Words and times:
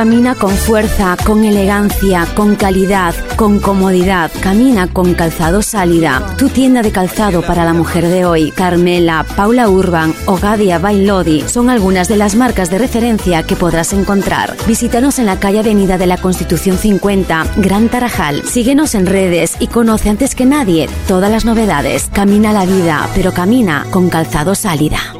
camina 0.00 0.34
con 0.34 0.52
fuerza, 0.52 1.14
con 1.26 1.44
elegancia, 1.44 2.26
con 2.34 2.56
calidad, 2.56 3.14
con 3.36 3.60
comodidad. 3.60 4.30
Camina 4.40 4.88
con 4.88 5.12
Calzado 5.12 5.60
Sálida, 5.60 6.36
tu 6.38 6.48
tienda 6.48 6.80
de 6.80 6.90
calzado 6.90 7.42
para 7.42 7.66
la 7.66 7.74
mujer 7.74 8.08
de 8.08 8.24
hoy. 8.24 8.50
Carmela, 8.50 9.26
Paula 9.36 9.68
Urban 9.68 10.14
o 10.24 10.38
Gadia 10.38 10.78
Bailodi 10.78 11.42
son 11.42 11.68
algunas 11.68 12.08
de 12.08 12.16
las 12.16 12.34
marcas 12.34 12.70
de 12.70 12.78
referencia 12.78 13.42
que 13.42 13.56
podrás 13.56 13.92
encontrar. 13.92 14.56
Visítanos 14.66 15.18
en 15.18 15.26
la 15.26 15.38
calle 15.38 15.58
Avenida 15.58 15.98
de 15.98 16.06
la 16.06 16.16
Constitución 16.16 16.78
50, 16.78 17.56
Gran 17.56 17.90
Tarajal. 17.90 18.42
Síguenos 18.46 18.94
en 18.94 19.04
redes 19.04 19.58
y 19.60 19.66
conoce 19.66 20.08
antes 20.08 20.34
que 20.34 20.46
nadie 20.46 20.88
todas 21.08 21.30
las 21.30 21.44
novedades. 21.44 22.08
Camina 22.10 22.54
la 22.54 22.64
vida, 22.64 23.06
pero 23.14 23.34
camina 23.34 23.84
con 23.90 24.08
Calzado 24.08 24.54
Sálida. 24.54 25.19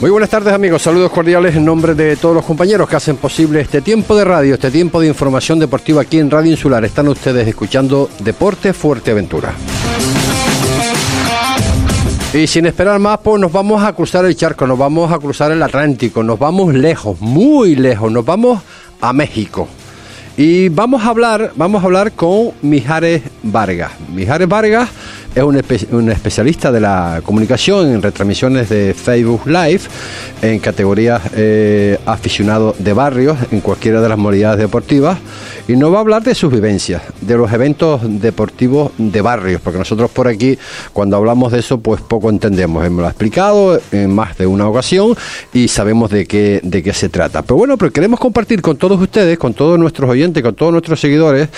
Muy 0.00 0.08
buenas 0.08 0.30
tardes 0.30 0.54
amigos, 0.54 0.80
saludos 0.80 1.10
cordiales 1.10 1.54
en 1.56 1.66
nombre 1.66 1.94
de 1.94 2.16
todos 2.16 2.34
los 2.34 2.46
compañeros 2.46 2.88
que 2.88 2.96
hacen 2.96 3.18
posible 3.18 3.60
este 3.60 3.82
tiempo 3.82 4.16
de 4.16 4.24
radio, 4.24 4.54
este 4.54 4.70
tiempo 4.70 4.98
de 4.98 5.08
información 5.08 5.58
deportiva 5.58 6.00
aquí 6.00 6.18
en 6.18 6.30
Radio 6.30 6.50
Insular. 6.50 6.82
Están 6.86 7.06
ustedes 7.08 7.46
escuchando 7.46 8.08
Deporte 8.20 8.72
Fuerteventura. 8.72 9.52
Y 12.32 12.46
sin 12.46 12.64
esperar 12.64 12.98
más, 12.98 13.18
pues 13.18 13.38
nos 13.42 13.52
vamos 13.52 13.84
a 13.84 13.92
cruzar 13.92 14.24
el 14.24 14.34
charco, 14.34 14.66
nos 14.66 14.78
vamos 14.78 15.12
a 15.12 15.18
cruzar 15.18 15.52
el 15.52 15.62
Atlántico, 15.62 16.22
nos 16.22 16.38
vamos 16.38 16.72
lejos, 16.72 17.20
muy 17.20 17.76
lejos, 17.76 18.10
nos 18.10 18.24
vamos 18.24 18.62
a 19.02 19.12
México. 19.12 19.68
Y 20.34 20.70
vamos 20.70 21.04
a 21.04 21.08
hablar, 21.08 21.52
vamos 21.56 21.82
a 21.82 21.84
hablar 21.84 22.12
con 22.12 22.52
Mijares 22.62 23.20
Vargas. 23.42 23.92
Mijares 24.14 24.48
Vargas 24.48 24.88
es 25.34 25.42
un, 25.90 26.10
especialista 26.10 26.72
de 26.72 26.80
la 26.80 27.22
comunicación 27.24 27.92
en 27.92 28.02
retransmisiones 28.02 28.68
de 28.68 28.94
Facebook 28.94 29.46
Live 29.46 29.82
en 30.42 30.58
categorías 30.58 31.22
eh, 31.34 31.98
aficionado 32.04 32.74
de 32.78 32.92
barrios 32.92 33.38
en 33.52 33.60
cualquiera 33.60 34.00
de 34.00 34.08
las 34.08 34.18
modalidades 34.18 34.58
deportivas 34.58 35.18
y 35.68 35.76
nos 35.76 35.92
va 35.92 35.98
a 35.98 36.00
hablar 36.00 36.22
de 36.22 36.34
sus 36.34 36.52
vivencias, 36.52 37.02
de 37.20 37.36
los 37.36 37.52
eventos 37.52 38.00
deportivos 38.20 38.92
de 38.98 39.20
barrios, 39.20 39.60
porque 39.60 39.78
nosotros 39.78 40.10
por 40.10 40.26
aquí 40.26 40.58
cuando 40.92 41.16
hablamos 41.16 41.52
de 41.52 41.60
eso 41.60 41.78
pues 41.78 42.00
poco 42.00 42.28
entendemos, 42.28 42.84
hemos 42.84 43.04
explicado 43.06 43.80
en 43.92 44.12
más 44.12 44.36
de 44.36 44.46
una 44.46 44.68
ocasión 44.68 45.14
y 45.52 45.68
sabemos 45.68 46.10
de 46.10 46.26
qué, 46.26 46.60
de 46.62 46.82
qué 46.82 46.92
se 46.92 47.08
trata. 47.08 47.42
Pero 47.42 47.56
bueno, 47.56 47.76
pero 47.76 47.92
queremos 47.92 48.18
compartir 48.18 48.62
con 48.62 48.76
todos 48.76 49.00
ustedes, 49.00 49.38
con 49.38 49.54
todos 49.54 49.78
nuestros 49.78 50.10
oyentes, 50.10 50.42
con 50.42 50.54
todos 50.54 50.72
nuestros 50.72 51.00
seguidores, 51.00 51.48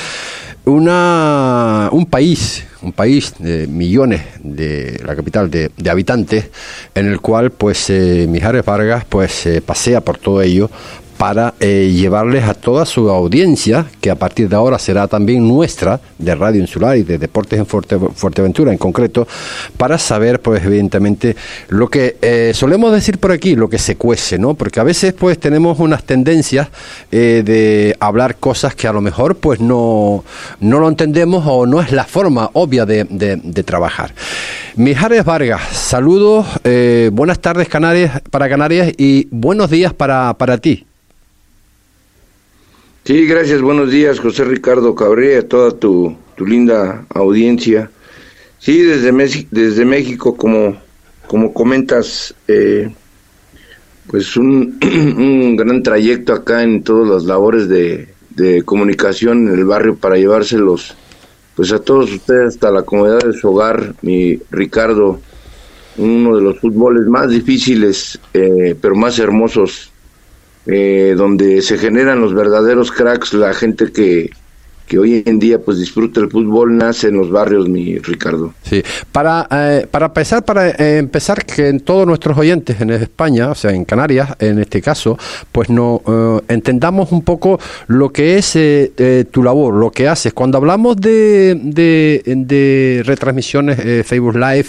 una, 0.64 1.88
un 1.92 2.06
país, 2.06 2.64
un 2.82 2.92
país 2.92 3.34
de 3.38 3.66
millones 3.66 4.22
de 4.42 5.00
la 5.04 5.16
capital 5.16 5.50
de, 5.50 5.70
de 5.76 5.90
habitantes, 5.90 6.50
en 6.94 7.06
el 7.06 7.20
cual 7.20 7.50
pues 7.50 7.90
eh, 7.90 8.26
Mijares 8.28 8.64
Vargas 8.64 9.04
pues 9.08 9.46
eh, 9.46 9.60
pasea 9.60 10.00
por 10.00 10.18
todo 10.18 10.40
ello 10.42 10.70
para 11.22 11.54
eh, 11.60 11.92
llevarles 11.94 12.42
a 12.42 12.52
toda 12.52 12.84
su 12.84 13.08
audiencia, 13.08 13.86
que 14.00 14.10
a 14.10 14.16
partir 14.16 14.48
de 14.48 14.56
ahora 14.56 14.76
será 14.80 15.06
también 15.06 15.46
nuestra, 15.46 16.00
de 16.18 16.34
Radio 16.34 16.60
Insular 16.60 16.96
y 16.96 17.04
de 17.04 17.16
Deportes 17.16 17.60
en 17.60 17.64
Fuerte, 17.64 17.96
Fuerteventura 17.96 18.72
en 18.72 18.78
concreto, 18.78 19.28
para 19.76 19.98
saber, 19.98 20.40
pues 20.40 20.64
evidentemente, 20.64 21.36
lo 21.68 21.88
que 21.88 22.16
eh, 22.20 22.50
solemos 22.52 22.92
decir 22.92 23.18
por 23.18 23.30
aquí, 23.30 23.54
lo 23.54 23.70
que 23.70 23.78
se 23.78 23.94
cuece, 23.94 24.36
¿no? 24.36 24.54
Porque 24.54 24.80
a 24.80 24.82
veces, 24.82 25.12
pues, 25.12 25.38
tenemos 25.38 25.78
unas 25.78 26.02
tendencias 26.02 26.70
eh, 27.12 27.44
de 27.44 27.96
hablar 28.00 28.38
cosas 28.38 28.74
que 28.74 28.88
a 28.88 28.92
lo 28.92 29.00
mejor, 29.00 29.36
pues, 29.36 29.60
no, 29.60 30.24
no 30.58 30.80
lo 30.80 30.88
entendemos 30.88 31.44
o 31.46 31.66
no 31.66 31.80
es 31.80 31.92
la 31.92 32.02
forma 32.02 32.50
obvia 32.54 32.84
de, 32.84 33.04
de, 33.04 33.62
trabajar. 33.62 34.12
Mijares 34.74 35.24
Vargas, 35.24 35.62
saludos, 35.70 36.46
buenas 37.12 37.38
tardes 37.38 37.68
Canarias, 37.68 38.20
para 38.28 38.48
Canarias 38.48 38.92
y 38.98 39.28
buenos 39.30 39.70
días 39.70 39.94
para, 39.94 40.34
para 40.34 40.58
ti. 40.58 40.84
Sí, 43.04 43.26
gracias. 43.26 43.60
Buenos 43.60 43.90
días, 43.90 44.20
José 44.20 44.44
Ricardo 44.44 44.94
Cabrera, 44.94 45.42
toda 45.42 45.72
tu, 45.72 46.16
tu 46.36 46.46
linda 46.46 47.04
audiencia. 47.08 47.90
Sí, 48.60 48.80
desde, 48.82 49.10
desde 49.50 49.84
México, 49.84 50.36
como, 50.36 50.76
como 51.26 51.52
comentas, 51.52 52.32
eh, 52.46 52.94
pues 54.06 54.36
un, 54.36 54.78
un, 55.16 55.56
gran 55.56 55.82
trayecto 55.82 56.32
acá 56.32 56.62
en 56.62 56.84
todas 56.84 57.08
las 57.08 57.24
labores 57.24 57.68
de, 57.68 58.08
de, 58.30 58.62
comunicación 58.62 59.48
en 59.48 59.54
el 59.54 59.64
barrio 59.64 59.96
para 59.96 60.16
llevárselos 60.16 60.96
pues 61.56 61.72
a 61.72 61.80
todos 61.80 62.10
ustedes 62.12 62.54
hasta 62.54 62.70
la 62.70 62.82
comodidad 62.82 63.18
de 63.18 63.34
su 63.34 63.48
hogar, 63.48 63.94
mi 64.00 64.38
Ricardo, 64.50 65.20
uno 65.98 66.36
de 66.36 66.42
los 66.42 66.60
fútboles 66.60 67.06
más 67.06 67.28
difíciles, 67.28 68.18
eh, 68.32 68.74
pero 68.80 68.94
más 68.94 69.18
hermosos 69.18 69.91
eh, 70.66 71.14
donde 71.16 71.62
se 71.62 71.78
generan 71.78 72.20
los 72.20 72.34
verdaderos 72.34 72.92
cracks, 72.92 73.34
la 73.34 73.52
gente 73.52 73.90
que, 73.92 74.30
que 74.86 74.98
hoy 74.98 75.22
en 75.24 75.38
día 75.38 75.58
pues 75.58 75.78
disfruta 75.78 76.20
el 76.20 76.30
fútbol 76.30 76.76
nace 76.76 77.08
en 77.08 77.16
los 77.16 77.30
barrios, 77.30 77.68
mi 77.68 77.98
Ricardo. 77.98 78.52
Sí, 78.62 78.82
para, 79.10 79.48
eh, 79.50 79.86
para 79.90 80.06
empezar, 80.06 80.44
para 80.44 80.70
eh, 80.70 80.98
empezar 80.98 81.44
que 81.44 81.68
en 81.68 81.80
todos 81.80 82.06
nuestros 82.06 82.36
oyentes 82.36 82.80
en 82.80 82.90
España, 82.90 83.50
o 83.50 83.54
sea, 83.54 83.72
en 83.72 83.84
Canarias, 83.84 84.36
en 84.38 84.58
este 84.58 84.82
caso, 84.82 85.18
pues 85.50 85.70
no 85.70 86.02
eh, 86.06 86.40
entendamos 86.48 87.10
un 87.10 87.22
poco 87.22 87.58
lo 87.86 88.12
que 88.12 88.36
es 88.36 88.54
eh, 88.54 89.24
tu 89.30 89.42
labor, 89.42 89.74
lo 89.74 89.90
que 89.90 90.08
haces. 90.08 90.32
Cuando 90.32 90.58
hablamos 90.58 90.96
de, 90.96 91.58
de, 91.62 92.22
de 92.24 93.02
retransmisiones 93.04 94.06
Facebook 94.06 94.36
Live, 94.36 94.66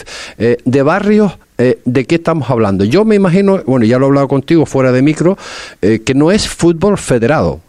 de 0.64 0.82
barrios, 0.82 1.38
eh, 1.63 1.79
¿de 1.85 2.06
qué 2.06 2.16
estamos 2.16 2.50
hablando? 2.50 2.84
Yo 2.84 3.06
me 3.06 3.16
imagino, 3.16 3.63
bueno, 3.66 3.85
ya 3.85 3.97
lo 3.97 4.06
he 4.06 4.09
hablado 4.09 4.28
contigo 4.28 4.66
fuera 4.66 4.91
de 4.91 5.01
micro, 5.01 5.38
eh, 5.81 6.01
que 6.06 6.13
no 6.13 6.29
es 6.29 6.50
fútbol 6.50 6.97
federado. 6.97 7.62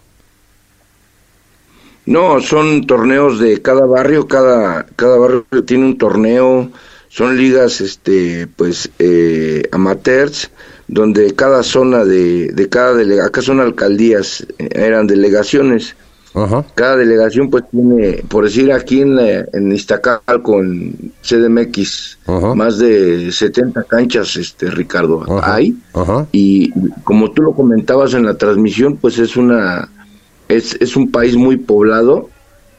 No, 2.05 2.41
son 2.41 2.89
torneos 2.89 3.39
de 3.39 3.63
cada 3.63 3.87
barrio, 3.87 4.27
cada, 4.27 4.85
cada 4.97 5.17
barrio 5.17 5.47
tiene 5.65 5.85
un 5.87 5.97
torneo, 5.97 6.71
son 7.09 7.37
ligas, 7.37 7.81
este, 7.81 8.49
pues, 8.57 8.91
eh, 8.99 9.63
amateurs, 9.71 10.51
donde 10.89 11.33
cada 11.37 11.63
zona 11.63 12.05
de, 12.05 12.49
de 12.49 12.69
cada 12.69 12.95
delegación, 12.95 13.29
acá 13.29 13.43
son 13.43 13.61
alcaldías, 13.61 14.45
eran 14.59 15.07
delegaciones, 15.07 15.95
Ajá. 16.35 16.65
Cada 16.75 16.97
delegación 16.97 17.49
pues 17.49 17.65
tiene, 17.71 18.25
por 18.29 18.45
decir 18.45 18.73
aquí 18.73 19.01
en, 19.03 19.19
en 19.19 19.73
Iztacal 19.73 20.21
con 20.43 20.93
CDMX, 21.23 22.19
Ajá. 22.27 22.55
más 22.55 22.79
de 22.79 23.31
70 23.31 23.85
canchas, 23.85 24.37
este 24.37 24.71
Ricardo, 24.71 25.23
Ajá. 25.39 25.55
hay. 25.55 25.77
Y 26.33 26.73
como 27.05 27.31
tú 27.31 27.43
lo 27.43 27.53
comentabas 27.53 28.15
en 28.15 28.27
la 28.27 28.35
transmisión, 28.37 28.97
pues 28.97 29.19
es 29.19 29.37
una, 29.37 29.89
es, 30.49 30.77
es 30.81 30.97
un 30.97 31.11
país 31.11 31.37
muy 31.37 31.57
poblado 31.57 32.29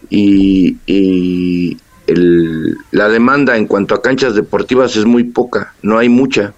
y, 0.10 0.78
y 0.86 1.78
el, 2.08 2.78
la 2.92 3.10
demanda 3.10 3.58
en 3.58 3.68
cuanto 3.68 3.96
a 3.96 4.02
canchas 4.02 4.36
deportivas 4.36 4.96
es 4.96 5.06
muy 5.06 5.24
poca, 5.24 5.74
no 5.82 5.98
hay 5.98 6.10
mucha. 6.10 6.54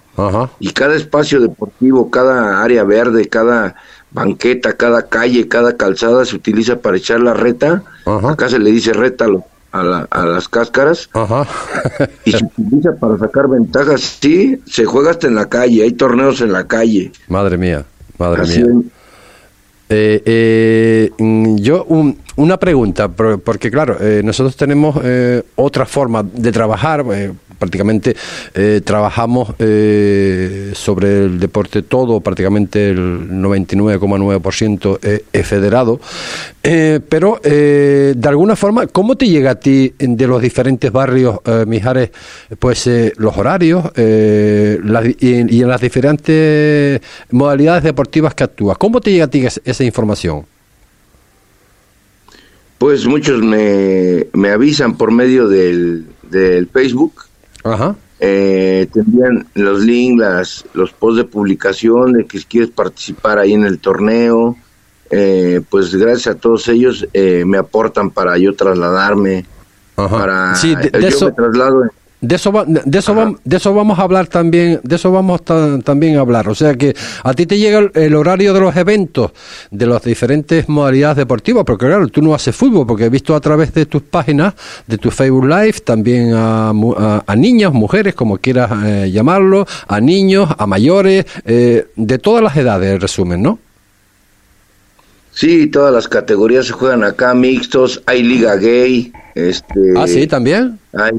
Y 0.58 0.70
cada 0.72 0.96
espacio 0.96 1.40
deportivo, 1.40 2.10
cada 2.10 2.60
área 2.60 2.82
verde, 2.82 3.28
cada 3.28 3.76
banqueta, 4.18 4.72
cada 4.76 5.08
calle, 5.08 5.48
cada 5.48 5.76
calzada 5.76 6.24
se 6.24 6.36
utiliza 6.36 6.76
para 6.80 6.96
echar 6.96 7.20
la 7.20 7.34
reta. 7.34 7.82
Ajá. 8.04 8.32
Acá 8.32 8.48
se 8.48 8.58
le 8.58 8.70
dice 8.70 8.92
reta 8.92 9.26
a, 9.72 9.82
la- 9.82 10.06
a 10.10 10.26
las 10.26 10.48
cáscaras. 10.48 11.08
Ajá. 11.12 11.46
Y 12.24 12.32
se 12.32 12.44
utiliza 12.44 12.94
para 12.96 13.16
sacar 13.18 13.48
ventajas. 13.48 14.18
Sí, 14.20 14.60
se 14.66 14.84
juega 14.84 15.10
hasta 15.10 15.26
en 15.26 15.34
la 15.34 15.48
calle, 15.48 15.82
hay 15.82 15.92
torneos 15.92 16.40
en 16.40 16.52
la 16.52 16.66
calle. 16.66 17.12
madre 17.28 17.56
mía, 17.58 17.84
madre 18.18 18.42
Así 18.42 18.62
mía. 18.62 18.82
Eh, 19.90 20.22
eh, 20.26 21.10
mm, 21.18 21.56
yo, 21.56 21.84
un- 21.84 22.18
una 22.36 22.58
pregunta, 22.58 23.08
por- 23.08 23.40
porque 23.40 23.70
claro, 23.70 23.96
eh, 24.00 24.20
nosotros 24.22 24.54
tenemos 24.56 24.96
eh, 25.02 25.42
otra 25.56 25.86
forma 25.86 26.22
de 26.22 26.52
trabajar, 26.52 27.04
eh, 27.12 27.32
prácticamente 27.58 28.14
eh, 28.54 28.80
trabajamos 28.84 29.54
eh, 29.58 30.72
sobre 30.74 31.24
el 31.24 31.40
deporte 31.40 31.82
todo, 31.82 32.20
prácticamente 32.20 32.90
el 32.90 33.28
99,9% 33.30 34.98
es, 35.02 35.22
es 35.32 35.46
federado, 35.46 36.00
eh, 36.62 37.00
pero 37.08 37.40
eh, 37.42 38.14
de 38.16 38.28
alguna 38.28 38.56
forma, 38.56 38.86
¿cómo 38.86 39.16
te 39.16 39.28
llega 39.28 39.50
a 39.52 39.54
ti 39.56 39.92
de 39.98 40.26
los 40.26 40.40
diferentes 40.42 40.90
barrios, 40.92 41.38
eh, 41.44 41.64
Mijares, 41.66 42.10
pues 42.58 42.86
eh, 42.86 43.12
los 43.16 43.36
horarios 43.36 43.84
eh, 43.96 44.78
las- 44.84 45.06
y, 45.06 45.56
y 45.56 45.62
en 45.62 45.68
las 45.68 45.80
diferentes 45.80 47.00
modalidades 47.30 47.82
deportivas 47.84 48.34
que 48.34 48.44
actúas? 48.44 48.78
¿Cómo 48.78 49.00
te 49.00 49.10
llega 49.10 49.24
a 49.24 49.28
ti 49.30 49.44
es- 49.46 49.60
esa 49.64 49.84
información? 49.84 50.44
Pues 52.78 53.06
muchos 53.06 53.42
me, 53.42 54.26
me 54.34 54.50
avisan 54.50 54.96
por 54.96 55.10
medio 55.10 55.48
del, 55.48 56.06
del 56.30 56.68
Facebook. 56.68 57.12
Ajá. 57.68 57.96
Eh, 58.20 58.88
tendrían 58.92 59.46
los 59.54 59.80
links, 59.80 60.20
las, 60.20 60.64
los 60.74 60.90
posts 60.92 61.18
de 61.18 61.24
publicación 61.24 62.12
de 62.14 62.26
que 62.26 62.38
si 62.38 62.44
quieres 62.46 62.70
participar 62.70 63.38
ahí 63.38 63.52
en 63.54 63.64
el 63.64 63.78
torneo. 63.78 64.56
Eh, 65.10 65.62
pues 65.70 65.94
gracias 65.94 66.34
a 66.36 66.38
todos 66.38 66.68
ellos 66.68 67.06
eh, 67.14 67.44
me 67.46 67.56
aportan 67.58 68.10
para 68.10 68.36
yo 68.38 68.54
trasladarme. 68.54 69.46
Ajá. 69.96 70.18
Para, 70.18 70.54
Sí, 70.56 70.74
de- 70.74 70.90
de 70.90 71.00
yo 71.02 71.08
eso- 71.08 71.26
me 71.26 71.32
traslado 71.32 71.84
en- 71.84 71.90
De 72.20 72.34
eso, 72.34 72.50
va- 72.50 72.64
de, 72.66 72.98
eso 72.98 73.14
vam- 73.14 73.38
de 73.44 73.56
eso 73.58 73.72
vamos 73.72 73.96
a 73.96 74.02
hablar 74.02 74.26
también, 74.26 74.80
de 74.82 74.96
eso 74.96 75.12
vamos 75.12 75.44
ta- 75.44 75.78
también 75.78 76.16
a 76.16 76.20
hablar. 76.22 76.48
O 76.48 76.54
sea 76.54 76.74
que 76.74 76.96
a 77.22 77.32
ti 77.32 77.46
te 77.46 77.58
llega 77.58 77.78
el, 77.78 77.90
el 77.94 78.14
horario 78.16 78.52
de 78.52 78.58
los 78.58 78.74
eventos, 78.74 79.30
de 79.70 79.86
las 79.86 80.02
diferentes 80.02 80.68
modalidades 80.68 81.18
deportivas, 81.18 81.62
porque 81.64 81.86
claro, 81.86 82.08
tú 82.08 82.20
no 82.20 82.34
haces 82.34 82.56
fútbol, 82.56 82.88
porque 82.88 83.04
he 83.04 83.08
visto 83.08 83.36
a 83.36 83.40
través 83.40 83.72
de 83.72 83.86
tus 83.86 84.02
páginas, 84.02 84.54
de 84.88 84.98
tu 84.98 85.12
Facebook 85.12 85.44
Live, 85.46 85.74
también 85.84 86.32
a, 86.34 86.70
a, 86.70 87.22
a 87.24 87.36
niñas, 87.36 87.72
mujeres, 87.72 88.14
como 88.16 88.38
quieras 88.38 88.70
eh, 88.84 89.10
llamarlo, 89.12 89.64
a 89.86 90.00
niños, 90.00 90.48
a 90.58 90.66
mayores, 90.66 91.24
eh, 91.44 91.86
de 91.94 92.18
todas 92.18 92.42
las 92.42 92.56
edades, 92.56 92.94
en 92.94 93.00
resumen, 93.00 93.42
¿no? 93.42 93.60
Sí, 95.32 95.68
todas 95.68 95.92
las 95.94 96.08
categorías 96.08 96.66
se 96.66 96.72
juegan 96.72 97.04
acá, 97.04 97.32
mixtos, 97.32 98.02
hay 98.06 98.24
liga 98.24 98.56
gay, 98.56 99.12
este... 99.36 99.94
ah, 99.96 100.08
sí, 100.08 100.26
también. 100.26 100.80
hay- 100.92 101.12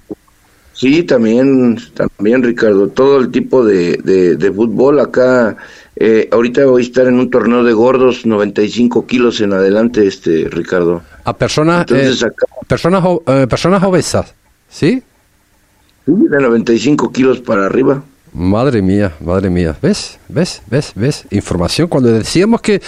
sí, 0.80 1.04
también, 1.04 1.78
también 1.94 2.42
Ricardo, 2.42 2.88
todo 2.88 3.20
el 3.20 3.32
tipo 3.32 3.66
de, 3.66 3.98
de, 3.98 4.38
de 4.38 4.52
fútbol 4.52 5.00
acá, 5.02 5.58
eh, 5.98 6.30
ahorita 6.32 6.66
voy 6.66 6.82
a 6.82 6.86
estar 6.86 7.08
en 7.08 7.16
un 7.16 7.30
torneo 7.30 7.64
de 7.66 7.74
gordos, 7.74 8.26
95 8.26 9.06
kilos 9.06 9.42
en 9.42 9.52
adelante, 9.52 10.08
este, 10.08 10.48
Ricardo. 10.50 11.02
A 11.26 11.36
personas, 11.36 11.82
Entonces 11.82 12.24
eh, 12.24 12.28
acá, 12.28 12.46
personas, 12.66 13.04
eh, 13.28 13.48
personas 13.50 13.84
obesas, 13.84 14.34
¿sí? 14.70 15.04
sí, 16.06 16.14
de 16.16 16.40
95 16.40 17.12
kilos 17.12 17.42
para 17.42 17.66
arriba. 17.66 18.02
Madre 18.32 18.82
mía, 18.82 19.12
madre 19.20 19.50
mía. 19.50 19.76
¿Ves? 19.82 20.20
¿Ves? 20.30 20.62
¿Ves? 20.68 20.94
¿Ves? 20.96 21.26
Información. 21.32 21.90
Cuando 21.90 22.12
decíamos 22.12 22.62
que, 22.62 22.82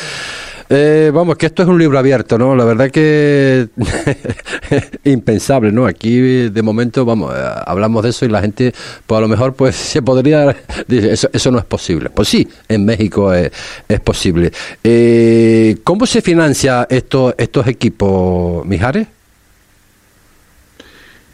eh, 0.71 1.11
vamos, 1.13 1.37
que 1.37 1.45
esto 1.45 1.63
es 1.63 1.69
un 1.69 1.77
libro 1.77 1.99
abierto, 1.99 2.37
¿no? 2.37 2.55
La 2.55 2.63
verdad 2.63 2.89
que 2.89 3.67
impensable, 5.03 5.71
¿no? 5.71 5.85
Aquí 5.85 6.49
de 6.49 6.61
momento, 6.61 7.05
vamos, 7.05 7.33
eh, 7.35 7.41
hablamos 7.65 8.03
de 8.03 8.09
eso 8.09 8.25
y 8.25 8.29
la 8.29 8.41
gente, 8.41 8.73
pues 9.05 9.17
a 9.17 9.21
lo 9.21 9.27
mejor, 9.27 9.53
pues 9.53 9.75
se 9.91 10.01
podría, 10.01 10.55
dice, 10.87 11.11
eso, 11.11 11.29
eso 11.33 11.51
no 11.51 11.59
es 11.59 11.65
posible. 11.65 12.09
Pues 12.09 12.27
sí, 12.27 12.47
en 12.67 12.85
México 12.85 13.33
es, 13.33 13.51
es 13.87 13.99
posible. 13.99 14.51
Eh, 14.83 15.77
¿Cómo 15.83 16.05
se 16.05 16.21
financia 16.21 16.87
esto, 16.89 17.35
estos 17.37 17.67
equipos, 17.67 18.65
Mijares? 18.65 19.07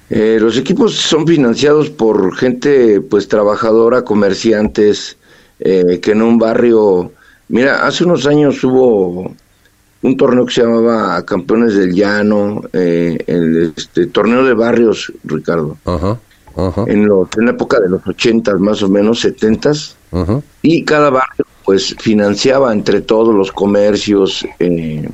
Eh, 0.09 0.37
los 0.39 0.57
equipos 0.57 0.95
son 0.95 1.27
financiados 1.27 1.89
por 1.89 2.35
gente 2.35 3.01
pues 3.01 3.27
trabajadora, 3.27 4.03
comerciantes, 4.03 5.17
eh, 5.59 5.99
que 6.01 6.11
en 6.11 6.21
un 6.21 6.37
barrio, 6.37 7.11
mira, 7.49 7.85
hace 7.85 8.03
unos 8.03 8.25
años 8.25 8.63
hubo 8.63 9.31
un 10.01 10.17
torneo 10.17 10.45
que 10.45 10.53
se 10.53 10.61
llamaba 10.61 11.23
Campeones 11.25 11.75
del 11.75 11.93
Llano, 11.93 12.61
eh, 12.73 13.17
el 13.27 13.73
este, 13.75 14.07
torneo 14.07 14.43
de 14.43 14.53
barrios, 14.53 15.11
Ricardo, 15.23 15.77
Ajá, 15.85 16.19
ajá, 16.55 16.85
en, 16.87 17.07
los, 17.07 17.27
en 17.37 17.45
la 17.45 17.51
época 17.51 17.79
de 17.79 17.89
los 17.89 18.05
ochentas 18.05 18.59
más 18.59 18.81
o 18.83 18.89
menos, 18.89 19.21
setentas, 19.21 19.95
ajá. 20.11 20.41
y 20.61 20.83
cada 20.83 21.09
barrio 21.09 21.45
pues 21.65 21.95
financiaba 21.99 22.71
entre 22.71 23.01
todos 23.01 23.35
los 23.35 23.51
comercios, 23.51 24.45
eh, 24.59 25.09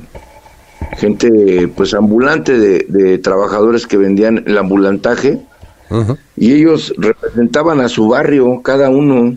gente 0.96 1.68
pues 1.74 1.94
ambulante 1.94 2.56
de, 2.58 2.86
de 2.88 3.18
trabajadores 3.18 3.86
que 3.86 3.96
vendían 3.96 4.44
el 4.46 4.58
ambulantaje. 4.58 5.40
Y 6.36 6.52
ellos 6.52 6.92
representaban 6.96 7.80
a 7.80 7.88
su 7.88 8.08
barrio, 8.08 8.62
cada 8.62 8.90
uno, 8.90 9.36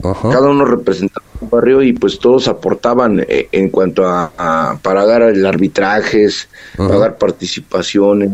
cada 0.00 0.48
uno 0.48 0.64
representaba 0.64 1.25
barrio 1.40 1.82
y 1.82 1.92
pues 1.92 2.18
todos 2.18 2.48
aportaban 2.48 3.24
eh, 3.28 3.48
en 3.52 3.70
cuanto 3.70 4.06
a, 4.06 4.32
a 4.36 4.78
pagar 4.82 5.22
el 5.22 5.44
arbitrajes, 5.46 6.48
Ajá. 6.74 6.88
pagar 6.88 7.18
participaciones, 7.18 8.30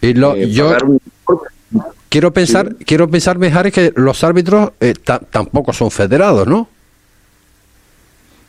Y 0.00 0.14
lo, 0.14 0.34
eh, 0.34 0.50
yo, 0.50 0.68
pagar 0.68 0.84
Quiero 2.08 2.30
pensar, 2.30 2.76
quiero 2.84 3.08
pensar, 3.08 3.38
Mijares, 3.38 3.72
que 3.72 3.90
los 3.96 4.22
árbitros 4.22 4.72
eh, 4.80 4.92
ta- 5.02 5.18
tampoco 5.20 5.72
son 5.72 5.90
federados, 5.90 6.46
¿no? 6.46 6.68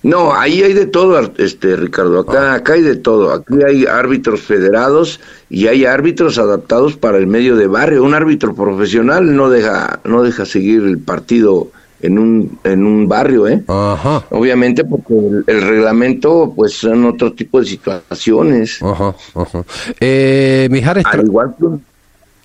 No, 0.02 0.34
ahí 0.34 0.62
hay 0.62 0.74
de 0.74 0.86
todo, 0.86 1.18
este 1.38 1.78
Ricardo. 1.78 2.20
Acá, 2.20 2.56
acá 2.56 2.74
hay 2.74 2.82
de 2.82 2.98
todo. 2.98 3.32
Aquí 3.32 3.54
hay 3.66 3.86
árbitros 3.86 4.42
federados 4.42 5.22
y 5.50 5.68
hay 5.68 5.86
árbitros 5.86 6.38
adaptados 6.38 6.98
para 6.98 7.18
el 7.18 7.26
medio 7.26 7.56
de 7.56 7.68
barrio. 7.68 8.04
Un 8.04 8.14
árbitro 8.14 8.54
profesional 8.54 9.34
no 9.34 9.50
deja, 9.50 10.02
no 10.04 10.24
deja 10.24 10.46
seguir 10.46 10.84
el 10.84 10.98
partido 10.98 11.72
en 12.04 12.20
un, 12.20 12.60
en 12.64 12.86
un 12.86 13.08
barrio, 13.08 13.48
¿eh? 13.48 13.64
Ajá, 13.68 14.24
Obviamente 14.30 14.84
porque 14.84 15.14
el, 15.14 15.44
el 15.48 15.62
reglamento, 15.62 16.54
pues, 16.56 16.74
son 16.74 17.06
otro 17.06 17.34
tipo 17.34 17.60
de 17.60 17.66
situaciones. 17.66 18.82
ajá, 18.84 19.16
ajá. 19.34 19.64
Eh, 20.00 20.68
Mijares, 20.70 21.06
Al 21.06 21.26
igual 21.26 21.56
que 21.58 21.66
un, 21.66 21.84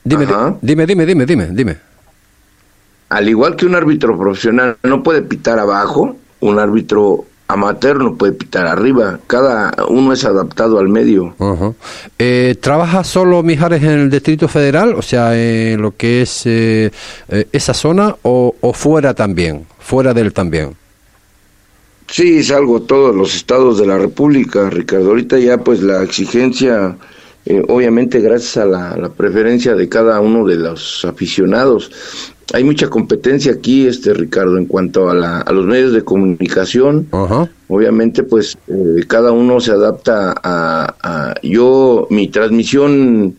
dime, 0.04 0.24
Ajá. 0.24 0.56
dime, 0.62 0.86
dime, 0.86 1.04
dime, 1.06 1.26
dime, 1.26 1.46
dime. 1.52 1.76
al 3.10 3.28
igual 3.28 3.56
que 3.56 3.66
un 3.66 3.74
árbitro 3.74 4.16
profesional 4.16 4.76
no 4.84 5.02
puede 5.02 5.22
pitar 5.22 5.58
abajo, 5.58 6.16
un 6.40 6.58
árbitro 6.58 7.24
amateur 7.48 7.98
no 7.98 8.14
puede 8.14 8.32
pitar 8.32 8.66
arriba. 8.66 9.18
Cada 9.26 9.72
uno 9.88 10.12
es 10.12 10.24
adaptado 10.24 10.78
al 10.78 10.88
medio. 10.88 11.34
Ajá. 11.38 11.72
Eh, 12.18 12.56
¿Trabaja 12.60 13.02
solo 13.04 13.42
Mijares 13.42 13.82
en 13.82 13.90
el 13.90 14.10
Distrito 14.10 14.48
Federal, 14.48 14.94
o 14.94 15.02
sea, 15.02 15.36
en 15.36 15.80
lo 15.80 15.96
que 15.96 16.22
es 16.22 16.42
eh, 16.44 16.92
eh, 17.28 17.48
esa 17.52 17.74
zona, 17.74 18.14
o, 18.22 18.54
o 18.60 18.72
fuera 18.72 19.14
también, 19.14 19.66
fuera 19.78 20.14
de 20.14 20.20
él 20.20 20.32
también? 20.32 20.76
Sí, 22.10 22.42
salgo 22.42 22.80
todos 22.82 23.14
los 23.14 23.34
estados 23.34 23.78
de 23.78 23.86
la 23.86 23.98
República, 23.98 24.70
Ricardo. 24.70 25.10
Ahorita 25.10 25.38
ya 25.38 25.58
pues 25.58 25.82
la 25.82 26.02
exigencia, 26.02 26.96
eh, 27.44 27.62
obviamente 27.68 28.20
gracias 28.20 28.56
a 28.58 28.64
la, 28.64 28.96
la 28.96 29.08
preferencia 29.10 29.74
de 29.74 29.88
cada 29.88 30.20
uno 30.20 30.46
de 30.46 30.56
los 30.56 31.04
aficionados. 31.04 31.90
Hay 32.54 32.64
mucha 32.64 32.88
competencia 32.88 33.52
aquí, 33.52 33.86
este 33.86 34.14
Ricardo, 34.14 34.56
en 34.56 34.64
cuanto 34.66 35.10
a, 35.10 35.14
la, 35.14 35.40
a 35.40 35.52
los 35.52 35.66
medios 35.66 35.92
de 35.92 36.02
comunicación. 36.02 37.06
Obviamente, 37.68 38.22
pues 38.22 38.56
eh, 38.68 39.04
cada 39.06 39.32
uno 39.32 39.60
se 39.60 39.72
adapta 39.72 40.34
a, 40.42 40.94
a- 41.02 41.34
yo 41.42 42.06
mi 42.10 42.28
transmisión 42.28 43.36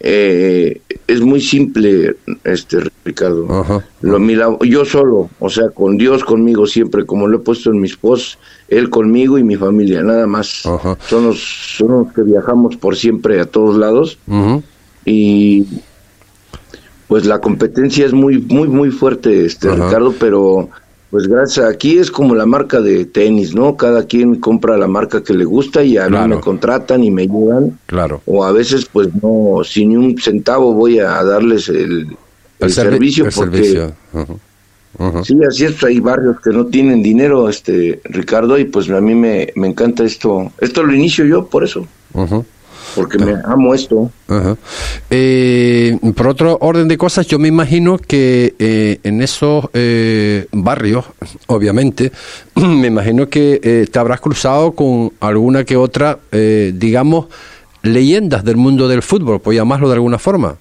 eh, 0.00 0.80
es 1.06 1.20
muy 1.20 1.40
simple, 1.40 2.16
este 2.44 2.78
Ricardo. 3.04 3.46
Ajá. 3.60 3.84
Lo, 4.00 4.18
mi 4.18 4.34
yo 4.68 4.84
solo, 4.84 5.30
o 5.38 5.48
sea, 5.50 5.68
con 5.70 5.96
Dios 5.96 6.24
conmigo 6.24 6.66
siempre, 6.66 7.06
como 7.06 7.26
lo 7.28 7.38
he 7.38 7.40
puesto 7.40 7.70
en 7.70 7.80
mis 7.80 7.96
posts, 7.96 8.38
él 8.68 8.90
conmigo 8.90 9.38
y 9.38 9.44
mi 9.44 9.54
familia, 9.56 10.02
nada 10.02 10.26
más. 10.26 10.64
Son 11.08 11.26
los, 11.26 11.40
son 11.76 11.88
los 11.92 12.12
que 12.12 12.22
viajamos 12.22 12.76
por 12.76 12.96
siempre 12.96 13.40
a 13.40 13.46
todos 13.46 13.76
lados 13.76 14.18
y 15.04 15.64
pues 17.08 17.24
la 17.26 17.40
competencia 17.40 18.06
es 18.06 18.12
muy 18.12 18.38
muy 18.38 18.68
muy 18.68 18.90
fuerte 18.90 19.44
este 19.46 19.68
Ajá. 19.70 19.86
Ricardo 19.86 20.14
pero 20.20 20.68
pues 21.10 21.26
gracias 21.26 21.64
aquí 21.66 21.96
es 21.98 22.10
como 22.10 22.34
la 22.34 22.44
marca 22.44 22.80
de 22.82 23.06
tenis 23.06 23.54
no 23.54 23.76
cada 23.76 24.04
quien 24.04 24.36
compra 24.36 24.76
la 24.76 24.86
marca 24.86 25.22
que 25.24 25.32
le 25.32 25.44
gusta 25.46 25.82
y 25.82 25.96
a 25.96 26.06
Claro. 26.06 26.28
mí 26.28 26.34
me 26.36 26.40
contratan 26.42 27.02
y 27.02 27.10
me 27.10 27.22
ayudan 27.22 27.78
claro. 27.86 28.20
o 28.26 28.44
a 28.44 28.52
veces 28.52 28.86
pues 28.92 29.08
no 29.22 29.62
sin 29.64 29.88
ni 29.88 29.96
un 29.96 30.18
centavo 30.18 30.74
voy 30.74 30.98
a 30.98 31.22
darles 31.24 31.68
el, 31.70 32.08
el, 32.60 32.68
servi- 32.68 32.72
servicio 32.72 33.24
el 33.26 33.32
porque 33.34 33.56
servicio. 33.64 33.92
Ajá, 34.12 34.26
ajá. 34.98 35.24
sí 35.24 35.34
así 35.48 35.64
es 35.64 35.82
hay 35.82 35.98
barrios 36.00 36.36
que 36.42 36.50
no 36.50 36.66
tienen 36.66 37.02
dinero 37.02 37.48
este 37.48 38.00
Ricardo 38.04 38.58
y 38.58 38.64
pues 38.64 38.90
a 38.90 39.00
mí 39.00 39.14
me, 39.14 39.50
me 39.56 39.68
encanta 39.68 40.04
esto 40.04 40.52
esto 40.60 40.82
lo 40.82 40.92
inicio 40.94 41.24
yo 41.24 41.46
por 41.46 41.64
eso 41.64 41.86
Ajá. 42.14 42.42
Porque 42.94 43.18
me 43.18 43.34
amo 43.44 43.74
esto 43.74 44.10
Ajá. 44.28 44.56
Eh, 45.10 45.98
por 46.14 46.28
otro 46.28 46.58
orden 46.60 46.86
de 46.88 46.98
cosas, 46.98 47.26
yo 47.26 47.38
me 47.38 47.48
imagino 47.48 47.96
que 47.98 48.54
eh, 48.58 49.00
en 49.02 49.22
esos 49.22 49.66
eh, 49.72 50.46
barrios, 50.52 51.06
obviamente, 51.46 52.12
me 52.54 52.88
imagino 52.88 53.28
que 53.28 53.60
eh, 53.62 53.86
te 53.90 53.98
habrás 53.98 54.20
cruzado 54.20 54.72
con 54.72 55.12
alguna 55.20 55.64
que 55.64 55.76
otra, 55.76 56.18
eh, 56.30 56.72
digamos, 56.74 57.26
leyendas 57.82 58.44
del 58.44 58.56
mundo 58.56 58.86
del 58.86 59.02
fútbol, 59.02 59.40
por 59.40 59.54
llamarlo 59.54 59.88
de 59.88 59.94
alguna 59.94 60.18
forma. 60.18 60.56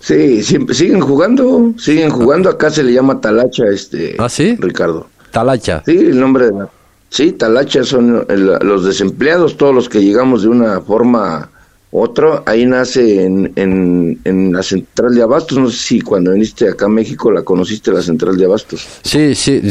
Sí, 0.00 0.42
siempre, 0.42 0.74
siguen 0.74 1.00
jugando, 1.00 1.72
siguen 1.78 2.10
jugando. 2.10 2.48
Acá 2.48 2.70
se 2.70 2.82
le 2.82 2.92
llama 2.92 3.20
talacha, 3.20 3.64
este. 3.72 4.14
¿Ah, 4.18 4.28
sí? 4.28 4.56
Ricardo. 4.58 5.08
Talacha. 5.32 5.82
Sí, 5.84 5.96
el 5.96 6.20
nombre 6.20 6.46
de 6.46 6.52
la. 6.52 6.68
Sí, 7.08 7.32
talacha 7.32 7.84
son 7.84 8.26
el- 8.28 8.58
los 8.62 8.84
desempleados, 8.84 9.56
todos 9.56 9.74
los 9.74 9.88
que 9.88 10.02
llegamos 10.02 10.42
de 10.42 10.48
una 10.48 10.80
forma 10.80 11.50
Otro, 11.98 12.42
ahí 12.46 12.66
nace 12.66 13.24
en, 13.24 13.52
en, 13.56 14.52
la 14.52 14.62
central 14.62 15.14
de 15.14 15.22
Abastos. 15.22 15.56
No 15.56 15.70
sé 15.70 15.78
si 15.78 16.00
cuando 16.02 16.32
viniste 16.32 16.68
acá 16.68 16.86
a 16.86 16.88
México 16.88 17.30
la 17.30 17.42
conociste, 17.42 17.90
la 17.90 18.02
central 18.02 18.36
de 18.36 18.44
Abastos. 18.44 18.86
Sí, 19.02 19.34
sí, 19.34 19.62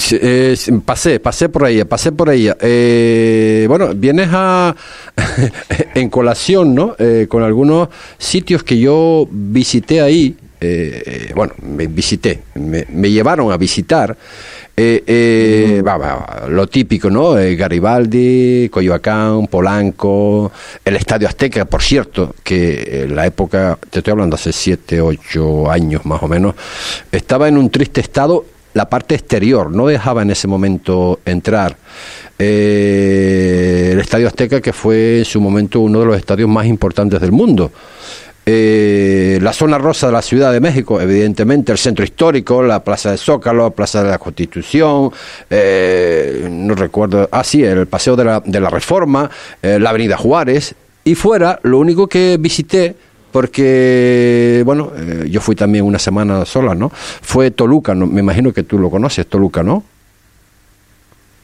pasé, 0.84 1.20
pasé 1.20 1.50
por 1.50 1.66
ahí, 1.66 1.84
pasé 1.84 2.14
por 2.14 2.30
ahí. 2.30 2.50
Eh, 2.62 3.66
bueno, 3.68 3.94
vienes 3.94 4.30
a 4.32 4.76
en 5.94 6.10
colación, 6.10 6.74
¿no? 6.74 6.96
Eh, 6.98 7.28
con 7.30 7.44
algunos 7.44 7.90
sitios 8.18 8.64
que 8.64 8.80
yo 8.80 9.28
visité 9.30 10.02
ahí. 10.02 10.36
Eh, 10.60 11.32
bueno, 11.36 11.54
me 11.62 11.88
visité, 11.88 12.42
me, 12.56 12.86
me 12.90 13.12
llevaron 13.12 13.52
a 13.52 13.58
visitar. 13.58 14.16
Eh, 14.78 15.04
eh, 15.08 15.84
lo 16.50 16.68
típico, 16.68 17.10
¿no? 17.10 17.38
Eh, 17.38 17.56
Garibaldi, 17.56 18.68
Coyoacán, 18.70 19.48
Polanco, 19.48 20.52
el 20.84 20.98
Estadio 20.98 21.30
Azteca, 21.30 21.64
por 21.64 21.82
cierto, 21.82 22.36
que 22.44 23.04
en 23.04 23.16
la 23.16 23.26
época, 23.26 23.80
te 23.90 24.00
estoy 24.00 24.12
hablando 24.12 24.36
hace 24.36 24.52
7, 24.52 25.00
8 25.00 25.72
años 25.72 26.06
más 26.06 26.22
o 26.22 26.28
menos, 26.28 26.56
estaba 27.10 27.48
en 27.48 27.58
un 27.58 27.70
triste 27.70 28.02
estado 28.02 28.46
la 28.74 28.90
parte 28.90 29.16
exterior, 29.16 29.72
no 29.72 29.88
dejaba 29.88 30.24
en 30.24 30.32
ese 30.32 30.50
momento 30.50 31.22
entrar. 31.26 31.78
el 32.38 33.98
Estadio 33.98 34.28
Azteca, 34.28 34.60
que 34.60 34.74
fue 34.74 35.20
en 35.20 35.26
su 35.26 35.40
momento 35.40 35.80
uno 35.80 36.02
de 36.02 36.06
los 36.06 36.18
estadios 36.18 36.50
más 36.50 36.66
importantes 36.66 37.22
del 37.22 37.32
mundo. 37.32 37.72
Eh, 38.48 39.40
la 39.42 39.54
zona 39.54 39.80
rosa 39.80 40.06
de 40.08 40.14
la 40.14 40.22
Ciudad 40.22 40.54
de 40.54 40.60
México, 40.60 41.02
evidentemente, 41.02 41.72
el 41.72 41.80
centro 41.80 42.06
histórico, 42.06 42.62
la 42.62 42.84
Plaza 42.84 43.10
de 43.10 43.18
Zócalo, 43.18 43.64
la 43.64 43.70
Plaza 43.72 44.04
de 44.04 44.12
la 44.12 44.20
Constitución, 44.20 45.10
eh, 45.50 46.48
no 46.52 46.76
recuerdo, 46.76 47.28
ah, 47.32 47.44
sí, 47.44 47.64
el 47.64 47.88
Paseo 47.88 48.16
de 48.16 48.24
la, 48.24 48.40
de 48.42 48.60
la 48.60 48.70
Reforma, 48.70 49.32
eh, 49.64 49.80
la 49.80 49.90
Avenida 49.90 50.16
Juárez, 50.16 50.76
y 51.04 51.16
fuera, 51.16 51.60
lo 51.64 51.80
único 51.80 52.08
que 52.08 52.38
visité, 52.40 52.96
porque, 53.32 54.62
bueno, 54.64 54.92
yo 55.28 55.42
fui 55.42 55.56
también 55.56 55.84
una 55.84 56.00
semana 56.00 56.46
sola, 56.46 56.74
¿no? 56.74 56.90
Fue 56.94 57.52
Toluca, 57.52 57.94
¿no? 57.94 58.08
me 58.08 58.22
imagino 58.22 58.54
que 58.54 58.64
tú 58.64 58.78
lo 58.80 58.90
conoces, 58.90 59.28
Toluca, 59.28 59.62
¿no? 59.62 59.84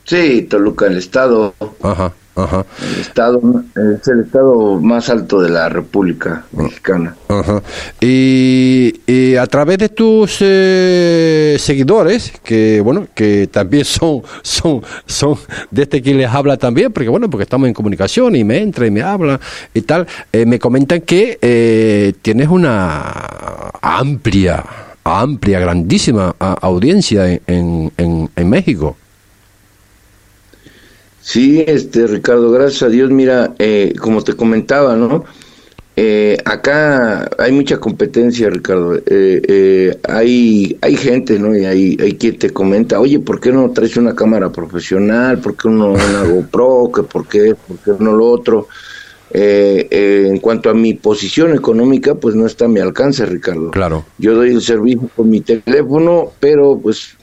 Sí, 0.05 0.43
Toluca, 0.43 0.85
el 0.85 0.97
estado. 0.97 1.53
Ajá. 1.81 2.13
Ajá. 2.43 2.65
El 2.81 3.01
estado 3.01 3.41
es 3.75 4.07
el 4.07 4.21
estado 4.21 4.79
más 4.79 5.09
alto 5.09 5.41
de 5.41 5.49
la 5.49 5.69
República 5.69 6.45
Mexicana. 6.51 7.15
Ajá. 7.27 7.61
Y, 7.99 9.35
a 9.37 9.47
través 9.47 9.77
de 9.77 9.89
tus 9.89 10.37
eh, 10.41 11.55
seguidores, 11.59 12.33
que 12.43 12.81
bueno, 12.81 13.07
que 13.13 13.47
también 13.47 13.85
son 13.85 14.21
son 14.41 14.81
son 15.05 15.37
de 15.69 15.83
este 15.83 16.01
que 16.01 16.13
les 16.13 16.29
habla 16.29 16.57
también, 16.57 16.91
porque 16.91 17.09
bueno, 17.09 17.29
porque 17.29 17.43
estamos 17.43 17.67
en 17.67 17.73
comunicación 17.73 18.35
y 18.35 18.43
me 18.43 18.57
entra 18.57 18.85
y 18.85 18.91
me 18.91 19.01
habla 19.01 19.39
y 19.73 19.81
tal, 19.81 20.07
eh, 20.31 20.45
me 20.45 20.59
comentan 20.59 21.01
que 21.01 21.37
eh, 21.41 22.13
tienes 22.21 22.47
una 22.47 23.71
amplia 23.81 24.63
amplia, 25.03 25.59
grandísima 25.59 26.35
audiencia 26.39 27.27
en, 27.47 27.91
en, 27.97 28.29
en 28.35 28.49
México. 28.49 28.95
Sí, 31.21 31.63
este 31.67 32.07
Ricardo, 32.07 32.51
gracias 32.51 32.83
a 32.83 32.89
Dios, 32.89 33.11
mira, 33.11 33.53
eh, 33.59 33.93
como 33.99 34.23
te 34.23 34.33
comentaba, 34.33 34.95
¿no? 34.95 35.23
Eh, 35.95 36.37
acá 36.45 37.29
hay 37.37 37.51
mucha 37.51 37.77
competencia, 37.77 38.49
Ricardo. 38.49 38.95
Eh, 38.95 39.01
eh, 39.07 39.97
hay, 40.07 40.77
hay 40.81 40.95
gente, 40.95 41.37
¿no? 41.37 41.55
Y 41.55 41.65
hay, 41.65 41.97
hay 42.01 42.13
quien 42.13 42.39
te 42.39 42.51
comenta, 42.51 42.99
oye, 42.99 43.19
¿por 43.19 43.39
qué 43.39 43.51
no 43.51 43.69
traes 43.71 43.97
una 43.97 44.15
cámara 44.15 44.51
profesional? 44.51 45.39
¿Por 45.39 45.55
qué 45.55 45.69
no 45.69 45.91
una 45.91 46.23
GoPro? 46.23 46.91
¿Qué, 46.93 47.03
¿Por 47.03 47.27
qué? 47.27 47.55
¿Por 47.55 47.77
qué 47.77 48.03
no 48.03 48.13
lo 48.13 48.27
otro? 48.27 48.67
en 49.33 50.39
cuanto 50.39 50.69
a 50.69 50.73
mi 50.73 50.93
posición 50.93 51.53
económica, 51.53 52.15
pues 52.15 52.35
no 52.35 52.45
está 52.45 52.65
a 52.65 52.67
mi 52.67 52.81
alcance, 52.81 53.25
Ricardo. 53.25 53.71
Claro. 53.71 54.03
Yo 54.17 54.35
doy 54.35 54.49
el 54.49 54.61
servicio 54.61 55.09
con 55.15 55.29
mi 55.29 55.39
teléfono, 55.39 56.33
pero 56.41 56.77
pues 56.77 57.15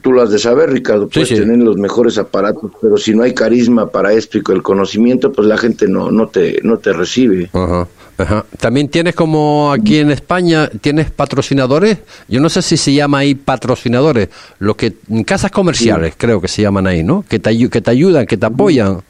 tú 0.00 0.12
lo 0.12 0.22
has 0.22 0.30
de 0.30 0.38
saber, 0.38 0.70
Ricardo, 0.70 1.08
puedes 1.08 1.28
tener 1.28 1.58
los 1.58 1.76
mejores 1.76 2.16
aparatos, 2.18 2.70
pero 2.80 2.96
si 2.96 3.14
no 3.14 3.24
hay 3.24 3.34
carisma 3.34 3.90
para 3.90 4.12
esto 4.12 4.38
y 4.38 4.42
con 4.42 4.56
el 4.56 4.62
conocimiento, 4.62 5.32
pues 5.32 5.48
la 5.48 5.58
gente 5.58 5.88
no, 5.88 6.10
no, 6.10 6.28
te, 6.28 6.60
no 6.62 6.78
te 6.78 6.92
recibe. 6.92 7.50
Ajá, 7.52 7.88
ajá. 8.16 8.44
También 8.58 8.88
tienes 8.88 9.14
como 9.14 9.72
aquí 9.72 9.98
en 9.98 10.12
España, 10.12 10.70
tienes 10.80 11.10
patrocinadores, 11.10 11.98
yo 12.28 12.40
no 12.40 12.48
sé 12.48 12.62
si 12.62 12.76
se 12.76 12.92
llama 12.94 13.18
ahí 13.18 13.34
patrocinadores, 13.34 14.28
lo 14.60 14.76
que 14.76 14.94
casas 15.26 15.50
comerciales 15.50 16.14
creo 16.16 16.40
que 16.40 16.48
se 16.48 16.62
llaman 16.62 16.86
ahí, 16.86 17.02
¿no? 17.02 17.24
Que 17.28 17.40
te, 17.40 17.68
que 17.68 17.80
te 17.80 17.90
ayudan, 17.90 18.26
que 18.26 18.36
te 18.36 18.46
apoyan. 18.46 19.02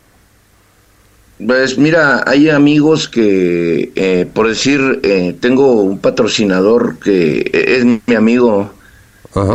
Pues 1.47 1.77
mira, 1.77 2.23
hay 2.27 2.51
amigos 2.51 3.09
que, 3.09 3.91
eh, 3.95 4.27
por 4.33 4.49
decir, 4.49 5.01
eh, 5.03 5.35
tengo 5.41 5.83
un 5.83 5.99
patrocinador 5.99 6.99
que 6.99 7.51
es 7.53 7.85
mi 7.85 8.15
amigo, 8.15 8.71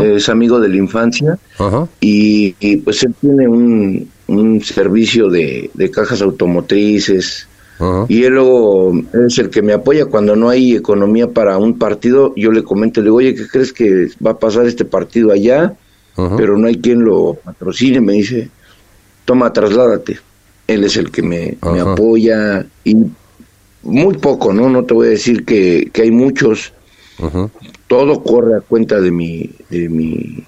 es 0.03 0.29
amigo 0.29 0.60
de 0.60 0.69
la 0.69 0.77
infancia 0.77 1.38
y, 2.00 2.77
pues 2.77 3.03
él 3.03 3.13
tiene 3.19 3.48
un, 3.48 4.10
un 4.27 4.62
servicio 4.62 5.29
de, 5.29 5.69
cajas 5.93 6.22
automotrices 6.22 7.48
y 8.07 8.24
él 8.24 8.34
luego 8.34 8.91
es 9.27 9.38
el 9.38 9.50
que 9.50 9.62
me 9.62 9.74
apoya 9.74 10.05
cuando 10.05 10.36
no 10.36 10.50
hay 10.50 10.75
economía 10.75 11.27
para 11.27 11.57
un 11.57 11.77
partido, 11.77 12.34
yo 12.36 12.51
le 12.51 12.63
comento, 12.63 13.01
le 13.01 13.05
digo, 13.05 13.17
oye, 13.17 13.36
¿qué 13.36 13.48
crees 13.48 13.72
que 13.72 14.07
va 14.25 14.31
a 14.31 14.39
pasar 14.39 14.65
este 14.65 14.86
partido 14.86 15.31
allá? 15.31 15.75
Pero 16.36 16.57
no 16.57 16.67
hay 16.67 16.77
quien 16.77 17.03
lo 17.03 17.36
patrocine, 17.36 18.01
me 18.01 18.13
dice, 18.13 18.50
toma, 19.25 19.53
trasládate. 19.53 20.17
Él 20.65 20.84
es 20.84 20.98
el 20.98 21.12
que 21.12 21.22
me, 21.22 21.57
me 21.72 21.79
apoya 21.79 22.65
y 22.84 22.96
muy 23.84 24.17
poco, 24.17 24.51
¿no? 24.51 24.67
No 24.67 24.84
te 24.84 24.96
voy 24.96 25.07
a 25.07 25.12
decir 25.12 25.46
que, 25.46 25.91
que 25.93 26.01
hay 26.01 26.12
muchos, 26.12 26.74
todo 27.88 28.24
corre 28.24 28.57
a 28.57 28.62
cuenta 28.62 29.00
de 29.00 29.12
mi... 29.12 29.50
De 29.69 29.89
mi 29.89 30.45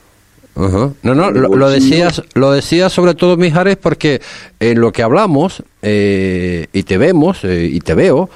No, 0.56 1.16
no, 1.16 1.32
lo, 1.32 1.70
decías, 1.70 2.22
lo 2.34 2.52
decías 2.52 2.92
sobre 2.92 3.16
todo, 3.16 3.38
Mijares, 3.38 3.78
porque 3.78 4.22
en 4.60 4.82
lo 4.82 4.92
que 4.92 5.04
hablamos 5.04 5.64
eh, 5.82 6.68
y 6.74 6.84
te 6.84 6.98
vemos 6.98 7.40
eh, 7.44 7.70
y 7.72 7.80
te 7.80 7.94
veo, 7.94 8.30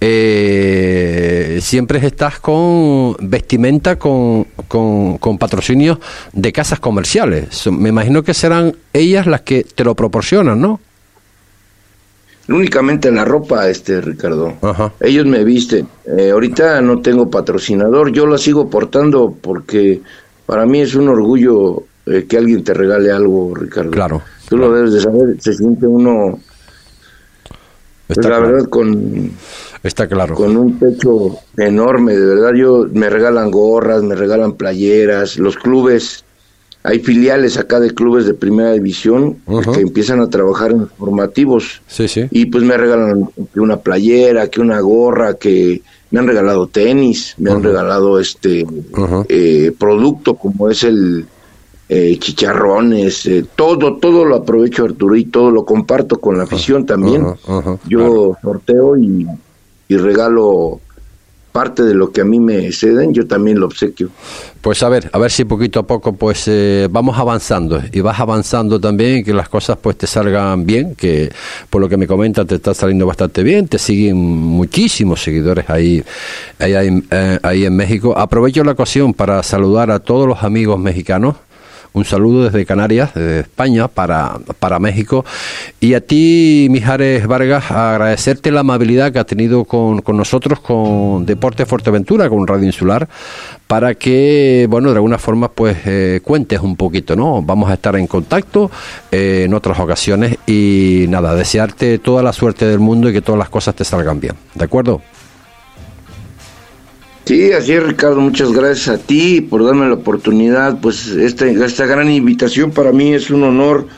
eh, 0.00 1.58
siempre 1.62 2.04
estás 2.06 2.38
con 2.38 3.16
vestimenta 3.18 3.98
con, 3.98 4.44
con, 4.68 5.18
con, 5.18 5.38
patrocinios 5.38 5.98
de 6.32 6.52
casas 6.52 6.80
comerciales. 6.80 7.66
Me 7.68 7.88
imagino 7.88 8.22
que 8.22 8.34
serán 8.34 8.76
ellas 8.92 9.26
las 9.26 9.42
que 9.42 9.64
te 9.64 9.84
lo 9.84 9.94
proporcionan, 9.94 10.60
¿no? 10.60 10.80
Únicamente 12.48 13.10
la 13.10 13.24
ropa, 13.24 13.68
este 13.68 14.00
Ricardo. 14.00 14.54
Ellos 15.00 15.26
me 15.26 15.44
visten. 15.44 15.86
Eh, 16.04 16.30
ahorita 16.30 16.80
no 16.80 17.00
tengo 17.00 17.30
patrocinador, 17.30 18.12
yo 18.12 18.26
la 18.26 18.38
sigo 18.38 18.68
portando 18.68 19.34
porque 19.40 20.00
para 20.44 20.66
mí 20.66 20.80
es 20.80 20.94
un 20.94 21.08
orgullo 21.08 21.84
eh, 22.06 22.26
que 22.28 22.38
alguien 22.38 22.62
te 22.62 22.74
regale 22.74 23.10
algo, 23.10 23.54
Ricardo. 23.54 23.90
Claro. 23.90 24.22
Tú 24.48 24.56
lo 24.56 24.72
debes 24.72 24.92
de 24.92 25.00
saber, 25.00 25.36
se 25.40 25.54
siente 25.54 25.86
uno, 25.86 26.38
pues, 28.06 28.26
la 28.26 28.38
verdad, 28.38 28.68
con... 28.68 29.32
Está 29.82 30.06
claro. 30.06 30.34
Con 30.34 30.56
un 30.56 30.78
pecho 30.78 31.38
enorme, 31.56 32.16
de 32.16 32.26
verdad. 32.26 32.54
Yo 32.54 32.86
me 32.92 33.10
regalan 33.10 33.50
gorras, 33.50 34.02
me 34.02 34.14
regalan 34.14 34.54
playeras, 34.54 35.38
los 35.38 35.56
clubes 35.56 36.24
hay 36.86 37.00
filiales 37.00 37.58
acá 37.58 37.80
de 37.80 37.92
clubes 37.92 38.26
de 38.26 38.34
primera 38.34 38.72
división 38.72 39.38
que 39.74 39.80
empiezan 39.80 40.20
a 40.20 40.30
trabajar 40.30 40.70
en 40.70 40.86
formativos. 40.86 41.82
Sí, 41.88 42.06
sí. 42.06 42.26
Y 42.30 42.46
pues 42.46 42.62
me 42.62 42.76
regalan 42.76 43.28
una 43.56 43.78
playera, 43.78 44.48
que 44.48 44.60
una 44.60 44.78
gorra, 44.78 45.34
que 45.34 45.82
me 46.12 46.20
han 46.20 46.28
regalado 46.28 46.68
tenis, 46.68 47.34
me 47.38 47.50
han 47.50 47.62
regalado 47.62 48.20
este 48.20 48.64
eh, 49.28 49.72
producto 49.76 50.36
como 50.36 50.70
es 50.70 50.84
el 50.84 51.26
eh, 51.88 52.16
chicharrones, 52.20 53.26
eh, 53.26 53.44
todo, 53.56 53.96
todo 53.96 54.24
lo 54.24 54.36
aprovecho 54.36 54.84
Arturo 54.84 55.16
y 55.16 55.24
todo 55.24 55.50
lo 55.50 55.64
comparto 55.64 56.20
con 56.20 56.38
la 56.38 56.44
afición 56.44 56.86
también. 56.86 57.26
Yo 57.88 58.36
sorteo 58.40 58.96
y, 58.96 59.26
y 59.88 59.96
regalo 59.96 60.80
parte 61.56 61.84
de 61.84 61.94
lo 61.94 62.12
que 62.12 62.20
a 62.20 62.24
mí 62.26 62.38
me 62.38 62.70
ceden, 62.70 63.14
yo 63.14 63.26
también 63.26 63.58
lo 63.58 63.64
obsequio. 63.64 64.10
Pues 64.60 64.82
a 64.82 64.90
ver, 64.90 65.08
a 65.10 65.18
ver 65.18 65.30
si 65.30 65.46
poquito 65.46 65.80
a 65.80 65.86
poco 65.86 66.12
pues 66.12 66.44
eh, 66.48 66.86
vamos 66.90 67.18
avanzando 67.18 67.80
y 67.90 68.02
vas 68.02 68.20
avanzando 68.20 68.78
también 68.78 69.24
que 69.24 69.32
las 69.32 69.48
cosas 69.48 69.78
pues 69.80 69.96
te 69.96 70.06
salgan 70.06 70.66
bien, 70.66 70.94
que 70.94 71.30
por 71.70 71.80
lo 71.80 71.88
que 71.88 71.96
me 71.96 72.06
comentas 72.06 72.46
te 72.46 72.56
está 72.56 72.74
saliendo 72.74 73.06
bastante 73.06 73.42
bien, 73.42 73.68
te 73.68 73.78
siguen 73.78 74.18
muchísimos 74.18 75.22
seguidores 75.22 75.70
ahí, 75.70 76.04
ahí, 76.58 77.02
eh, 77.10 77.38
ahí 77.42 77.64
en 77.64 77.74
México. 77.74 78.12
Aprovecho 78.18 78.62
la 78.62 78.72
ocasión 78.72 79.14
para 79.14 79.42
saludar 79.42 79.90
a 79.90 80.00
todos 80.00 80.28
los 80.28 80.42
amigos 80.42 80.78
mexicanos 80.78 81.36
Un 81.96 82.04
saludo 82.04 82.44
desde 82.44 82.66
Canarias, 82.66 83.14
desde 83.14 83.40
España, 83.40 83.88
para, 83.88 84.38
para 84.58 84.78
México. 84.78 85.24
Y 85.80 85.94
a 85.94 86.02
ti, 86.02 86.66
Mijares 86.70 87.26
Vargas, 87.26 87.70
agradecerte 87.70 88.50
la 88.50 88.60
amabilidad 88.60 89.10
que 89.14 89.18
has 89.18 89.24
tenido 89.24 89.64
con, 89.64 90.02
con 90.02 90.18
nosotros, 90.18 90.60
con 90.60 91.24
Deporte 91.24 91.64
Fuerteventura, 91.64 92.28
con 92.28 92.46
Radio 92.46 92.66
Insular, 92.66 93.08
para 93.66 93.94
que, 93.94 94.66
bueno, 94.68 94.90
de 94.90 94.96
alguna 94.96 95.16
forma, 95.16 95.48
pues 95.48 95.78
eh, 95.86 96.20
cuentes 96.22 96.60
un 96.60 96.76
poquito, 96.76 97.16
¿no? 97.16 97.40
Vamos 97.40 97.70
a 97.70 97.74
estar 97.74 97.96
en 97.96 98.06
contacto 98.06 98.70
eh, 99.10 99.44
en 99.46 99.54
otras 99.54 99.78
ocasiones 99.78 100.36
y 100.46 101.06
nada, 101.08 101.34
desearte 101.34 101.98
toda 101.98 102.22
la 102.22 102.34
suerte 102.34 102.66
del 102.66 102.78
mundo 102.78 103.08
y 103.08 103.14
que 103.14 103.22
todas 103.22 103.38
las 103.38 103.48
cosas 103.48 103.74
te 103.74 103.84
salgan 103.86 104.20
bien. 104.20 104.34
¿De 104.54 104.64
acuerdo? 104.66 105.00
Sí, 107.26 107.52
así 107.52 107.72
es 107.72 107.82
Ricardo, 107.82 108.20
muchas 108.20 108.52
gracias 108.52 108.88
a 108.88 108.98
ti 108.98 109.40
por 109.40 109.64
darme 109.64 109.88
la 109.88 109.94
oportunidad, 109.94 110.80
pues 110.80 111.08
esta, 111.08 111.44
esta 111.46 111.84
gran 111.84 112.08
invitación 112.08 112.70
para 112.70 112.92
mí 112.92 113.14
es 113.14 113.30
un 113.30 113.42
honor 113.42 113.88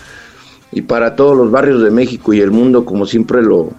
y 0.72 0.80
para 0.80 1.14
todos 1.14 1.36
los 1.36 1.50
barrios 1.50 1.82
de 1.82 1.90
México 1.90 2.32
y 2.32 2.40
el 2.40 2.50
mundo, 2.50 2.86
como 2.86 3.04
siempre 3.04 3.42
lo, 3.42 3.70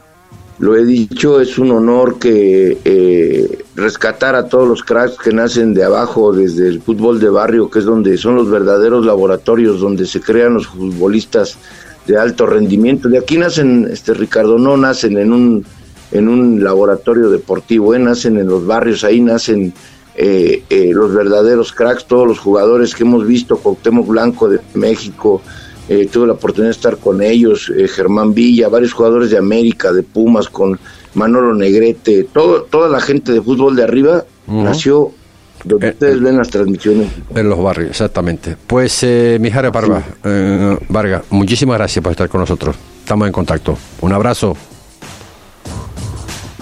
lo 0.60 0.76
he 0.76 0.86
dicho, 0.86 1.42
es 1.42 1.58
un 1.58 1.72
honor 1.72 2.20
que 2.20 2.78
eh, 2.86 3.64
rescatar 3.76 4.36
a 4.36 4.48
todos 4.48 4.68
los 4.68 4.84
cracks 4.84 5.18
que 5.18 5.34
nacen 5.34 5.74
de 5.74 5.84
abajo, 5.84 6.32
desde 6.32 6.68
el 6.68 6.80
fútbol 6.80 7.20
de 7.20 7.30
barrio, 7.30 7.72
que 7.72 7.80
es 7.80 7.86
donde 7.86 8.20
son 8.20 8.36
los 8.36 8.52
verdaderos 8.52 9.04
laboratorios, 9.04 9.80
donde 9.80 10.06
se 10.06 10.22
crean 10.22 10.54
los 10.54 10.68
futbolistas 10.68 11.58
de 12.06 12.20
alto 12.20 12.46
rendimiento. 12.46 13.10
De 13.10 13.18
aquí 13.18 13.40
nacen, 13.40 13.90
este 13.92 14.14
Ricardo, 14.14 14.60
no 14.60 14.78
nacen 14.78 15.18
en 15.18 15.34
un 15.34 15.66
en 16.12 16.28
un 16.28 16.64
laboratorio 16.64 17.30
deportivo, 17.30 17.94
¿eh? 17.94 18.00
nacen 18.00 18.38
en 18.38 18.48
los 18.48 18.66
barrios, 18.66 19.04
ahí 19.04 19.22
nacen 19.22 19.74
eh, 20.22 20.64
eh, 20.70 20.92
los 20.94 21.14
verdaderos 21.14 21.72
cracks, 21.72 22.06
todos 22.06 22.28
los 22.28 22.40
jugadores 22.40 22.94
que 22.94 23.04
hemos 23.04 23.26
visto, 23.26 23.58
Cuauhtémoc 23.58 24.06
Blanco 24.06 24.50
de 24.50 24.60
México, 24.74 25.42
eh, 25.88 26.10
tuve 26.12 26.28
la 26.28 26.34
oportunidad 26.34 26.72
de 26.72 26.76
estar 26.76 26.98
con 26.98 27.22
ellos, 27.22 27.72
Germán 27.96 28.34
Villa, 28.34 28.68
varios 28.68 28.92
jugadores 28.92 29.32
de 29.32 29.38
América, 29.38 29.94
de 29.94 30.04
Pumas, 30.04 30.50
con 30.50 30.78
Manolo 31.14 31.54
Negrete, 31.54 32.28
todo, 32.34 32.64
toda 32.64 32.90
la 32.90 33.00
gente 33.00 33.32
de 33.32 33.42
fútbol 33.42 33.78
de 33.78 33.84
arriba 33.84 34.26
nació 34.48 35.12
donde 35.64 35.90
ustedes 35.90 36.22
ven 36.22 36.38
las 36.38 36.50
transmisiones. 36.50 37.08
En 37.34 37.50
los 37.50 37.64
barrios, 37.64 37.92
exactamente. 37.92 38.58
Pues, 38.68 39.02
eh, 39.04 39.38
Mijares 39.40 39.72
Vargas, 39.72 40.04
Vargas, 40.90 41.24
muchísimas 41.30 41.78
gracias 41.78 42.04
por 42.04 42.12
estar 42.12 42.28
con 42.28 42.42
nosotros. 42.42 42.76
Estamos 43.00 43.26
en 43.26 43.32
contacto. 43.32 43.78
Un 44.02 44.12
abrazo. 44.12 44.58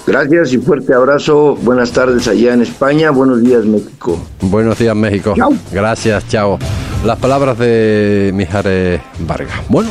Gracias 0.07 0.53
y 0.53 0.57
fuerte 0.57 0.93
abrazo. 0.93 1.57
Buenas 1.57 1.91
tardes 1.91 2.29
allá 2.29 2.53
en 2.53 2.61
España. 2.61 3.11
Buenos 3.11 3.43
días, 3.43 3.65
México. 3.65 4.17
Buenos 4.39 4.79
días, 4.79 4.95
México. 4.95 5.35
Gracias, 5.69 6.25
chao. 6.29 6.57
Las 7.03 7.19
palabras 7.19 7.59
de 7.59 8.31
Mijares 8.33 9.01
Vargas. 9.19 9.59
Bueno, 9.67 9.89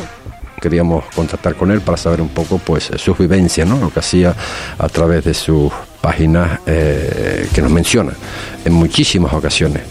queríamos 0.58 1.04
contactar 1.14 1.54
con 1.54 1.70
él 1.70 1.82
para 1.82 1.98
saber 1.98 2.22
un 2.22 2.30
poco 2.30 2.58
pues 2.58 2.90
su 2.96 3.14
vivencia, 3.14 3.66
¿no? 3.66 3.78
Lo 3.78 3.90
que 3.90 3.98
hacía 3.98 4.34
a 4.78 4.88
través 4.88 5.22
de 5.22 5.34
sus 5.34 5.70
páginas 6.00 6.60
eh, 6.64 7.46
que 7.54 7.60
nos 7.60 7.70
menciona 7.70 8.12
en 8.64 8.72
muchísimas 8.72 9.34
ocasiones 9.34 9.82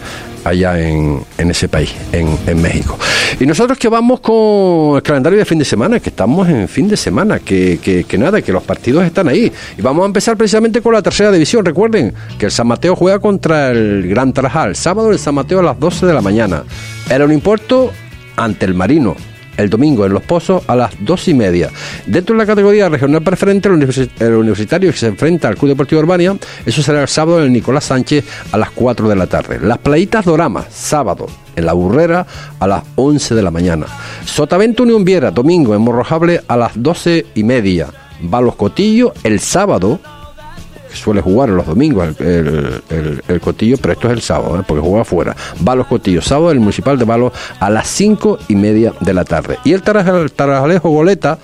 allá 0.45 0.79
en, 0.79 1.21
en 1.37 1.51
ese 1.51 1.67
país, 1.67 1.93
en, 2.11 2.37
en, 2.47 2.61
México. 2.61 2.97
Y 3.39 3.45
nosotros 3.45 3.77
que 3.77 3.89
vamos 3.89 4.19
con 4.19 4.95
el 4.95 5.03
calendario 5.03 5.39
de 5.39 5.45
fin 5.45 5.57
de 5.57 5.65
semana, 5.65 5.99
que 5.99 6.09
estamos 6.09 6.47
en 6.47 6.67
fin 6.67 6.87
de 6.87 6.95
semana, 6.95 7.39
que, 7.39 7.79
que, 7.81 8.03
que, 8.03 8.17
nada, 8.17 8.41
que 8.41 8.53
los 8.53 8.63
partidos 8.63 9.03
están 9.03 9.27
ahí. 9.27 9.51
Y 9.77 9.81
vamos 9.81 10.03
a 10.03 10.05
empezar 10.05 10.37
precisamente 10.37 10.81
con 10.81 10.93
la 10.93 11.01
tercera 11.01 11.31
división. 11.31 11.65
Recuerden 11.65 12.13
que 12.37 12.45
el 12.45 12.51
San 12.51 12.67
Mateo 12.67 12.95
juega 12.95 13.19
contra 13.19 13.71
el 13.71 14.07
Gran 14.07 14.31
Tarajal. 14.31 14.75
Sábado 14.75 15.11
el 15.11 15.19
San 15.19 15.35
Mateo 15.35 15.59
a 15.59 15.63
las 15.63 15.79
12 15.79 16.05
de 16.05 16.13
la 16.13 16.21
mañana. 16.21 16.63
Era 17.09 17.25
un 17.25 17.31
importo 17.31 17.91
ante 18.37 18.65
el 18.65 18.75
Marino 18.75 19.15
el 19.57 19.69
domingo 19.69 20.05
en 20.05 20.13
Los 20.13 20.23
Pozos 20.23 20.63
a 20.67 20.75
las 20.75 20.91
dos 20.99 21.27
y 21.27 21.33
media. 21.33 21.69
Dentro 22.05 22.35
de 22.35 22.39
la 22.39 22.45
categoría 22.45 22.89
regional 22.89 23.21
preferente, 23.21 23.69
el 23.69 24.33
universitario 24.33 24.91
que 24.91 24.97
se 24.97 25.07
enfrenta 25.07 25.47
al 25.47 25.55
Club 25.55 25.69
Deportivo 25.69 26.01
Urbania, 26.01 26.35
eso 26.65 26.81
será 26.81 27.01
el 27.01 27.07
sábado 27.07 27.39
en 27.39 27.45
el 27.45 27.53
Nicolás 27.53 27.85
Sánchez 27.85 28.25
a 28.51 28.57
las 28.57 28.71
4 28.71 29.07
de 29.09 29.15
la 29.15 29.27
tarde. 29.27 29.59
Las 29.59 29.77
Playitas 29.77 30.25
Doramas, 30.25 30.67
sábado 30.69 31.27
en 31.55 31.65
La 31.65 31.73
Burrera 31.73 32.25
a 32.59 32.67
las 32.67 32.83
11 32.95 33.35
de 33.35 33.41
la 33.41 33.51
mañana. 33.51 33.85
Sotavento 34.25 34.83
Unión 34.83 35.03
Viera, 35.03 35.31
domingo 35.31 35.75
en 35.75 35.81
Morrojable 35.81 36.41
a 36.47 36.57
las 36.57 36.71
12 36.75 37.27
y 37.35 37.43
media. 37.43 37.87
Balos 38.21 38.55
Cotillo 38.55 39.13
el 39.23 39.39
sábado 39.39 39.99
suele 40.95 41.21
jugar 41.21 41.49
los 41.49 41.65
domingos 41.65 42.19
el, 42.19 42.81
el, 43.27 43.41
Cotillo, 43.41 43.77
pero 43.77 43.93
esto 43.93 44.07
es 44.07 44.13
el 44.13 44.21
sábado, 44.21 44.59
¿eh? 44.59 44.63
porque 44.67 44.81
juega 44.81 45.01
afuera. 45.01 45.35
Va 45.67 45.75
los 45.75 45.87
Cotillos, 45.87 46.25
sábado 46.25 46.51
el 46.51 46.59
Municipal 46.59 46.97
de 46.97 47.05
Balos 47.05 47.33
a 47.59 47.69
las 47.69 47.87
cinco 47.87 48.39
y 48.47 48.55
media 48.55 48.93
de 48.99 49.13
la 49.13 49.25
tarde. 49.25 49.59
Y 49.63 49.73
el 49.73 49.81
Tarajalejo 49.81 50.89
Goleta. 50.89 51.37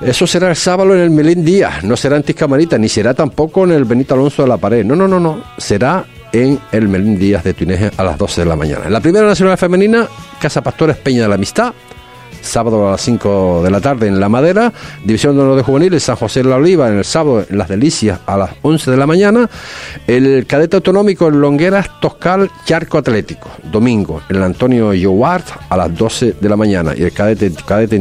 Eso 0.00 0.26
será 0.26 0.50
el 0.50 0.56
sábado 0.56 0.94
en 0.94 1.00
el 1.00 1.10
Melín 1.10 1.44
Díaz, 1.44 1.82
no 1.82 1.96
será 1.96 2.16
en 2.16 2.24
Tiscamarita, 2.24 2.76
ni 2.76 2.88
será 2.88 3.14
tampoco 3.14 3.64
en 3.64 3.70
el 3.70 3.84
Benito 3.84 4.14
Alonso 4.14 4.42
de 4.42 4.48
la 4.48 4.58
Pared. 4.58 4.84
No, 4.84 4.94
no, 4.94 5.08
no, 5.08 5.18
no. 5.18 5.42
Será 5.56 6.04
en 6.32 6.58
el 6.72 6.88
Melín 6.88 7.18
Díaz 7.18 7.44
de 7.44 7.54
Tuineje 7.54 7.90
a 7.96 8.04
las 8.04 8.18
12 8.18 8.42
de 8.42 8.46
la 8.46 8.56
mañana. 8.56 8.86
En 8.86 8.92
la 8.92 9.00
primera 9.00 9.26
nacional 9.26 9.56
femenina, 9.56 10.06
Casa 10.40 10.62
Pastores 10.62 10.96
Peña 10.96 11.22
de 11.22 11.28
la 11.28 11.36
Amistad, 11.36 11.72
sábado 12.44 12.88
a 12.88 12.92
las 12.92 13.00
5 13.00 13.62
de 13.64 13.70
la 13.70 13.80
tarde 13.80 14.06
en 14.06 14.20
La 14.20 14.28
Madera, 14.28 14.72
División 15.04 15.36
de 15.36 15.42
Honor 15.42 15.56
de 15.56 15.62
Juveniles, 15.62 16.02
San 16.02 16.16
José 16.16 16.42
de 16.42 16.48
la 16.48 16.56
Oliva, 16.56 16.88
en 16.88 16.98
el 16.98 17.04
sábado 17.04 17.44
en 17.48 17.58
Las 17.58 17.68
Delicias 17.68 18.20
a 18.26 18.36
las 18.36 18.50
11 18.62 18.90
de 18.90 18.96
la 18.96 19.06
mañana, 19.06 19.48
el 20.06 20.46
cadete 20.46 20.76
autonómico 20.76 21.28
en 21.28 21.40
Longueras, 21.40 22.00
Toscal, 22.00 22.50
Charco 22.64 22.98
Atlético, 22.98 23.50
domingo 23.64 24.22
en 24.28 24.36
el 24.36 24.42
Antonio 24.42 24.92
Yowart 24.92 25.46
a 25.68 25.76
las 25.76 25.94
12 25.94 26.36
de 26.40 26.48
la 26.48 26.56
mañana. 26.56 26.92
Y 26.96 27.02
el 27.02 27.12
cadete, 27.12 27.52
cadete 27.66 27.96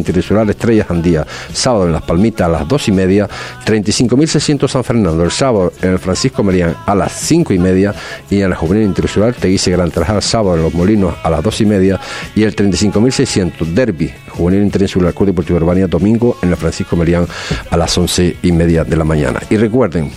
Estrellas 0.49 0.87
Andía, 0.89 1.25
sábado 1.51 1.85
en 1.85 1.93
Las 1.93 2.03
Palmitas 2.03 2.47
a 2.47 2.51
las 2.51 2.67
2 2.67 2.87
y 2.89 2.91
media, 2.91 3.29
35.600 3.65 4.67
San 4.67 4.83
Fernando, 4.83 5.23
el 5.23 5.31
sábado 5.31 5.73
en 5.81 5.91
el 5.91 5.99
Francisco 5.99 6.43
Merián 6.43 6.75
a 6.85 6.95
las 6.95 7.11
5 7.13 7.53
y 7.53 7.59
media. 7.59 7.93
Y 8.29 8.41
en 8.41 8.51
el 8.51 8.55
Juvenil 8.55 8.85
Internacional 8.85 9.35
Teguise 9.35 9.71
Gran 9.71 9.91
Trajal, 9.91 10.21
sábado 10.21 10.55
en 10.57 10.63
Los 10.63 10.73
Molinos 10.73 11.15
a 11.23 11.29
las 11.29 11.43
2 11.43 11.61
y 11.61 11.65
media. 11.65 11.99
Y 12.35 12.43
el 12.43 12.55
35.600 12.55 13.73
Derby 13.73 14.13
Juvenil 14.35 14.63
Internacional 14.63 15.13
Club 15.13 15.27
Deportivo 15.27 15.57
Urbania, 15.57 15.87
domingo 15.87 16.37
en 16.41 16.49
la 16.51 16.55
Francisco 16.55 16.95
Merián 16.95 17.27
a 17.69 17.77
las 17.77 17.97
once 17.97 18.37
y 18.41 18.51
media 18.51 18.83
de 18.83 18.95
la 18.95 19.03
mañana. 19.03 19.39
Y 19.49 19.57
recuerden, 19.57 20.11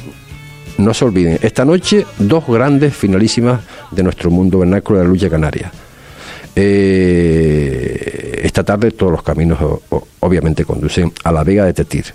no 0.79 0.95
se 0.95 1.05
olviden, 1.05 1.39
esta 1.43 1.65
noche 1.65 2.07
dos 2.19 2.47
grandes 2.47 2.95
finalísimas 2.95 3.61
de 3.91 4.03
nuestro 4.03 4.31
mundo 4.31 4.59
vernáculo 4.59 4.99
de 4.99 5.05
la 5.05 5.11
lucha 5.11 5.31
canaria. 5.31 5.71
Eh, 6.59 8.41
esta 8.45 8.65
tarde 8.65 8.91
todos 8.91 9.13
los 9.13 9.23
caminos 9.23 9.59
obviamente 10.21 10.65
conducen 10.65 11.13
a 11.25 11.33
la 11.33 11.45
Vega 11.45 11.67
de 11.67 11.75
Tetir. 11.75 12.07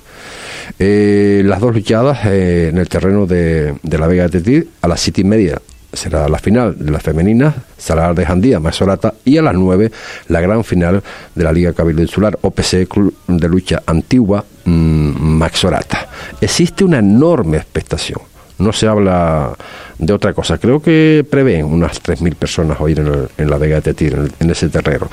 Eh, 0.80 1.44
las 1.46 1.60
dos 1.60 1.74
luchadas 1.74 2.26
eh, 2.26 2.70
en 2.72 2.78
el 2.78 2.90
terreno 2.90 3.26
de, 3.28 3.76
de, 3.84 3.98
la 3.98 4.08
Vega 4.08 4.24
de 4.24 4.30
Tetir 4.30 4.70
a 4.82 4.88
las 4.88 5.00
siete 5.02 5.22
y 5.22 5.26
media 5.26 5.62
será 5.94 6.28
la 6.30 6.40
final 6.40 6.76
de 6.78 6.92
las 6.92 7.04
femeninas, 7.04 7.56
Salar 7.78 8.16
de 8.16 8.26
Jandía, 8.26 8.60
Mazorata, 8.60 9.14
y 9.26 9.38
a 9.38 9.42
las 9.42 9.56
9 9.56 9.92
la 10.28 10.42
gran 10.42 10.64
final 10.64 11.04
de 11.36 11.44
la 11.44 11.52
Liga 11.52 11.74
Cabildo 11.74 12.02
Insular, 12.02 12.38
OPC 12.42 12.88
Club 12.88 13.14
de 13.28 13.48
Lucha 13.50 13.84
Antigua, 13.86 14.44
mmm, 14.66 15.38
Maxorata. 15.38 16.08
Existe 16.40 16.84
una 16.84 17.00
enorme 17.00 17.58
expectación. 17.58 18.22
No 18.58 18.72
se 18.74 18.88
habla 18.88 19.54
de 20.02 20.14
otra 20.14 20.34
cosa. 20.34 20.58
Creo 20.58 20.82
que 20.82 21.26
prevén 21.30 21.66
unas 21.66 22.04
3.000 22.04 22.36
personas 22.36 22.82
hoy 22.82 22.94
en, 22.94 23.50
la 23.50 23.58
Vega 23.58 23.76
de 23.76 23.82
Tetir, 23.82 24.14
en, 24.16 24.30
en, 24.40 24.50
ese 24.50 24.68
terreno. 24.68 25.10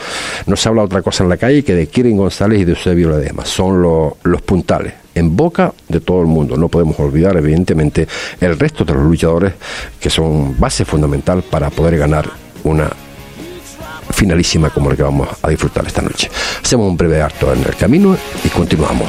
No 0.46 0.56
se 0.56 0.68
habla 0.68 0.82
otra 0.82 1.02
cosa 1.02 1.22
en 1.22 1.30
la 1.30 1.36
calle 1.36 1.62
que 1.62 1.74
de 1.74 1.86
Kirin 1.86 2.16
González 2.16 2.60
y 2.60 2.64
de 2.64 2.72
Eusebio 2.72 3.10
Ledesma. 3.10 3.44
Son 3.44 3.80
lo, 3.80 4.16
los 4.24 4.42
puntales 4.42 4.94
en 5.14 5.36
boca 5.36 5.72
de 5.88 6.00
todo 6.00 6.22
el 6.22 6.26
mundo. 6.26 6.56
No 6.56 6.68
podemos 6.68 6.98
olvidar, 6.98 7.36
evidentemente, 7.36 8.08
el 8.40 8.58
resto 8.58 8.84
de 8.84 8.94
los 8.94 9.02
luchadores 9.04 9.52
que 10.00 10.10
son 10.10 10.58
base 10.58 10.84
fundamental 10.84 11.42
para 11.42 11.70
poder 11.70 11.98
ganar 11.98 12.28
una 12.64 12.90
finalísima 14.10 14.70
como 14.70 14.90
la 14.90 14.96
que 14.96 15.02
vamos 15.02 15.28
a 15.42 15.48
disfrutar 15.48 15.86
esta 15.86 16.02
noche. 16.02 16.30
Hacemos 16.64 16.88
un 16.88 16.96
breve 16.96 17.20
acto 17.20 17.52
en 17.52 17.60
el 17.60 17.76
camino 17.76 18.16
y 18.42 18.48
continuamos. 18.48 19.08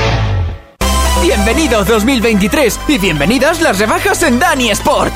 Bienvenido 1.43 1.83
2023 1.83 2.79
y 2.87 2.99
bienvenidas 2.99 3.61
las 3.61 3.79
rebajas 3.79 4.21
en 4.21 4.37
Dani 4.37 4.69
Sport. 4.69 5.11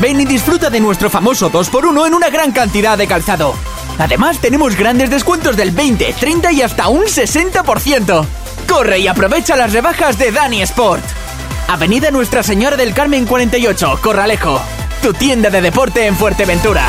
Ven 0.00 0.20
y 0.20 0.24
disfruta 0.24 0.68
de 0.68 0.80
nuestro 0.80 1.08
famoso 1.08 1.48
2x1 1.48 2.08
en 2.08 2.14
una 2.14 2.28
gran 2.28 2.50
cantidad 2.50 2.98
de 2.98 3.06
calzado. 3.06 3.54
Además, 3.96 4.40
tenemos 4.40 4.74
grandes 4.74 5.10
descuentos 5.10 5.56
del 5.56 5.70
20, 5.70 6.12
30 6.18 6.50
y 6.50 6.62
hasta 6.62 6.88
un 6.88 7.04
60%. 7.04 8.26
Corre 8.68 8.98
y 8.98 9.06
aprovecha 9.06 9.54
las 9.54 9.72
rebajas 9.72 10.18
de 10.18 10.32
Dani 10.32 10.60
Sport. 10.62 11.04
Avenida 11.68 12.10
Nuestra 12.10 12.42
Señora 12.42 12.76
del 12.76 12.92
Carmen 12.92 13.24
48, 13.24 14.00
Corralejo. 14.02 14.60
Tu 15.02 15.12
tienda 15.12 15.50
de 15.50 15.60
deporte 15.60 16.04
en 16.04 16.16
Fuerteventura. 16.16 16.88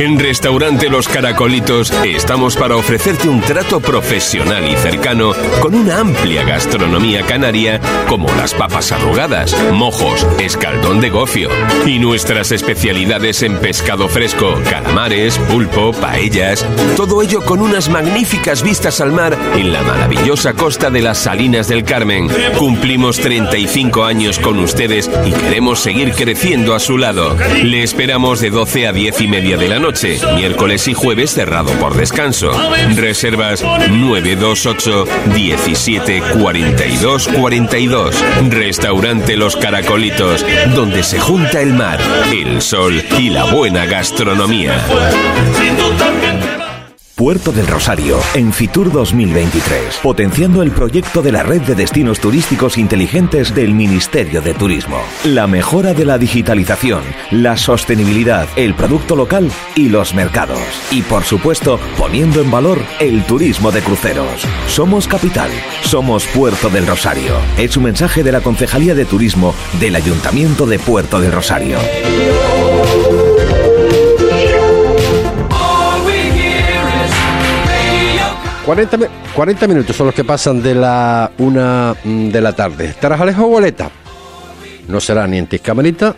En 0.00 0.18
Restaurante 0.18 0.90
Los 0.90 1.08
Caracolitos 1.08 1.92
estamos 2.04 2.56
para 2.56 2.76
ofrecerte 2.76 3.28
un 3.28 3.40
trato 3.40 3.78
profesional 3.80 4.68
y 4.68 4.76
cercano 4.76 5.32
con 5.60 5.74
una 5.74 6.00
amplia 6.00 6.42
gastronomía 6.42 7.24
canaria 7.24 7.80
como 8.08 8.26
las 8.34 8.54
papas 8.54 8.90
arrugadas, 8.90 9.56
mojos, 9.72 10.26
escaldón 10.40 11.00
de 11.00 11.10
gofio 11.10 11.48
y 11.86 12.00
nuestras 12.00 12.50
especialidades 12.50 13.42
en 13.44 13.58
pescado 13.58 14.08
fresco, 14.08 14.60
calamares, 14.68 15.38
pulpo, 15.38 15.92
paellas, 15.92 16.66
todo 16.96 17.22
ello 17.22 17.42
con 17.42 17.60
unas 17.60 17.88
magníficas 17.88 18.64
vistas 18.64 19.00
al 19.00 19.12
mar 19.12 19.38
en 19.54 19.72
la 19.72 19.82
maravillosa 19.82 20.54
costa 20.54 20.90
de 20.90 21.02
las 21.02 21.18
Salinas 21.18 21.68
del 21.68 21.84
Carmen. 21.84 22.28
Cumplimos 22.58 23.20
35 23.20 24.04
años 24.04 24.40
con 24.40 24.58
ustedes 24.58 25.08
y 25.24 25.30
queremos 25.30 25.78
seguir 25.78 26.12
creciendo 26.14 26.74
a 26.74 26.80
su 26.80 26.98
lado. 26.98 27.36
Le 27.62 27.84
esperamos 27.84 28.40
de 28.40 28.50
12 28.50 28.88
a 28.88 28.92
10 28.92 29.20
y 29.20 29.28
media 29.28 29.56
de 29.56 29.68
la 29.68 29.78
noche, 29.78 29.83
miércoles 30.34 30.88
y 30.88 30.94
jueves 30.94 31.32
cerrado 31.32 31.70
por 31.72 31.94
descanso. 31.94 32.50
Reservas 32.94 33.62
928 33.62 35.04
17 35.34 36.22
42 36.40 37.28
42. 37.28 38.24
Restaurante 38.48 39.36
Los 39.36 39.56
Caracolitos, 39.56 40.44
donde 40.74 41.02
se 41.02 41.20
junta 41.20 41.60
el 41.60 41.74
mar, 41.74 42.00
el 42.32 42.62
sol 42.62 43.02
y 43.18 43.28
la 43.28 43.44
buena 43.44 43.84
gastronomía. 43.84 44.82
Puerto 47.14 47.52
del 47.52 47.68
Rosario, 47.68 48.18
en 48.34 48.52
Fitur 48.52 48.90
2023, 48.90 49.98
potenciando 50.02 50.62
el 50.62 50.72
proyecto 50.72 51.22
de 51.22 51.30
la 51.30 51.44
red 51.44 51.62
de 51.62 51.76
destinos 51.76 52.18
turísticos 52.18 52.76
inteligentes 52.76 53.54
del 53.54 53.72
Ministerio 53.72 54.42
de 54.42 54.52
Turismo. 54.52 54.98
La 55.22 55.46
mejora 55.46 55.94
de 55.94 56.04
la 56.04 56.18
digitalización, 56.18 57.04
la 57.30 57.56
sostenibilidad, 57.56 58.48
el 58.56 58.74
producto 58.74 59.14
local 59.14 59.48
y 59.76 59.90
los 59.90 60.12
mercados. 60.12 60.58
Y 60.90 61.02
por 61.02 61.22
supuesto, 61.22 61.78
poniendo 61.96 62.40
en 62.40 62.50
valor 62.50 62.80
el 62.98 63.22
turismo 63.22 63.70
de 63.70 63.82
cruceros. 63.82 64.42
Somos 64.66 65.06
capital, 65.06 65.50
somos 65.82 66.26
Puerto 66.26 66.68
del 66.68 66.84
Rosario. 66.84 67.36
Es 67.56 67.76
un 67.76 67.84
mensaje 67.84 68.24
de 68.24 68.32
la 68.32 68.40
Concejalía 68.40 68.96
de 68.96 69.04
Turismo 69.04 69.54
del 69.78 69.94
Ayuntamiento 69.94 70.66
de 70.66 70.80
Puerto 70.80 71.20
del 71.20 71.30
Rosario. 71.30 71.78
40, 78.66 78.96
mi- 78.96 79.06
40 79.34 79.66
minutos 79.68 79.94
son 79.96 80.06
los 80.06 80.14
que 80.14 80.24
pasan 80.24 80.62
de 80.62 80.74
la 80.74 81.30
una 81.38 81.94
mm, 82.02 82.28
de 82.30 82.40
la 82.40 82.52
tarde. 82.54 82.94
Tarajalejo 82.98 83.46
Boleta 83.46 83.90
no 84.88 85.00
será 85.00 85.26
ni 85.26 85.38
en 85.38 85.46
Tiscamarita 85.46 86.14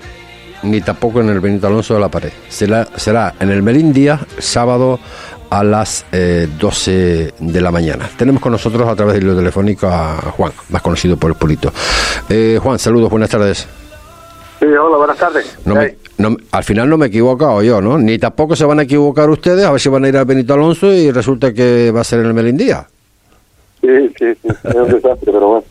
ni 0.62 0.80
tampoco 0.80 1.20
en 1.20 1.28
el 1.28 1.40
Benito 1.40 1.66
Alonso 1.66 1.94
de 1.94 2.00
la 2.00 2.08
Pared. 2.08 2.32
Será, 2.48 2.86
será 2.96 3.34
en 3.40 3.50
el 3.50 3.62
Melín 3.62 3.92
Díaz, 3.92 4.20
sábado 4.38 4.98
a 5.50 5.62
las 5.62 6.04
eh, 6.12 6.48
12 6.58 7.34
de 7.38 7.60
la 7.60 7.70
mañana. 7.70 8.08
Tenemos 8.16 8.40
con 8.42 8.52
nosotros 8.52 8.88
a 8.88 8.96
través 8.96 9.14
del 9.14 9.24
hilo 9.24 9.36
telefónico 9.36 9.86
a 9.88 10.16
Juan, 10.36 10.52
más 10.70 10.82
conocido 10.82 11.16
por 11.16 11.30
el 11.30 11.36
Pulito. 11.36 11.72
Eh, 12.28 12.58
Juan, 12.60 12.78
saludos, 12.78 13.10
buenas 13.10 13.30
tardes. 13.30 13.66
Sí, 14.58 14.64
hola, 14.66 14.96
buenas 14.96 15.18
tardes. 15.18 15.56
No 15.64 15.74
me- 15.74 15.96
no 16.18 16.36
al 16.50 16.64
final 16.64 16.88
no 16.88 16.96
me 16.96 17.06
he 17.06 17.08
equivocado 17.08 17.62
yo, 17.62 17.80
¿no? 17.80 17.98
Ni 17.98 18.18
tampoco 18.18 18.56
se 18.56 18.64
van 18.64 18.78
a 18.78 18.82
equivocar 18.82 19.28
ustedes, 19.30 19.64
a 19.64 19.70
ver 19.70 19.80
si 19.80 19.88
van 19.88 20.04
a 20.04 20.08
ir 20.08 20.16
al 20.16 20.24
Benito 20.24 20.54
Alonso 20.54 20.92
y 20.92 21.10
resulta 21.10 21.52
que 21.52 21.90
va 21.90 22.00
a 22.00 22.04
ser 22.04 22.20
en 22.20 22.26
el 22.26 22.34
Melín 22.34 22.56
Díaz. 22.56 22.86
Sí, 23.82 23.88
sí, 24.18 24.34
sí, 24.42 24.48
es 24.64 24.74
un 24.74 24.88
desastre, 24.88 25.32
pero 25.32 25.48
bueno, 25.48 25.64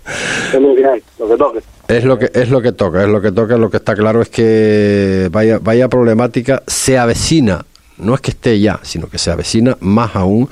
es 0.54 0.62
lo 0.62 0.76
que 0.76 0.86
hay, 0.86 1.02
lo 1.20 1.28
que 1.28 1.38
toque. 1.38 1.60
Es 1.88 2.04
lo 2.06 2.18
que 2.18 2.32
es 2.34 2.50
lo 2.50 2.62
que 2.62 2.72
toca, 2.72 3.04
es 3.04 3.10
lo 3.10 3.22
que 3.22 3.32
toca, 3.32 3.58
lo 3.58 3.70
que 3.70 3.78
está 3.78 3.96
claro 3.96 4.22
es 4.22 4.30
que 4.30 5.28
vaya 5.32 5.60
vaya 5.62 5.90
problemática 5.90 6.64
se 6.68 6.98
avecina, 6.98 7.66
no 7.98 8.14
es 8.16 8.22
que 8.22 8.32
esté 8.32 8.60
ya, 8.60 8.80
sino 8.84 9.08
que 9.08 9.18
se 9.18 9.32
avecina 9.32 9.78
más 9.80 10.16
aún 10.16 10.50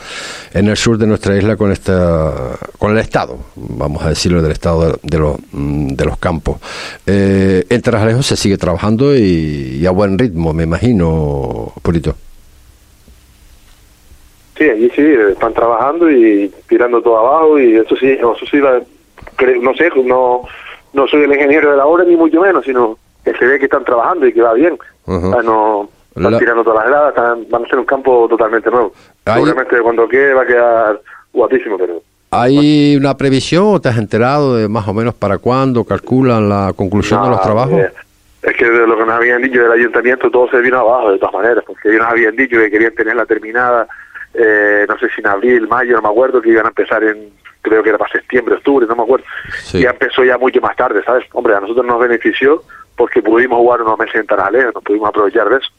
en 0.54 0.68
el 0.68 0.78
sur 0.78 0.98
de 0.98 1.08
nuestra 1.08 1.36
isla 1.38 1.56
con 1.58 1.72
esta 1.72 2.58
con 2.80 2.92
el 2.92 2.98
estado, 3.00 3.38
vamos 3.56 4.04
a 4.04 4.10
decirlo 4.10 4.42
del 4.42 4.52
estado 4.54 4.86
de, 4.92 5.00
de 5.04 5.20
los 5.20 5.36
mm, 5.52 5.88
de 5.90 6.06
los 6.06 6.18
campos. 6.18 6.58
Eh, 7.06 7.66
en 7.70 7.82
Tarajalejo 7.82 8.24
se 8.24 8.36
sigue 8.38 8.58
trabajando 8.58 9.16
y, 9.16 9.80
y 9.82 9.86
a 9.86 9.92
buen 9.92 10.18
ritmo, 10.18 10.54
me 10.54 10.64
imagino, 10.64 11.74
Purito. 11.82 12.16
Sí, 14.58 14.66
allí 14.70 14.90
sí, 14.96 15.02
están 15.32 15.54
trabajando 15.54 16.10
y 16.12 16.52
tirando 16.70 17.02
todo 17.02 17.18
abajo 17.18 17.60
y 17.60 17.76
eso 17.76 17.96
sí, 17.96 18.12
eso 18.12 18.36
sí, 18.50 18.58
la- 18.58 18.82
no 19.62 19.74
sé, 19.74 19.90
no, 20.06 20.44
no 20.94 21.08
soy 21.08 21.24
el 21.24 21.34
ingeniero 21.34 21.72
de 21.72 21.78
la 21.78 21.86
obra 21.88 22.04
ni 22.04 22.16
mucho 22.16 22.40
menos, 22.40 22.64
sino 22.64 22.98
que 23.26 23.34
se 23.34 23.46
ve 23.46 23.58
que 23.58 23.66
están 23.66 23.84
trabajando 23.84 24.28
y 24.28 24.34
que 24.34 24.42
va 24.42 24.54
bien. 24.54 24.78
Ujú. 25.08 25.28
O 25.28 25.32
sea, 25.32 25.42
no, 25.42 25.90
están 26.16 26.32
La- 26.32 26.40
tirando 26.40 26.64
todas 26.64 26.80
las 26.84 26.88
gradas, 26.90 27.10
están- 27.10 27.46
van 27.50 27.66
a 27.66 27.68
ser 27.68 27.80
un 27.80 27.86
campo 27.86 28.28
totalmente 28.30 28.70
nuevo. 28.70 28.94
Ahí- 29.26 29.36
Seguramente 29.44 29.82
cuando 29.82 30.08
quede 30.08 30.34
va 30.34 30.42
a 30.44 30.46
quedar 30.46 31.02
guapísimo, 31.32 31.78
pero 31.78 32.02
¿Hay 32.36 32.96
una 32.96 33.16
previsión 33.16 33.66
o 33.76 33.80
te 33.80 33.90
has 33.90 33.98
enterado 34.00 34.56
de 34.56 34.68
más 34.68 34.88
o 34.88 34.94
menos 34.94 35.14
para 35.14 35.38
cuándo 35.38 35.84
calculan 35.84 36.50
la 36.50 36.74
conclusión 36.76 37.22
de 37.22 37.30
los 37.30 37.38
No, 37.38 37.44
trabajos? 37.44 37.80
eh, 37.80 37.92
Es 38.42 38.58
que 38.58 38.66
de 38.70 38.88
lo 38.88 38.98
que 38.98 39.06
nos 39.06 39.14
habían 39.16 39.42
dicho 39.42 39.62
del 39.62 39.72
ayuntamiento 39.72 40.30
todo 40.32 40.50
se 40.50 40.58
vino 40.58 40.80
abajo 40.80 41.12
de 41.12 41.20
todas 41.20 41.34
maneras, 41.36 41.64
porque 41.66 41.90
ellos 41.90 42.02
nos 42.02 42.10
habían 42.12 42.36
dicho 42.36 42.58
que 42.58 42.70
querían 42.72 42.94
tenerla 42.96 43.26
terminada, 43.28 43.88
eh, 44.34 44.86
no 44.90 44.98
sé 44.98 45.08
si 45.16 45.22
en 45.22 45.28
abril, 45.28 45.68
mayo, 45.68 45.96
no 45.96 46.02
me 46.02 46.10
acuerdo, 46.10 46.42
que 46.42 46.50
iban 46.50 46.66
a 46.66 46.70
empezar 46.70 47.04
en, 47.04 47.30
creo 47.62 47.82
que 47.84 47.90
era 47.90 47.98
para 48.00 48.12
septiembre, 48.12 48.56
octubre, 48.56 48.86
no 48.88 48.96
me 48.96 49.04
acuerdo. 49.04 49.26
Sí. 49.64 49.82
Ya 49.82 49.92
empezó 49.92 50.24
ya 50.26 50.38
mucho 50.40 50.60
más 50.60 50.76
tarde, 50.76 51.02
¿sabes? 51.06 51.24
Hombre, 51.34 51.56
a 51.56 51.60
nosotros 51.62 51.86
nos 51.86 52.00
benefició 52.02 52.64
porque 52.98 53.22
pudimos 53.22 53.60
jugar 53.60 53.82
unos 53.84 53.98
meses 54.00 54.16
en 54.16 54.26
Tarajalejo, 54.28 54.72
nos 54.74 54.84
pudimos 54.84 55.08
aprovechar 55.10 55.48
de 55.50 55.58
eso. 55.58 55.70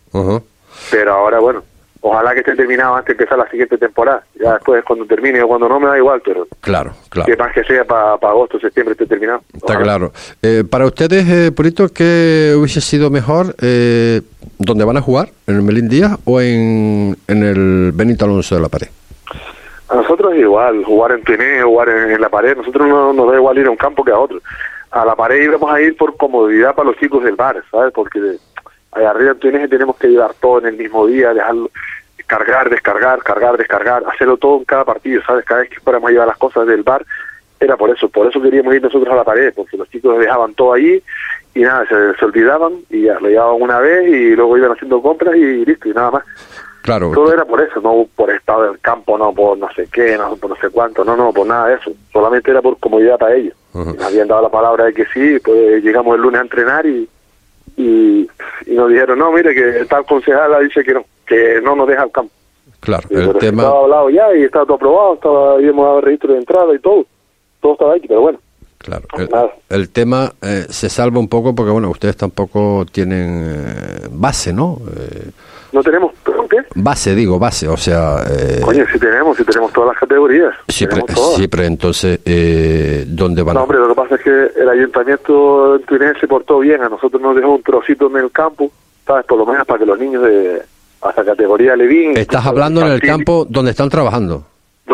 Pero 0.90 1.12
ahora, 1.12 1.38
bueno, 1.40 1.62
ojalá 2.00 2.34
que 2.34 2.40
esté 2.40 2.54
terminado 2.54 2.94
antes 2.96 3.16
de 3.16 3.22
empezar 3.24 3.38
la 3.38 3.50
siguiente 3.50 3.78
temporada. 3.78 4.22
Ya 4.40 4.54
después, 4.54 4.84
cuando 4.84 5.06
termine 5.06 5.42
o 5.42 5.48
cuando 5.48 5.68
no, 5.68 5.80
me 5.80 5.86
da 5.88 5.96
igual, 5.96 6.20
pero 6.24 6.46
Claro, 6.60 6.92
claro. 7.08 7.26
que 7.26 7.36
más 7.36 7.52
que 7.52 7.64
sea 7.64 7.84
para 7.84 8.12
agosto, 8.14 8.58
septiembre 8.60 8.92
esté 8.92 9.06
terminado. 9.06 9.42
Está 9.52 9.78
claro. 9.80 10.12
Eh, 10.42 10.64
para 10.68 10.86
ustedes, 10.86 11.26
eh, 11.28 11.52
Purito, 11.52 11.88
¿qué 11.88 12.54
hubiese 12.56 12.80
sido 12.80 13.10
mejor? 13.10 13.54
Eh, 13.60 14.20
¿Dónde 14.58 14.84
van 14.84 14.96
a 14.96 15.00
jugar? 15.00 15.28
¿En 15.46 15.56
el 15.56 15.62
Melín 15.62 15.88
Díaz 15.88 16.18
o 16.24 16.40
en, 16.40 17.16
en 17.28 17.42
el 17.42 17.92
Benito 17.92 18.24
Alonso 18.24 18.54
de 18.54 18.60
la 18.60 18.68
Pared? 18.68 18.88
A 19.88 19.96
nosotros 19.96 20.34
igual, 20.34 20.82
jugar 20.84 21.12
en 21.12 21.22
Tuiné, 21.24 21.62
jugar 21.62 21.88
en, 21.90 22.10
en 22.12 22.20
la 22.20 22.28
pared, 22.30 22.56
nosotros 22.56 22.88
no 22.88 23.12
nos 23.12 23.30
da 23.30 23.36
igual 23.36 23.58
ir 23.58 23.66
a 23.66 23.70
un 23.70 23.76
campo 23.76 24.02
que 24.02 24.10
a 24.10 24.18
otro. 24.18 24.40
A 24.90 25.04
la 25.04 25.14
pared 25.14 25.42
íbamos 25.42 25.70
a 25.70 25.80
ir 25.80 25.96
por 25.96 26.16
comodidad 26.16 26.74
para 26.74 26.88
los 26.88 26.96
chicos 26.98 27.22
del 27.22 27.36
bar, 27.36 27.62
¿sabes? 27.70 27.92
Porque 27.92 28.18
allá 28.94 29.10
arriba 29.10 29.36
en 29.40 29.68
tenemos 29.68 29.96
que 29.96 30.08
llevar 30.08 30.34
todo 30.34 30.58
en 30.58 30.66
el 30.66 30.76
mismo 30.76 31.06
día, 31.06 31.34
dejarlo, 31.34 31.70
cargar, 32.26 32.70
descargar, 32.70 33.22
cargar, 33.22 33.56
descargar, 33.56 34.04
hacerlo 34.12 34.36
todo 34.36 34.58
en 34.58 34.64
cada 34.64 34.84
partido, 34.84 35.22
¿sabes? 35.26 35.44
Cada 35.44 35.60
vez 35.60 35.70
que 35.70 35.80
fuéramos 35.80 36.08
a 36.08 36.12
llevar 36.12 36.28
las 36.28 36.38
cosas 36.38 36.66
del 36.66 36.82
bar, 36.82 37.04
era 37.60 37.76
por 37.76 37.90
eso, 37.90 38.08
por 38.08 38.26
eso 38.26 38.40
queríamos 38.40 38.74
ir 38.74 38.82
nosotros 38.82 39.12
a 39.12 39.16
la 39.16 39.24
pared, 39.24 39.52
porque 39.54 39.76
los 39.76 39.88
chicos 39.90 40.18
dejaban 40.18 40.54
todo 40.54 40.74
allí 40.74 41.02
y 41.54 41.60
nada, 41.60 41.86
se, 41.86 42.18
se 42.18 42.24
olvidaban 42.24 42.72
y 42.90 43.02
ya, 43.02 43.18
lo 43.20 43.28
llevaban 43.28 43.62
una 43.62 43.78
vez 43.78 44.08
y 44.08 44.34
luego 44.34 44.58
iban 44.58 44.72
haciendo 44.72 45.00
compras 45.00 45.36
y 45.36 45.64
listo, 45.64 45.88
y 45.88 45.92
nada 45.92 46.10
más. 46.10 46.24
Claro. 46.82 47.12
Todo 47.14 47.32
era 47.32 47.46
por 47.46 47.62
eso, 47.62 47.80
no 47.80 48.06
por 48.14 48.30
estado 48.30 48.64
del 48.64 48.78
campo, 48.80 49.16
no 49.16 49.32
por 49.32 49.56
no 49.56 49.72
sé 49.74 49.88
qué, 49.90 50.18
no 50.18 50.36
por 50.36 50.50
no 50.50 50.56
sé 50.56 50.68
cuánto, 50.68 51.02
no, 51.02 51.16
no, 51.16 51.32
por 51.32 51.46
nada 51.46 51.68
de 51.68 51.76
eso. 51.76 51.92
Solamente 52.12 52.50
era 52.50 52.60
por 52.60 52.78
comodidad 52.78 53.16
para 53.16 53.34
ellos. 53.34 53.54
Nos 53.72 53.98
habían 54.02 54.28
dado 54.28 54.42
la 54.42 54.50
palabra 54.50 54.84
de 54.84 54.92
que 54.92 55.06
sí, 55.06 55.38
pues 55.42 55.82
llegamos 55.82 56.14
el 56.14 56.20
lunes 56.20 56.40
a 56.40 56.42
entrenar 56.42 56.84
y, 56.84 57.08
y, 57.76 58.28
y 58.66 58.74
nos 58.74 58.90
dijeron, 58.90 59.18
no, 59.18 59.32
mire 59.32 59.54
que 59.54 59.84
tal 59.86 60.04
concejala 60.04 60.60
dice 60.60 60.82
que 60.84 60.94
no, 60.94 61.04
que 61.26 61.60
no 61.62 61.76
nos 61.76 61.88
deja 61.88 62.04
el 62.04 62.10
campo. 62.10 62.32
Claro, 62.80 63.08
Y, 63.10 63.14
el 63.14 63.38
tema... 63.38 63.62
Estaba 63.62 63.80
hablado 63.80 64.10
ya 64.10 64.34
y 64.36 64.42
estaba 64.42 64.64
todo 64.64 64.76
aprobado, 64.76 65.14
estaba, 65.14 65.52
habíamos 65.54 65.84
dado 65.84 66.00
registro 66.02 66.32
de 66.32 66.38
entrada 66.38 66.74
y 66.74 66.78
todo. 66.78 67.06
Todo 67.60 67.72
estaba 67.72 67.94
ahí, 67.94 68.00
pero 68.06 68.20
bueno. 68.20 68.38
Claro, 68.84 69.04
el, 69.16 69.28
Nada. 69.30 69.48
el 69.70 69.88
tema 69.88 70.32
eh, 70.42 70.66
se 70.68 70.90
salva 70.90 71.18
un 71.18 71.28
poco 71.28 71.54
porque, 71.54 71.72
bueno, 71.72 71.88
ustedes 71.90 72.16
tampoco 72.18 72.84
tienen 72.92 73.42
eh, 73.46 74.08
base, 74.10 74.52
¿no? 74.52 74.78
Eh, 74.94 75.30
No 75.72 75.82
tenemos, 75.82 76.12
¿perdón 76.22 76.46
qué? 76.50 76.58
base, 76.74 77.14
digo, 77.14 77.38
base, 77.38 77.66
o 77.66 77.76
sea... 77.78 78.18
eh, 78.30 78.60
Coño, 78.62 78.84
sí 78.92 78.98
tenemos, 78.98 79.36
sí 79.38 79.44
tenemos 79.44 79.72
todas 79.72 79.88
las 79.94 79.98
categorías. 79.98 80.54
todas. 80.66 81.34
siempre, 81.36 81.64
entonces, 81.66 82.20
eh, 82.26 83.04
¿dónde 83.08 83.42
van 83.42 83.54
No, 83.54 83.60
a...? 83.60 83.62
hombre, 83.62 83.78
lo 83.78 83.88
que 83.88 83.94
pasa 83.94 84.14
es 84.16 84.20
que 84.20 84.60
el 84.60 84.68
ayuntamiento 84.68 85.78
tuinense 85.88 86.20
se 86.20 86.28
portó 86.28 86.58
bien. 86.58 86.82
A 86.82 86.88
nosotros 86.90 87.20
nos 87.22 87.34
dejó 87.36 87.54
un 87.54 87.62
trocito 87.62 88.08
en 88.08 88.16
el 88.16 88.30
campo, 88.30 88.70
¿sabes? 89.06 89.24
Por 89.24 89.38
lo 89.38 89.46
menos 89.46 89.66
para 89.66 89.78
que 89.78 89.86
los 89.86 89.98
niños 89.98 90.22
de 90.24 90.62
hasta 91.00 91.24
categoría 91.24 91.74
Levín... 91.74 92.16
Estás 92.16 92.44
hablando 92.46 92.82
en 92.82 92.92
el 92.92 93.00
campo 93.00 93.46
donde 93.48 93.70
están 93.72 93.88
trabajando. 93.88 94.44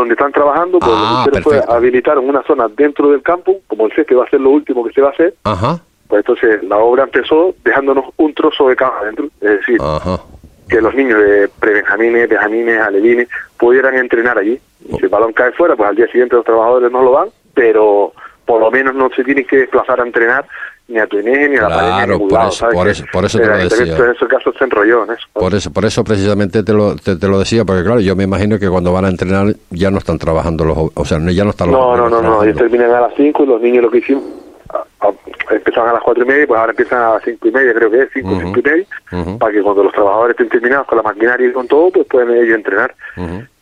Donde 0.00 0.14
están 0.14 0.32
trabajando, 0.32 0.78
pues 0.78 0.90
Ah, 0.94 0.98
lo 1.00 1.06
que 1.06 1.20
hicieron 1.20 1.42
fue 1.42 1.52
perfecto. 1.54 1.74
habilitaron 1.74 2.28
una 2.28 2.42
zona 2.42 2.68
dentro 2.68 3.08
del 3.10 3.22
campo, 3.22 3.56
como 3.66 3.86
el 3.86 3.92
que 4.06 4.14
va 4.14 4.24
a 4.24 4.30
ser 4.30 4.40
lo 4.40 4.50
último 4.50 4.84
que 4.84 4.92
se 4.92 5.00
va 5.00 5.08
a 5.08 5.12
hacer, 5.12 5.34
Ajá, 5.44 5.80
pues 6.08 6.20
entonces 6.20 6.62
la 6.64 6.78
obra 6.78 7.04
empezó 7.04 7.54
dejándonos 7.64 8.06
un 8.16 8.34
trozo 8.34 8.68
de 8.68 8.76
campo 8.76 8.96
adentro, 9.02 9.26
es 9.40 9.50
decir, 9.58 9.78
ajá. 9.80 10.20
que 10.68 10.80
los 10.80 10.94
niños 10.94 11.20
de 11.20 11.48
prebenjamines, 11.60 12.28
benjamines, 12.28 12.80
alevines 12.80 13.28
pudieran 13.58 13.94
entrenar 13.96 14.38
allí. 14.38 14.58
Oh. 14.90 14.96
Si 14.96 15.02
el 15.04 15.08
balón 15.08 15.32
cae 15.32 15.52
fuera, 15.52 15.76
pues 15.76 15.88
al 15.88 15.96
día 15.96 16.06
siguiente 16.08 16.36
los 16.36 16.44
trabajadores 16.44 16.90
no 16.90 17.02
lo 17.02 17.12
van, 17.12 17.28
pero 17.54 18.12
por 18.44 18.60
lo 18.60 18.70
menos 18.70 18.94
no 18.94 19.10
se 19.10 19.22
tienen 19.22 19.46
que 19.46 19.58
desplazar 19.58 20.00
a 20.00 20.04
entrenar 20.04 20.44
ni 20.90 20.98
a 20.98 21.06
Tuineje 21.06 21.48
ni 21.48 21.56
a 21.56 21.62
la 21.62 21.68
Claro, 21.68 22.18
por 22.18 22.32
lado, 22.32 22.48
eso- 22.50 22.68
por 22.72 22.88
eso- 22.88 23.04
por 23.12 23.24
eso 23.24 23.38
te 23.38 23.46
lo 23.46 23.56
decía. 23.56 23.96
En 23.96 24.10
ese 24.10 24.26
caso 24.26 24.52
se 24.58 24.64
enrolló 24.64 25.04
en 25.04 25.12
eso. 25.12 25.26
Por 25.32 25.54
eso, 25.54 25.72
por 25.72 25.84
eso 25.84 26.04
precisamente 26.04 26.62
te 26.62 26.72
lo, 26.72 26.96
te, 26.96 27.16
te 27.16 27.28
lo 27.28 27.38
decía, 27.38 27.64
porque 27.64 27.82
claro, 27.84 28.00
yo 28.00 28.16
me 28.16 28.24
imagino 28.24 28.58
que 28.58 28.68
cuando 28.68 28.92
van 28.92 29.04
a 29.04 29.08
entrenar 29.08 29.54
ya 29.70 29.90
no 29.90 29.98
están 29.98 30.18
trabajando 30.18 30.64
los, 30.64 30.76
o 30.94 31.04
sea, 31.04 31.18
ya 31.30 31.44
no 31.44 31.50
están 31.50 31.70
los 31.70 31.78
No, 31.80 31.96
no, 31.96 32.08
no, 32.08 32.20
no, 32.22 32.42
ellos 32.42 32.56
terminan 32.56 32.90
a 32.92 33.00
las 33.02 33.12
5 33.16 33.44
y 33.44 33.46
los 33.46 33.60
niños 33.60 33.84
lo 33.84 33.90
que 33.90 33.98
hicimos, 33.98 34.24
a- 34.70 35.06
a- 35.08 35.54
empezaban 35.54 35.90
a 35.90 35.92
las 35.94 36.02
cuatro 36.02 36.22
y 36.24 36.26
media, 36.26 36.46
pues 36.46 36.60
ahora 36.60 36.70
empiezan 36.70 37.02
a 37.02 37.10
las 37.14 37.22
cinco 37.24 37.48
y 37.48 37.50
media, 37.50 37.74
creo 37.74 37.90
que 37.90 38.02
es, 38.02 38.08
cinco, 38.12 38.30
Ujú. 38.30 38.40
cinco 38.40 38.60
y 38.60 38.62
media, 38.62 38.86
Ujú. 39.12 39.38
para 39.38 39.52
que 39.52 39.62
cuando 39.62 39.82
los 39.84 39.92
trabajadores 39.92 40.34
estén 40.34 40.48
terminados 40.48 40.86
con 40.86 40.96
la 40.98 41.02
maquinaria 41.02 41.48
y 41.48 41.52
con 41.52 41.66
todo, 41.66 41.90
pues 41.90 42.06
pueden 42.06 42.30
ellos 42.30 42.54
entrenar. 42.56 42.94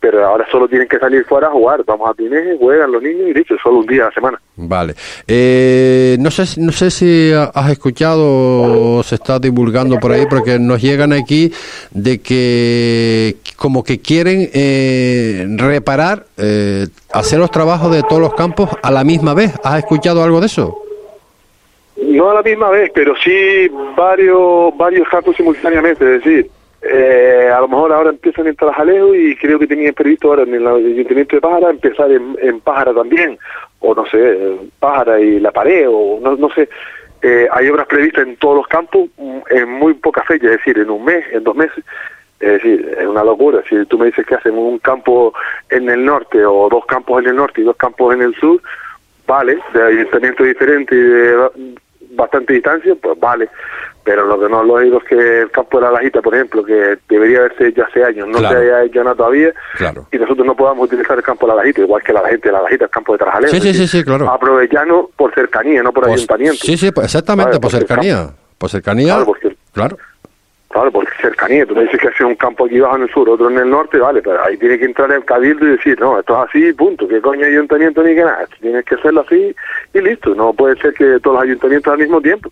Pero 0.01 0.25
ahora 0.25 0.45
solo 0.49 0.67
tienen 0.69 0.87
que 0.87 0.97
salir 0.97 1.25
fuera 1.25 1.47
a 1.47 1.51
jugar, 1.51 1.83
vamos 1.85 2.09
a 2.09 2.13
Pineje, 2.13 2.55
juegan 2.57 2.89
los 2.89 3.03
niños 3.03 3.27
y 3.29 3.33
listo, 3.33 3.55
solo 3.61 3.79
un 3.79 3.85
día 3.85 4.03
a 4.03 4.05
la 4.05 4.11
semana. 4.13 4.41
Vale. 4.55 4.93
Eh, 5.27 6.15
no 6.21 6.31
sé, 6.31 6.45
si- 6.45 6.61
no 6.61 6.71
sé 6.71 6.89
si 6.89 7.31
has 7.33 7.69
escuchado 7.69 8.23
o 8.97 9.03
se 9.03 9.15
está 9.15 9.39
divulgando 9.39 9.99
por 9.99 10.13
ahí, 10.13 10.25
porque 10.29 10.57
nos 10.57 10.81
llegan 10.81 11.11
aquí 11.11 11.51
de 11.91 12.21
que 12.21 13.35
como 13.57 13.83
que 13.83 13.99
quieren 13.99 14.49
eh, 14.53 15.45
reparar, 15.57 16.25
eh, 16.37 16.87
hacer 17.11 17.39
los 17.39 17.51
trabajos 17.51 17.91
de 17.91 18.01
todos 18.03 18.21
los 18.21 18.33
campos 18.35 18.69
a 18.81 18.91
la 18.91 19.03
misma 19.03 19.33
vez. 19.33 19.51
¿Has 19.65 19.79
escuchado 19.79 20.23
algo 20.23 20.39
de 20.39 20.45
eso? 20.45 20.77
No 22.01 22.29
a 22.31 22.35
la 22.35 22.41
misma 22.41 22.69
vez, 22.69 22.89
pero 22.95 23.13
sí 23.21 23.67
varios 23.97 24.75
varios 24.77 25.07
campos 25.09 25.35
simultáneamente, 25.35 26.15
es 26.15 26.23
decir, 26.23 26.49
eh, 26.81 27.49
a 27.53 27.59
lo 27.61 27.67
mejor 27.67 27.91
ahora 27.91 28.09
empiezan 28.11 28.47
en 28.47 28.55
Tarajalejo 28.55 29.13
y 29.15 29.35
creo 29.35 29.59
que 29.59 29.67
tenían 29.67 29.93
previsto 29.93 30.29
ahora 30.29 30.43
en 30.43 30.53
el 30.53 30.65
Ayuntamiento 30.67 31.35
de 31.35 31.41
Pájara 31.41 31.69
empezar 31.69 32.11
en, 32.11 32.37
en 32.41 32.59
Pájara 32.61 32.93
también, 32.93 33.37
o 33.79 33.93
no 33.93 34.05
sé, 34.05 34.37
Pájara 34.79 35.19
y 35.19 35.39
La 35.39 35.51
Pared, 35.51 35.87
o 35.89 36.19
no, 36.21 36.35
no 36.35 36.49
sé. 36.51 36.69
Eh, 37.21 37.47
hay 37.51 37.67
obras 37.69 37.85
previstas 37.87 38.25
en 38.25 38.37
todos 38.37 38.55
los 38.57 38.67
campos 38.67 39.09
mm, 39.17 39.39
en 39.49 39.69
muy 39.69 39.93
poca 39.95 40.23
fecha, 40.23 40.45
es 40.45 40.51
decir, 40.53 40.77
en 40.77 40.89
un 40.89 41.03
mes, 41.03 41.25
en 41.33 41.43
dos 41.43 41.55
meses. 41.55 41.83
Es 42.39 42.53
decir, 42.53 42.95
es 42.97 43.05
una 43.05 43.25
locura. 43.25 43.61
Si 43.67 43.75
tú 43.87 43.97
me 43.97 44.05
dices 44.05 44.25
que 44.25 44.35
hacen 44.35 44.57
un 44.57 44.79
campo 44.79 45.33
en 45.69 45.89
el 45.89 46.05
norte 46.05 46.45
o 46.45 46.69
dos 46.69 46.85
campos 46.85 47.21
en 47.21 47.31
el 47.31 47.35
norte 47.35 47.59
y 47.59 47.65
dos 47.65 47.75
campos 47.75 48.15
en 48.15 48.21
el 48.21 48.33
sur, 48.35 48.61
vale, 49.27 49.59
de 49.73 49.83
ayuntamientos 49.83 50.47
diferentes 50.47 50.97
y 50.97 51.01
de 51.01 51.33
ba- 51.35 51.51
bastante 52.11 52.53
distancia, 52.53 52.95
pues 53.01 53.19
vale. 53.19 53.49
Pero 54.09 54.25
lo 54.25 54.39
que 54.39 54.49
no 54.49 54.61
es 54.61 54.67
lógico 54.67 54.97
es 54.97 55.03
que 55.03 55.39
el 55.41 55.51
campo 55.51 55.77
de 55.79 55.85
la 55.85 55.91
Lajita, 55.91 56.19
por 56.19 56.33
ejemplo, 56.33 56.65
que 56.65 56.97
debería 57.07 57.41
haberse 57.41 57.67
hecho 57.67 57.83
hace 57.85 58.03
años, 58.03 58.27
no 58.27 58.39
Claro. 58.39 58.59
se 58.59 58.65
haya 58.65 58.83
hecho 58.85 59.03
nada 59.03 59.15
todavía, 59.15 59.53
Claro. 59.77 60.07
y 60.11 60.17
nosotros 60.17 60.47
no 60.47 60.55
podamos 60.55 60.87
utilizar 60.87 61.15
el 61.15 61.23
campo 61.23 61.45
de 61.45 61.53
la 61.53 61.61
Lajita, 61.61 61.81
igual 61.81 62.01
que 62.01 62.11
la 62.11 62.27
gente 62.27 62.47
de 62.47 62.53
la 62.53 62.63
Lajita, 62.63 62.85
el 62.85 62.89
campo 62.89 63.11
de 63.13 63.19
Trajalero. 63.19 63.51
Sí, 63.53 63.61
sí, 63.61 63.71
sí, 63.75 63.87
sí, 63.87 64.03
claro. 64.03 64.27
Aprovechando 64.31 65.11
por 65.15 65.31
cercanía, 65.35 65.83
no 65.83 65.91
por 65.93 66.05
Pues- 66.05 66.15
ayuntamiento. 66.15 66.57
sí, 66.59 66.75
sí, 66.75 66.91
pues 66.91 67.05
exactamente, 67.05 67.59
por 67.59 67.69
cercanía. 67.69 68.29
Por 68.57 68.69
cercanía, 68.71 69.13
Claro, 69.13 69.25
porque- 69.27 69.55
claro. 69.73 69.97
Claro, 70.71 70.91
porque 70.91 71.11
cercanía. 71.19 71.65
Tú 71.65 71.75
me 71.75 71.81
dices 71.83 71.99
que 71.99 72.07
hace 72.09 72.23
un 72.23 72.35
campo 72.35 72.65
aquí 72.65 72.77
abajo 72.79 72.97
en 72.97 73.01
el 73.03 73.09
sur, 73.09 73.27
otro 73.27 73.49
en 73.49 73.57
el 73.57 73.69
norte, 73.71 73.97
vale, 73.97 74.21
pero 74.21 74.43
ahí 74.43 74.55
tiene 74.57 74.77
que 74.77 74.85
entrar 74.85 75.11
el 75.11 75.25
cabildo 75.25 75.65
y 75.65 75.71
decir, 75.71 75.99
no, 75.99 76.19
esto 76.19 76.33
es 76.43 76.49
así, 76.49 76.73
punto. 76.73 77.07
¿Qué 77.07 77.19
coño 77.21 77.43
ayuntamiento 77.45 78.03
ni 78.03 78.13
que 78.13 78.23
nada? 78.23 78.43
Esto 78.43 78.55
Tienes 78.61 78.85
que 78.85 78.93
hacerlo 78.95 79.21
así 79.21 79.55
y 79.95 79.99
listo. 80.01 80.35
No 80.35 80.53
puede 80.53 80.75
ser 80.79 80.93
que 80.93 81.19
todos 81.21 81.37
los 81.37 81.43
ayuntamientos 81.43 81.91
al 81.91 81.99
mismo 81.99 82.21
tiempo. 82.21 82.49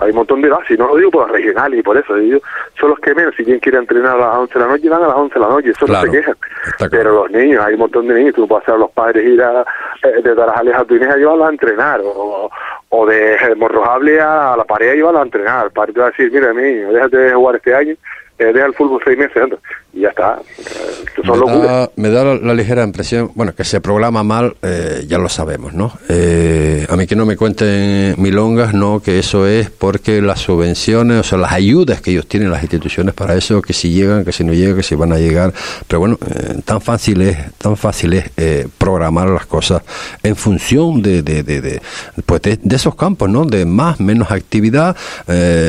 Hay 0.00 0.10
un 0.10 0.16
montón 0.16 0.40
de 0.42 0.48
bases, 0.48 0.70
y 0.70 0.76
no 0.76 0.88
lo 0.88 0.96
digo 0.96 1.10
por 1.10 1.22
las 1.26 1.32
regionales 1.32 1.80
y 1.80 1.82
por 1.82 1.96
eso. 1.96 2.16
Ellos 2.16 2.40
son 2.78 2.90
los 2.90 2.98
que 3.00 3.14
menos. 3.14 3.34
Si 3.36 3.44
quien 3.44 3.58
quiere 3.58 3.78
entrenar 3.78 4.14
a 4.16 4.18
las 4.18 4.36
11 4.36 4.54
de 4.54 4.60
la 4.60 4.66
noche, 4.72 4.88
van 4.88 5.02
a 5.02 5.08
las 5.08 5.16
11 5.16 5.34
de 5.34 5.40
la 5.40 5.48
noche. 5.48 5.70
Eso 5.70 5.86
Claro, 5.86 6.06
no 6.06 6.12
se 6.12 6.18
quejan. 6.18 6.34
claro. 6.78 6.90
Pero 6.90 7.12
los 7.12 7.30
niños, 7.30 7.64
hay 7.64 7.74
un 7.74 7.80
montón 7.80 8.08
de 8.08 8.14
niños. 8.14 8.34
Tú 8.34 8.42
no 8.42 8.46
puedes 8.48 8.62
hacer 8.62 8.74
a 8.74 8.78
los 8.78 8.90
padres 8.92 9.24
ir 9.24 9.42
a, 9.42 9.62
eh, 10.02 10.22
de 10.22 10.34
Tarajales 10.34 10.74
a 10.74 10.84
Tuinés 10.84 11.08
a 11.10 11.16
llevarlos 11.16 11.46
a 11.48 11.50
entrenar. 11.50 12.00
O, 12.04 12.50
o 12.92 13.06
de 13.06 13.36
Morrojable 13.56 14.20
a 14.20 14.54
la 14.56 14.64
pared 14.64 14.90
a 14.90 14.94
llevarlos 14.94 15.20
a 15.22 15.24
entrenar. 15.24 15.66
El 15.66 15.72
padre 15.72 15.92
te 15.92 16.00
va 16.00 16.06
a 16.06 16.10
decir, 16.10 16.30
mira, 16.32 16.52
mi 16.52 16.62
niño, 16.62 16.92
déjate 16.92 17.16
de 17.16 17.32
jugar 17.34 17.56
este 17.56 17.74
año. 17.74 17.94
Eh, 18.40 18.52
deja 18.54 18.64
el 18.64 18.72
fútbol 18.72 19.02
seis 19.04 19.18
meses 19.18 19.36
anda. 19.36 19.58
y 19.92 20.00
ya 20.00 20.08
está. 20.08 20.40
Eh, 20.58 21.22
son 21.26 21.40
me, 21.40 21.66
da, 21.66 21.90
me 21.96 22.08
da 22.08 22.24
la, 22.24 22.34
la 22.36 22.54
ligera 22.54 22.82
impresión, 22.84 23.30
bueno, 23.34 23.54
que 23.54 23.64
se 23.64 23.82
programa 23.82 24.22
mal, 24.22 24.56
eh, 24.62 25.04
ya 25.06 25.18
lo 25.18 25.28
sabemos, 25.28 25.74
¿no? 25.74 25.92
Eh, 26.08 26.86
a 26.88 26.96
mí 26.96 27.06
que 27.06 27.14
no 27.16 27.26
me 27.26 27.36
cuenten 27.36 28.14
milongas, 28.16 28.72
no, 28.72 29.00
que 29.00 29.18
eso 29.18 29.46
es 29.46 29.68
porque 29.68 30.22
las 30.22 30.40
subvenciones, 30.40 31.18
o 31.18 31.22
sea, 31.22 31.36
las 31.36 31.52
ayudas 31.52 32.00
que 32.00 32.12
ellos 32.12 32.26
tienen 32.26 32.50
las 32.50 32.62
instituciones 32.62 33.12
para 33.12 33.34
eso, 33.34 33.60
que 33.60 33.74
si 33.74 33.90
llegan, 33.90 34.24
que 34.24 34.32
si 34.32 34.42
no 34.42 34.54
llegan, 34.54 34.76
que 34.76 34.82
si 34.82 34.94
van 34.94 35.12
a 35.12 35.18
llegar, 35.18 35.52
pero 35.86 36.00
bueno, 36.00 36.16
tan 36.64 36.80
fácil 36.80 37.20
es, 37.20 37.36
tan 37.58 37.76
fácil 37.76 38.14
es 38.14 38.30
eh, 38.38 38.66
programar 38.78 39.28
las 39.28 39.44
cosas 39.44 39.82
en 40.22 40.34
función 40.34 41.02
de, 41.02 41.22
de, 41.22 41.42
de, 41.42 41.60
de, 41.60 41.82
pues 42.24 42.40
de, 42.40 42.58
de 42.62 42.76
esos 42.76 42.94
campos, 42.94 43.28
¿no? 43.28 43.44
De 43.44 43.66
más, 43.66 44.00
menos 44.00 44.30
actividad, 44.30 44.96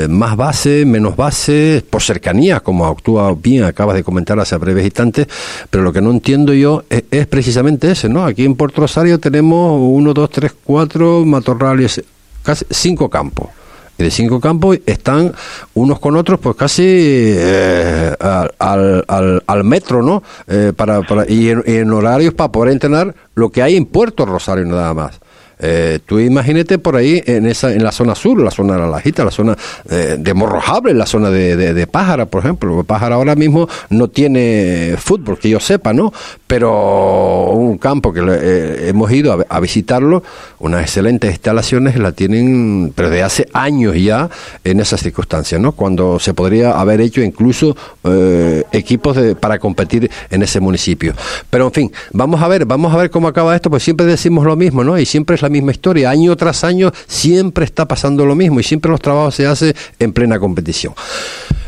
más 0.08 0.38
base, 0.38 0.86
menos 0.86 1.18
base, 1.18 1.84
por 1.90 2.02
cercanía, 2.02 2.61
como 2.62 2.86
actúa 2.86 3.34
bien, 3.36 3.64
acabas 3.64 3.96
de 3.96 4.04
comentar 4.04 4.40
hace 4.40 4.56
breves 4.58 4.86
instantes, 4.86 5.28
pero 5.70 5.84
lo 5.84 5.94
que 5.94 6.02
no 6.02 6.12
entiendo 6.12 6.54
yo 6.54 6.84
es, 6.90 7.28
precisamente 7.28 7.92
ese, 7.92 8.10
¿no? 8.10 8.26
Aquí 8.26 8.46
en 8.46 8.56
Puerto 8.56 8.82
Rosario 8.82 9.20
tenemos 9.20 9.80
uno, 9.82 10.14
dos, 10.14 10.30
tres, 10.30 10.54
cuatro 10.64 11.26
matorrales, 11.26 12.04
casi 12.44 12.66
cinco 12.70 13.10
campos. 13.10 13.50
Y 13.98 14.04
de 14.04 14.12
cinco 14.12 14.40
campos 14.40 14.80
están 14.86 15.32
unos 15.74 16.00
con 16.00 16.16
otros, 16.16 16.40
pues 16.40 16.56
casi 16.56 16.84
eh, 16.86 18.16
al, 18.20 19.06
al, 19.08 19.44
al, 19.46 19.64
metro, 19.64 20.02
¿no? 20.02 20.24
Eh, 20.48 20.74
para, 20.76 21.02
para, 21.04 21.30
y, 21.30 21.50
en, 21.50 21.64
y 21.68 21.76
en 21.76 21.92
horarios 21.92 22.34
para 22.34 22.52
poder 22.52 22.74
entrenar 22.74 23.14
lo 23.36 23.50
que 23.50 23.62
hay 23.62 23.76
en 23.76 23.86
Puerto 23.86 24.26
Rosario 24.26 24.66
nada 24.66 24.94
más. 24.94 25.21
Eh, 25.62 26.00
tú 26.06 26.20
imagínate 26.20 26.80
por 26.80 26.96
ahí 26.96 27.22
en 27.26 27.46
esa 27.46 27.72
en 27.72 27.84
la 27.84 27.92
zona 27.92 28.16
sur, 28.16 28.42
la 28.42 28.52
zona 28.52 28.74
de 28.74 28.80
la 28.80 28.88
Lajita, 28.88 29.24
la 29.24 29.32
zona 29.32 29.56
eh, 29.90 30.18
de 30.20 30.34
Morrojable, 30.34 30.94
la 30.94 31.06
zona 31.06 31.30
de, 31.30 31.56
de, 31.56 31.88
Pájara, 31.88 32.26
por 32.26 32.42
ejemplo. 32.42 32.84
Pájara 32.84 33.16
ahora 33.16 33.36
mismo 33.36 33.68
no 33.90 34.08
tiene 34.08 34.96
fútbol, 34.98 35.38
que 35.38 35.50
yo 35.50 35.60
sepa, 35.60 35.94
¿no? 35.94 36.12
Pero 36.48 37.52
un 37.52 37.78
campo 37.78 38.12
que 38.12 38.22
eh, 38.26 38.90
hemos 38.90 39.12
ido 39.12 39.46
a, 39.48 39.60
visitarlo, 39.60 40.24
unas 40.60 40.82
excelentes 40.82 41.32
instalaciones 41.32 41.96
la 41.98 42.12
tienen, 42.12 42.92
pero 42.96 43.10
de 43.10 43.22
hace 43.22 43.48
años 43.54 43.96
ya 43.96 44.30
en 44.64 44.80
esas 44.80 45.02
circunstancias, 45.02 45.62
¿no? 45.62 45.74
Cuando 45.74 46.20
se 46.20 46.34
podría 46.34 46.80
haber 46.80 47.02
hecho 47.02 47.22
incluso 47.22 47.76
eh, 48.04 48.64
equipos 48.72 49.16
de, 49.16 49.36
para 49.36 49.60
competir 49.60 50.10
en 50.30 50.42
ese 50.42 50.60
municipio. 50.60 51.14
Pero 51.50 51.68
en 51.68 51.72
fin, 51.72 51.92
vamos 52.12 52.42
a 52.42 52.48
ver, 52.48 52.66
vamos 52.66 52.94
a 52.94 52.98
ver 52.98 53.12
cómo 53.12 53.28
acaba 53.28 53.56
esto, 53.56 53.70
pues 53.70 53.84
siempre 53.84 54.06
decimos 54.06 54.46
lo 54.46 54.56
mismo, 54.56 54.84
¿no? 54.84 54.98
Y 54.98 55.06
siempre 55.06 55.36
es 55.36 55.42
la 55.42 55.51
misma 55.52 55.72
historia. 55.72 56.10
Año 56.10 56.36
tras 56.36 56.64
año 56.64 56.92
siempre 57.08 57.66
está 57.66 57.88
pasando 57.88 58.26
lo 58.26 58.36
mismo 58.36 58.60
y 58.60 58.64
siempre 58.64 58.90
los 58.90 59.00
trabajos 59.00 59.36
se 59.36 59.46
hacen 59.46 59.74
en 60.00 60.14
plena 60.14 60.40
competición. 60.40 60.94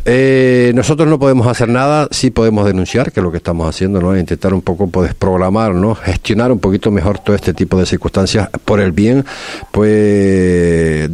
Eh, 0.05 0.73
nosotros 0.75 1.07
no 1.07 1.17
podemos 1.17 1.47
hacer 1.47 1.69
nada, 1.69 2.09
sí 2.11 2.29
podemos 2.29 2.65
denunciar, 2.65 3.13
que 3.13 3.21
lo 3.21 3.31
que 3.31 3.37
estamos 3.37 3.69
haciendo, 3.69 4.01
¿no? 4.01 4.17
Intentar 4.17 4.53
un 4.53 4.61
poco 4.61 4.87
pues, 4.87 5.13
programar, 5.13 5.73
¿no? 5.73 5.95
Gestionar 5.95 6.51
un 6.51 6.59
poquito 6.59 6.91
mejor 6.91 7.19
todo 7.19 7.35
este 7.35 7.53
tipo 7.53 7.77
de 7.77 7.85
circunstancias 7.85 8.49
por 8.65 8.81
el 8.81 8.91
bien, 8.91 9.23
pues, 9.71 9.89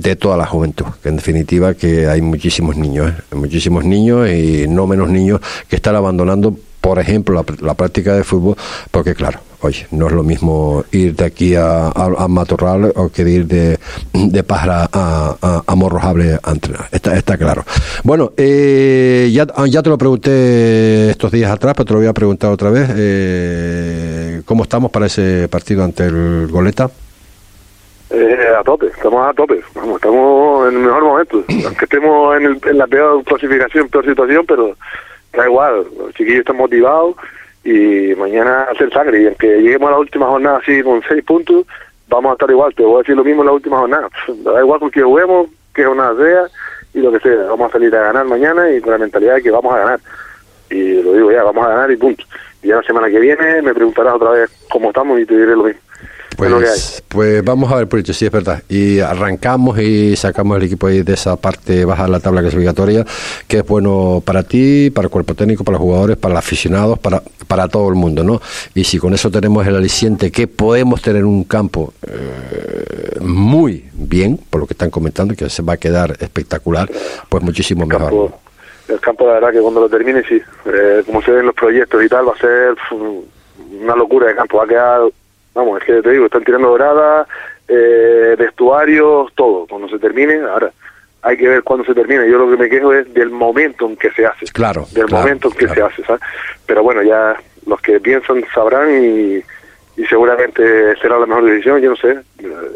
de 0.02 0.16
toda 0.20 0.38
la 0.38 0.48
juventud. 0.48 0.86
Que 1.04 1.10
en 1.10 1.18
definitiva 1.18 1.76
que 1.76 2.08
hay 2.08 2.22
muchísimos 2.22 2.78
niños, 2.78 3.12
¿eh? 3.12 3.36
muchísimos 3.36 3.86
niños 3.86 4.28
y 4.30 4.66
no 4.68 4.88
menos 4.88 5.10
niños 5.10 5.40
que 5.70 5.76
están 5.76 5.96
abandonando, 5.96 6.58
por 6.82 6.98
ejemplo, 6.98 7.46
la 7.62 7.74
práctica 7.76 8.16
de 8.16 8.24
fútbol, 8.24 8.56
porque 8.90 9.14
claro, 9.14 9.40
oye, 9.62 9.88
no 9.92 10.08
es 10.08 10.14
lo 10.14 10.24
mismo 10.24 10.84
ir 10.92 11.16
de 11.16 11.26
aquí 11.26 11.56
a, 11.56 11.88
a, 11.88 12.06
a 12.18 12.28
Matorral 12.28 12.92
o 12.96 13.10
que 13.10 13.24
ir 13.24 13.46
de, 13.46 13.78
de 14.14 14.44
Pájara 14.44 14.90
a, 14.92 15.36
a, 15.42 15.64
a, 15.66 15.76
Morrojable 15.76 16.38
a 16.42 16.52
entrenar. 16.52 16.88
Está, 16.92 17.16
está 17.16 17.38
claro. 17.38 17.64
Bueno, 18.04 18.32
eh, 18.38 19.30
ya, 19.32 19.48
ya 19.68 19.82
te 19.82 19.90
lo 19.90 19.98
pregunté 19.98 21.10
estos 21.10 21.32
días 21.32 21.52
atrás, 21.52 21.74
pero 21.76 21.86
te 21.86 21.94
lo 21.94 22.00
voy 22.00 22.08
a 22.08 22.14
preguntar 22.14 22.52
otra 22.52 22.70
vez. 22.70 22.90
Eh, 22.96 24.42
¿Cómo 24.46 24.64
estamos 24.64 24.92
para 24.92 25.06
ese 25.08 25.48
partido 25.50 25.84
ante 25.84 26.06
el 26.06 26.48
Goleta? 26.50 26.90
Eh, 28.12 28.38
a 28.60 28.64
tope, 28.64 28.88
estamos 28.88 29.30
a 29.30 29.34
tope, 29.34 29.62
Vamos, 29.76 29.98
estamos 29.98 30.68
en 30.68 30.78
el 30.78 30.84
mejor 30.84 31.04
momento, 31.04 31.44
aunque 31.66 31.86
estemos 31.86 32.38
en, 32.38 32.46
el, 32.46 32.60
en 32.66 32.78
la 32.78 32.88
peor 32.88 33.24
clasificación, 33.24 33.88
peor 33.88 34.06
situación, 34.06 34.46
pero 34.48 34.76
da 35.34 35.46
igual, 35.46 35.86
los 35.98 36.14
chiquillos 36.16 36.40
están 36.40 36.58
motivados 36.58 37.16
y 37.64 38.16
mañana 38.16 38.64
hacer 38.64 38.92
sangre. 38.92 39.22
Y 39.22 39.28
aunque 39.28 39.62
lleguemos 39.62 39.90
a 39.90 39.92
la 39.92 40.00
última 40.00 40.28
jornada 40.28 40.58
así 40.58 40.82
con 40.82 41.02
seis 41.08 41.24
puntos 41.24 41.66
vamos 42.10 42.32
a 42.32 42.34
estar 42.34 42.50
igual, 42.50 42.74
te 42.74 42.84
voy 42.84 42.96
a 42.96 42.98
decir 43.00 43.16
lo 43.16 43.24
mismo 43.24 43.44
en 43.44 43.48
la 43.48 43.54
última 43.54 43.78
jornada. 43.78 44.10
Da 44.44 44.60
igual 44.60 44.80
porque 44.80 45.02
juguemos, 45.02 45.48
que 45.74 45.86
jornada 45.86 46.16
sea 46.18 46.48
y 46.94 47.00
lo 47.00 47.12
que 47.12 47.20
sea, 47.20 47.44
vamos 47.44 47.70
a 47.70 47.74
salir 47.74 47.96
a 47.96 48.06
ganar 48.06 48.26
mañana 48.26 48.70
y 48.72 48.82
con 48.82 48.92
la 48.92 48.98
mentalidad 48.98 49.36
de 49.36 49.44
que 49.44 49.52
vamos 49.52 49.74
a 49.74 49.80
ganar. 49.80 50.00
Y 50.70 51.02
lo 51.02 51.14
digo 51.14 51.32
ya, 51.32 51.44
vamos 51.44 51.66
a 51.66 51.70
ganar 51.70 51.92
y 51.92 51.98
punto. 51.98 52.24
Y 52.64 52.68
ya 52.68 52.78
la 52.78 52.84
semana 52.84 53.10
que 53.10 53.20
viene 53.20 53.62
me 53.62 53.74
preguntarás 53.74 54.16
otra 54.16 54.32
vez 54.32 54.50
cómo 54.72 54.90
estamos 54.90 55.20
y 55.20 55.26
te 55.26 55.36
diré 55.36 55.56
lo 55.56 55.64
mismo. 55.64 55.82
Pues, 56.40 57.04
pues 57.08 57.44
vamos 57.44 57.72
a 57.72 57.76
ver, 57.76 57.88
Puricho, 57.88 58.14
sí 58.14 58.26
es 58.26 58.32
verdad. 58.32 58.64
Y 58.70 59.00
arrancamos 59.00 59.78
y 59.80 60.16
sacamos 60.16 60.58
el 60.58 60.64
equipo 60.64 60.88
ahí 60.88 61.02
de 61.02 61.14
esa 61.14 61.36
parte 61.36 61.84
baja 61.84 62.04
de 62.06 62.10
la 62.10 62.20
tabla 62.20 62.42
clasificatoria, 62.42 63.06
que 63.48 63.58
es 63.58 63.68
bueno 63.68 64.24
para 64.26 64.44
ti, 64.44 64.90
para 64.90 65.08
el 65.08 65.12
cuerpo 65.12 65.36
técnico, 65.36 65.64
para 65.64 65.78
los 65.78 65.82
jugadores, 65.82 66.18
para 66.18 66.36
los 66.36 66.40
aficionados, 66.40 66.98
para, 66.98 67.22
para 67.48 67.68
todo 67.68 67.90
el 67.90 67.96
mundo, 67.96 68.24
¿no? 68.24 68.42
Y 68.74 68.86
si 68.86 69.00
con 69.00 69.14
eso 69.14 69.30
tenemos 69.30 69.68
el 69.68 69.76
aliciente 69.76 70.32
que 70.32 70.48
podemos 70.48 71.02
tener 71.02 71.26
un 71.26 71.44
campo 71.44 71.94
eh, 72.08 73.20
muy 73.20 73.90
bien, 73.94 74.40
por 74.50 74.62
lo 74.62 74.68
que 74.68 74.74
están 74.74 74.90
comentando, 74.90 75.36
que 75.36 75.50
se 75.50 75.62
va 75.62 75.74
a 75.74 75.78
quedar 75.78 76.16
espectacular, 76.20 76.90
pues 77.28 77.44
muchísimo 77.44 77.86
mejor. 77.86 78.32
el 78.88 79.00
campo, 79.02 79.28
la 79.28 79.34
verdad, 79.34 79.52
que 79.52 79.60
cuando 79.60 79.82
lo 79.82 79.90
termine, 79.90 80.24
sí, 80.24 80.42
eh, 80.66 81.04
como 81.06 81.22
se 81.22 81.32
ven 81.32 81.46
los 81.46 81.56
proyectos 81.56 82.04
y 82.04 82.08
tal, 82.08 82.28
va 82.28 82.34
a 82.34 82.40
ser 82.40 82.76
una 83.82 83.96
locura 83.96 84.28
de 84.28 84.36
campo, 84.36 84.58
va 84.58 84.64
a 84.64 84.68
quedar 84.68 85.02
Vamos, 85.54 85.80
es 85.82 85.86
que 85.86 86.02
te 86.02 86.12
digo, 86.12 86.26
están 86.26 86.44
tirando 86.44 86.70
doradas, 86.70 87.28
eh, 87.68 88.36
vestuarios, 88.38 89.32
todo. 89.36 89.66
Cuando 89.68 89.90
se 89.90 90.00
termine, 90.00 90.40
ahora 90.42 90.72
hay 91.22 91.38
que 91.38 91.48
ver 91.48 91.64
cuándo 91.64 91.86
se 91.86 91.94
termine. 91.94 92.30
Yo 92.30 92.38
lo 92.38 92.50
que 92.50 92.64
me 92.64 92.70
quejo 92.70 92.94
es 92.94 93.14
del 93.14 93.30
momento 93.30 93.86
en 93.88 93.98
que 93.98 94.12
se 94.12 94.26
hace. 94.26 94.46
Claro. 94.48 94.86
Del 94.92 95.08
momento 95.08 95.50
en 95.50 95.54
que 95.56 95.68
se 95.68 95.82
hace, 95.82 96.04
¿sabes? 96.04 96.22
Pero 96.66 96.84
bueno, 96.84 97.04
ya 97.04 97.36
los 97.66 97.82
que 97.82 98.00
piensan 98.00 98.44
sabrán 98.54 98.90
y, 98.90 99.44
y 99.98 100.06
seguramente 100.06 100.96
será 101.02 101.20
la 101.20 101.26
mejor 101.26 101.46
decisión, 101.46 101.82
yo 101.82 101.90
no 101.90 101.96
sé, 101.98 102.20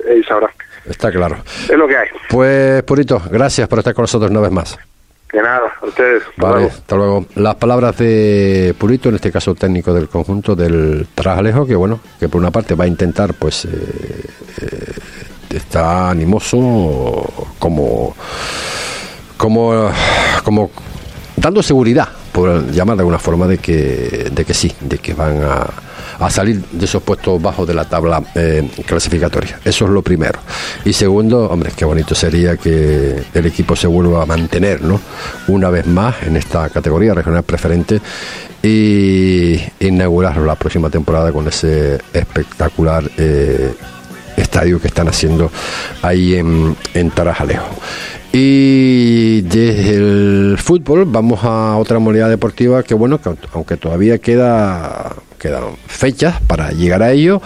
ellos 0.09 0.25
sabrán. 0.27 0.51
Está 0.85 1.11
claro. 1.11 1.37
Es 1.45 1.77
lo 1.77 1.87
que 1.87 1.95
hay. 1.95 2.09
Pues, 2.29 2.83
Purito, 2.83 3.21
gracias 3.31 3.67
por 3.67 3.79
estar 3.79 3.93
con 3.93 4.03
nosotros 4.03 4.29
una 4.29 4.41
vez 4.41 4.51
más. 4.51 4.77
De 5.33 5.41
nada, 5.41 5.73
a 5.81 5.85
ustedes. 5.87 6.21
vale, 6.37 6.67
hasta 6.67 6.95
luego. 6.95 7.25
Las 7.33 7.55
palabras 7.55 7.97
de 7.97 8.75
Purito, 8.77 9.09
en 9.09 9.15
este 9.15 9.31
caso 9.31 9.55
técnico 9.55 9.91
del 9.91 10.07
conjunto 10.07 10.55
del 10.55 11.07
Trajalejo, 11.15 11.65
que 11.65 11.75
bueno, 11.75 11.99
que 12.19 12.29
por 12.29 12.39
una 12.39 12.51
parte 12.51 12.75
va 12.75 12.83
a 12.83 12.87
intentar, 12.87 13.33
pues, 13.33 13.65
eh, 13.65 13.69
eh, 14.61 14.93
está 15.49 16.11
animoso 16.11 17.27
como, 17.57 18.15
como, 19.35 19.91
como 20.43 20.69
dando 21.35 21.63
seguridad, 21.63 22.09
por 22.31 22.69
llamar 22.71 22.97
de 22.97 23.01
alguna 23.01 23.17
forma, 23.17 23.47
de 23.47 23.57
que, 23.57 24.29
de 24.31 24.45
que 24.45 24.53
sí, 24.53 24.71
de 24.81 24.99
que 24.99 25.15
van 25.15 25.41
a 25.41 25.65
a 26.19 26.29
salir 26.29 26.63
de 26.71 26.85
esos 26.85 27.01
puestos 27.03 27.41
bajos 27.41 27.67
de 27.67 27.73
la 27.73 27.85
tabla 27.85 28.23
eh, 28.35 28.67
clasificatoria. 28.85 29.59
Eso 29.63 29.85
es 29.85 29.91
lo 29.91 30.01
primero. 30.01 30.39
Y 30.85 30.93
segundo, 30.93 31.49
hombre, 31.49 31.71
qué 31.75 31.85
bonito 31.85 32.15
sería 32.15 32.57
que 32.57 33.23
el 33.33 33.45
equipo 33.45 33.75
se 33.75 33.87
vuelva 33.87 34.23
a 34.23 34.25
mantener, 34.25 34.81
¿no? 34.81 34.99
Una 35.47 35.69
vez 35.69 35.85
más 35.87 36.23
en 36.23 36.37
esta 36.37 36.69
categoría 36.69 37.13
regional 37.13 37.43
preferente 37.43 38.01
y 38.61 39.59
inaugurar 39.81 40.37
la 40.37 40.55
próxima 40.55 40.89
temporada 40.89 41.31
con 41.33 41.47
ese 41.47 41.99
espectacular 42.13 43.03
eh, 43.17 43.73
estadio 44.37 44.79
que 44.79 44.87
están 44.87 45.09
haciendo 45.09 45.51
ahí 46.01 46.35
en, 46.35 47.11
Tarajalejo. 47.11 47.67
Y 48.31 49.41
desde 49.41 49.95
el 49.95 50.57
fútbol 50.57 51.05
vamos 51.05 51.43
a 51.43 51.77
otra 51.77 51.99
modalidad 51.99 52.29
deportiva 52.29 52.81
que 52.81 52.93
bueno, 52.93 53.21
que 53.21 53.29
aunque 53.53 53.77
todavía 53.77 54.17
queda 54.17 55.13
quedan 55.43 55.75
fechas 55.87 56.39
para 56.47 56.71
llegar 56.71 57.03
a 57.03 57.11
ello. 57.11 57.41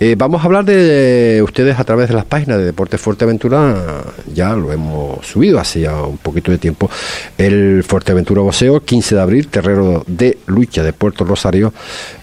Eh, 0.00 0.16
vamos 0.18 0.42
a 0.42 0.44
hablar 0.44 0.66
de 0.66 1.40
ustedes 1.42 1.78
a 1.80 1.84
través 1.84 2.10
de 2.10 2.14
las 2.14 2.26
páginas 2.26 2.58
de 2.58 2.66
Deportes 2.66 3.00
Fuerteventura, 3.00 4.04
ya 4.34 4.54
lo 4.54 4.70
hemos 4.70 5.26
subido 5.26 5.58
hace 5.58 5.80
ya 5.80 6.02
un 6.02 6.18
poquito 6.18 6.50
de 6.50 6.58
tiempo, 6.58 6.90
el 7.38 7.82
Fuerteventura 7.88 8.42
Boseo, 8.42 8.84
15 8.84 9.14
de 9.14 9.20
abril, 9.22 9.48
terreno 9.48 10.04
de 10.06 10.36
lucha 10.46 10.82
de 10.82 10.92
Puerto 10.92 11.24
Rosario. 11.24 11.72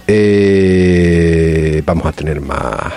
Eh, 0.05 1.81
vamos 1.83 2.05
a 2.05 2.11
tener 2.11 2.39
más 2.39 2.93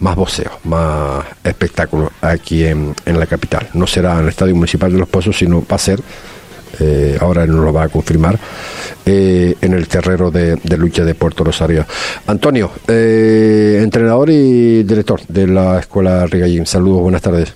más 0.00 0.14
boxeo, 0.14 0.60
más 0.64 1.24
espectáculo 1.42 2.12
aquí 2.20 2.64
en, 2.64 2.94
en 3.04 3.18
la 3.18 3.26
capital. 3.26 3.68
No 3.74 3.86
será 3.86 4.14
en 4.14 4.24
el 4.24 4.28
Estadio 4.28 4.54
Municipal 4.54 4.92
de 4.92 4.98
Los 4.98 5.08
Pozos, 5.08 5.36
sino 5.36 5.60
va 5.60 5.76
a 5.76 5.78
ser 5.78 6.00
eh, 6.80 7.16
ahora 7.20 7.46
nos 7.46 7.64
lo 7.64 7.72
va 7.72 7.84
a 7.84 7.88
confirmar, 7.88 8.38
eh, 9.04 9.54
en 9.60 9.72
el 9.72 9.88
terrero 9.88 10.30
de, 10.30 10.58
lucha 10.76 11.04
de 11.04 11.14
Puerto 11.14 11.44
Rosario. 11.44 11.84
Antonio, 12.26 12.70
eh, 12.86 13.80
entrenador 13.82 14.30
y 14.30 14.82
director 14.82 15.20
de 15.26 15.46
la 15.46 15.80
Escuela 15.80 16.26
Rigallín, 16.26 16.66
saludos, 16.66 17.02
buenas 17.02 17.22
tardes. 17.22 17.54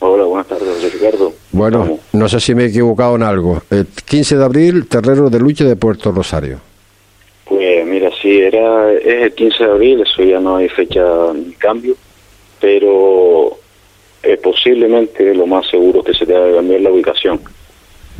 Hola, 0.00 0.24
buenas 0.24 0.46
tardes, 0.46 0.92
Ricardo. 0.92 1.32
Bueno, 1.50 1.98
no 2.12 2.28
sé 2.28 2.38
si 2.38 2.54
me 2.54 2.64
he 2.64 2.66
equivocado 2.66 3.16
en 3.16 3.22
algo. 3.24 3.62
El 3.70 3.86
15 3.86 4.36
de 4.36 4.44
abril, 4.44 4.86
terrero 4.88 5.28
de 5.28 5.40
lucha 5.40 5.64
de 5.64 5.74
Puerto 5.74 6.12
Rosario. 6.12 6.60
Pues 7.44 7.84
mira, 7.86 8.10
sí, 8.22 8.38
era, 8.38 8.92
es 8.92 9.22
el 9.24 9.34
15 9.34 9.64
de 9.64 9.70
abril, 9.70 10.02
eso 10.02 10.22
ya 10.22 10.38
no 10.38 10.56
hay 10.56 10.68
fecha 10.68 11.02
ni 11.34 11.52
cambio, 11.54 11.96
pero 12.60 13.56
posiblemente 14.42 15.34
lo 15.34 15.46
más 15.46 15.66
seguro 15.68 16.02
que 16.02 16.12
se 16.12 16.26
tenga 16.26 16.46
que 16.46 16.54
cambiar 16.56 16.80
la 16.82 16.90
ubicación 16.90 17.40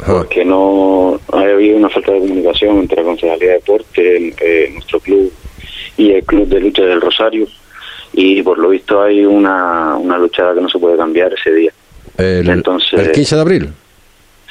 porque 0.06 0.44
no 0.44 1.20
ha 1.32 1.40
habido 1.40 1.76
una 1.76 1.88
falta 1.88 2.12
de 2.12 2.20
comunicación 2.20 2.78
entre 2.78 2.98
la 2.98 3.02
Concejalía 3.02 3.48
de 3.48 3.54
Deporte, 3.54 4.34
eh, 4.40 4.70
nuestro 4.72 5.00
club 5.00 5.32
y 5.96 6.12
el 6.12 6.24
Club 6.24 6.48
de 6.48 6.60
Lucha 6.60 6.82
del 6.82 7.00
Rosario, 7.00 7.46
y 8.12 8.42
por 8.42 8.58
lo 8.58 8.70
visto 8.70 9.02
hay 9.02 9.24
una, 9.24 9.96
una 9.96 10.18
luchada 10.18 10.54
que 10.54 10.60
no 10.60 10.68
se 10.68 10.78
puede 10.78 10.96
cambiar 10.96 11.32
ese 11.32 11.52
día. 11.52 11.72
El, 12.16 12.48
Entonces, 12.48 13.00
¿El 13.00 13.12
15 13.12 13.34
de 13.34 13.40
abril? 13.40 13.72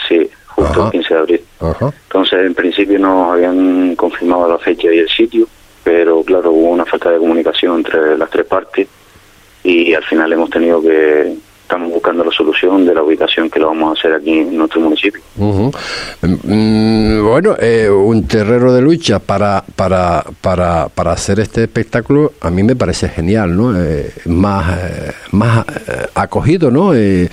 Sí, 0.07 0.29
justo 0.47 0.85
el 0.85 0.91
15 0.91 1.13
de 1.13 1.19
abril. 1.19 1.41
Entonces, 1.61 2.45
en 2.45 2.53
principio 2.53 2.99
nos 2.99 3.33
habían 3.33 3.95
confirmado 3.95 4.49
la 4.49 4.57
fecha 4.57 4.93
y 4.93 4.99
el 4.99 5.09
sitio, 5.09 5.47
pero 5.83 6.23
claro, 6.23 6.51
hubo 6.51 6.69
una 6.69 6.85
falta 6.85 7.11
de 7.11 7.19
comunicación 7.19 7.77
entre 7.77 8.17
las 8.17 8.29
tres 8.29 8.45
partes 8.45 8.87
y 9.63 9.93
al 9.93 10.03
final 10.03 10.31
hemos 10.31 10.49
tenido 10.49 10.81
que, 10.81 11.33
estamos 11.67 11.91
buscando 11.91 12.23
la 12.23 12.31
solución 12.31 12.85
de 12.85 12.95
la 12.95 13.03
ubicación 13.03 13.49
que 13.49 13.59
lo 13.59 13.67
vamos 13.67 13.89
a 13.89 13.99
hacer 13.99 14.13
aquí 14.13 14.39
en 14.39 14.57
nuestro 14.57 14.79
municipio. 14.79 15.21
Mm, 15.35 17.21
bueno, 17.27 17.57
eh, 17.59 17.89
un 17.89 18.25
terreno 18.25 18.71
de 18.71 18.81
lucha 18.81 19.19
para, 19.19 19.65
para, 19.75 20.23
para, 20.39 20.87
para 20.87 21.11
hacer 21.11 21.41
este 21.41 21.63
espectáculo 21.63 22.31
a 22.39 22.49
mí 22.49 22.63
me 22.63 22.77
parece 22.77 23.09
genial, 23.09 23.57
¿no? 23.57 23.77
Eh, 23.77 24.13
más 24.27 24.77
eh, 24.77 25.11
más 25.31 25.65
acogido, 26.15 26.71
¿no? 26.71 26.93
el 26.93 27.29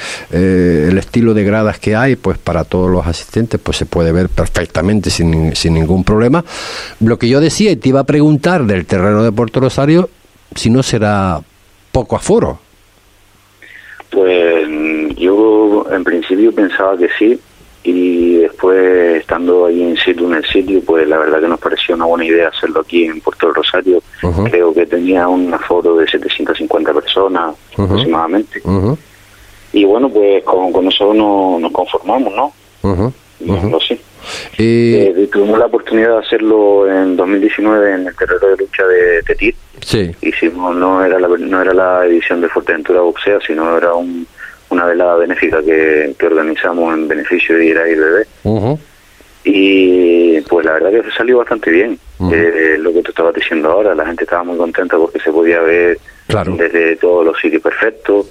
estilo 0.99 1.33
de 1.33 1.45
gradas 1.45 1.79
que 1.79 1.95
hay, 1.95 2.17
pues 2.17 2.37
para 2.37 2.65
todos 2.65 2.91
los 2.91 3.07
asistentes, 3.07 3.61
pues 3.63 3.77
se 3.77 3.87
puede 3.87 4.11
ver 4.11 4.29
perfectamente 4.29 5.11
sin, 5.11 5.55
sin 5.55 5.75
ningún 5.75 6.03
problema. 6.03 6.45
Lo 7.01 7.19
que 7.19 7.29
yo 7.29 7.41
decía 7.41 7.71
y 7.71 7.77
te 7.77 7.91
iba 7.91 8.01
a 8.01 8.05
preguntar 8.05 8.65
del 8.65 8.85
terreno 8.85 9.23
de 9.23 9.31
Puerto 9.31 9.61
Rosario, 9.61 10.11
si 10.57 10.71
no 10.71 10.83
será 10.83 11.41
poco 11.93 12.17
aforo. 12.17 12.64
Pues 14.15 14.69
yo 15.17 15.87
en 15.91 16.05
principio 16.05 16.55
pensaba 16.55 16.97
que 16.97 17.09
sí 17.19 17.39
y 17.83 18.37
después 18.39 19.21
estando 19.21 19.67
ahí 19.67 19.83
en 19.83 19.97
situ 19.97 20.27
en 20.27 20.35
el 20.35 20.45
sitio, 20.47 20.81
pues 20.87 21.07
la 21.07 21.19
verdad 21.19 21.41
que 21.41 21.49
nos 21.49 21.61
pareció 21.61 21.95
una 21.95 22.07
buena 22.07 22.25
idea 22.25 22.49
hacerlo 22.49 22.81
aquí 22.81 23.05
en 23.05 23.21
Puerto 23.21 23.47
del 23.47 23.57
Rosario. 23.57 24.03
Creo 24.49 24.73
que 24.73 24.87
tenía 24.87 25.29
un 25.29 25.53
aforo 25.53 25.97
de 25.97 26.07
750 26.07 26.95
personas 26.95 27.55
aproximadamente. 27.77 28.63
Y 29.73 29.85
bueno, 29.85 30.09
pues 30.09 30.43
con, 30.45 30.73
con 30.73 30.87
eso 30.89 31.13
no, 31.13 31.59
nos 31.59 31.73
conformamos, 31.73 32.33
¿no? 32.35 32.53
Uh 32.83 33.13
sí. 33.87 34.01
Y... 34.59 34.95
Eh, 34.95 35.29
tuvimos 35.33 35.59
la 35.59 35.67
oportunidad 35.67 36.21
de 36.21 36.27
hacerlo 36.27 36.91
en 36.91 37.17
2019 37.17 37.95
en 37.95 38.07
el 38.07 38.17
terreno 38.17 38.47
de 38.49 38.57
lucha 38.57 38.87
de 38.87 39.23
Tetir. 39.23 39.55
Sí. 39.81 40.11
Hicimos, 40.23 40.77
no 40.77 41.05
era 41.05 41.19
la, 41.19 41.29
no 41.29 41.61
era 41.61 41.75
la 41.75 42.07
edición 42.07 42.41
de 42.41 42.49
Fuerteventura 42.49 43.01
Boxea, 43.01 43.39
sino 43.47 43.77
era 43.77 43.95
un, 43.95 44.27
una 44.71 44.87
velada 44.87 45.17
benéfica 45.17 45.63
que, 45.63 46.15
que 46.19 46.27
organizamos 46.27 46.95
en 46.95 47.09
beneficio 47.09 47.57
de 47.57 47.67
Ira 47.67 47.89
y 47.89 47.95
Bebé. 47.95 48.27
Y 49.45 50.41
pues 50.43 50.65
la 50.65 50.73
verdad 50.73 50.91
que 50.91 51.11
salió 51.11 51.39
bastante 51.39 51.71
bien. 51.71 51.99
Eh, 52.33 52.77
lo 52.79 52.93
que 52.93 53.03
te 53.03 53.11
estaba 53.11 53.33
diciendo 53.33 53.71
ahora, 53.71 53.95
la 53.95 54.07
gente 54.07 54.25
estaba 54.25 54.45
muy 54.45 54.57
contenta 54.57 54.97
porque 54.97 55.21
se 55.21 55.31
podía 55.31 55.61
ver 55.61 55.99
desde 56.57 56.97
todos 56.97 57.27
los 57.27 57.39
sitios 57.39 57.63
perfectos 57.63 58.31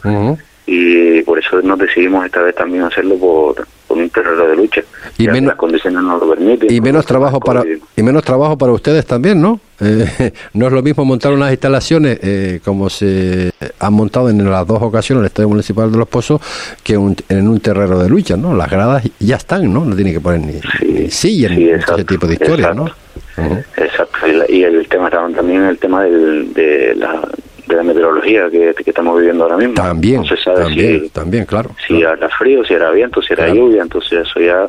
y 0.65 1.21
por 1.23 1.39
eso 1.39 1.62
nos 1.62 1.78
decidimos 1.78 2.26
esta 2.26 2.41
vez 2.41 2.56
también 2.56 2.84
hacerlo 2.84 3.17
por, 3.17 3.67
un 3.89 4.10
terreno 4.10 4.47
de 4.47 4.56
lucha. 4.56 4.82
Y 5.19 5.28
menos 5.28 5.49
las 5.49 5.56
condiciones 5.56 6.02
nos 6.02 6.19
lo 6.19 6.30
permiten 6.34 6.73
y 6.73 6.82
menos 6.82 7.06
trabajo 7.06 7.39
para 7.39 7.63
y 7.95 8.02
menos 8.02 8.23
trabajo 8.23 8.58
para 8.58 8.71
ustedes 8.71 9.06
también 9.06 9.39
no 9.39 9.60
eh, 9.80 10.34
no 10.54 10.65
es 10.65 10.73
lo 10.73 10.82
mismo 10.82 11.06
montar 11.06 11.32
unas 11.34 11.52
instalaciones 11.52 12.17
eh, 12.23 12.60
como 12.65 12.89
se 12.89 13.52
han 13.78 13.93
montado 13.93 14.30
en 14.30 14.49
las 14.49 14.65
dos 14.65 14.82
ocasiones 14.82 15.21
el 15.21 15.28
estadio 15.28 15.49
municipal 15.49 15.91
de 15.91 15.97
los 15.99 16.08
Pozos 16.08 16.41
que 16.84 16.93
en 16.93 17.47
un 17.47 17.60
terreno 17.60 17.99
de 17.99 18.10
lucha 18.10 18.36
no 18.36 18.56
las 18.56 18.71
gradas 18.71 19.04
ya 19.19 19.36
están 19.36 19.71
no 19.71 19.86
no 19.86 19.95
tiene 19.95 20.12
que 20.13 20.21
poner 20.21 20.41
ni, 20.41 21.12
sí, 21.12 21.45
ni 21.49 21.69
ese 21.69 22.04
tipo 22.06 22.26
de 22.26 22.34
historias 22.34 22.76
no 22.76 22.86
exacto. 23.78 24.17
Y, 24.49 24.63
el 24.63 24.88
tema 24.88 25.10
también 25.10 25.63
el 25.63 25.78
tema 25.78 26.04
del, 26.04 26.54
de 26.54 26.95
la 26.95 27.28
de 27.65 27.76
la 27.76 27.84
meteorología 27.84 28.49
que, 28.49 28.73
estamos 28.86 29.17
viviendo 29.17 29.43
ahora 29.43 29.58
mismo. 29.58 29.73
También, 29.76 30.21
no 30.21 30.28
se 30.28 30.38
sabe 30.38 30.63
también, 30.63 31.02
si, 31.02 31.10
también, 31.10 31.45
claro. 31.45 31.69
Si 31.88 32.02
era 32.02 32.30
frío, 32.30 32.63
si 32.65 32.73
era 32.73 32.91
viento, 32.91 33.21
si 33.21 33.34
era 33.34 33.47
lluvia, 33.47 33.82
entonces 33.82 34.28
eso 34.28 34.39
ya 34.39 34.67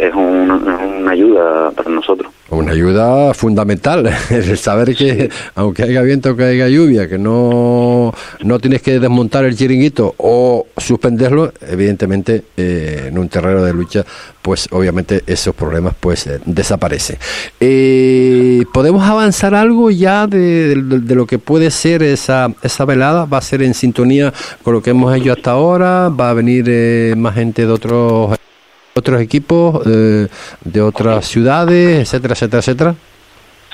es, 0.00 0.14
una 0.14 1.10
ayuda 1.10 1.70
para 1.72 1.90
nosotros. 1.90 2.32
Una 2.50 2.72
ayuda 2.72 3.32
fundamental, 3.32 4.10
el 4.30 4.58
saber 4.58 4.96
que 4.96 5.30
aunque 5.54 5.84
haya 5.84 6.02
viento, 6.02 6.34
que 6.36 6.44
haya 6.44 6.68
lluvia, 6.68 7.08
que 7.08 7.18
no, 7.18 8.12
no 8.42 8.58
tienes 8.58 8.82
que 8.82 8.98
desmontar 8.98 9.44
el 9.44 9.56
chiringuito 9.56 10.14
o 10.18 10.66
suspenderlo, 10.76 11.52
evidentemente 11.60 12.42
eh, 12.56 13.06
en 13.08 13.18
un 13.18 13.28
terreno 13.28 13.62
de 13.62 13.72
lucha, 13.72 14.04
pues 14.42 14.68
obviamente 14.72 15.22
esos 15.26 15.54
problemas 15.54 15.94
pues 16.00 16.26
eh, 16.26 16.40
desaparecen. 16.44 17.18
Eh, 17.60 18.64
¿Podemos 18.72 19.08
avanzar 19.08 19.54
algo 19.54 19.90
ya 19.90 20.26
de, 20.26 20.74
lo 20.76 21.26
que 21.26 21.38
puede 21.38 21.70
ser 21.70 22.02
esa, 22.02 22.52
esa 22.62 22.84
velada? 22.84 23.26
¿Va 23.26 23.38
a 23.38 23.42
ser 23.42 23.62
en 23.62 23.74
sintonía 23.74 24.32
con 24.64 24.74
lo 24.74 24.82
que 24.82 24.90
hemos 24.90 25.14
hecho 25.16 25.32
hasta 25.32 25.52
ahora? 25.52 26.08
¿Va 26.08 26.30
a 26.30 26.34
venir 26.34 27.16
más 27.16 27.34
gente 27.34 27.64
de 27.64 27.72
otros 27.72 28.40
otros 28.94 29.20
equipos 29.20 29.86
eh, 29.86 30.28
de 30.64 30.82
otras 30.82 31.26
ciudades, 31.26 32.00
etcétera, 32.00 32.34
etcétera, 32.34 32.58
etcétera? 32.60 32.94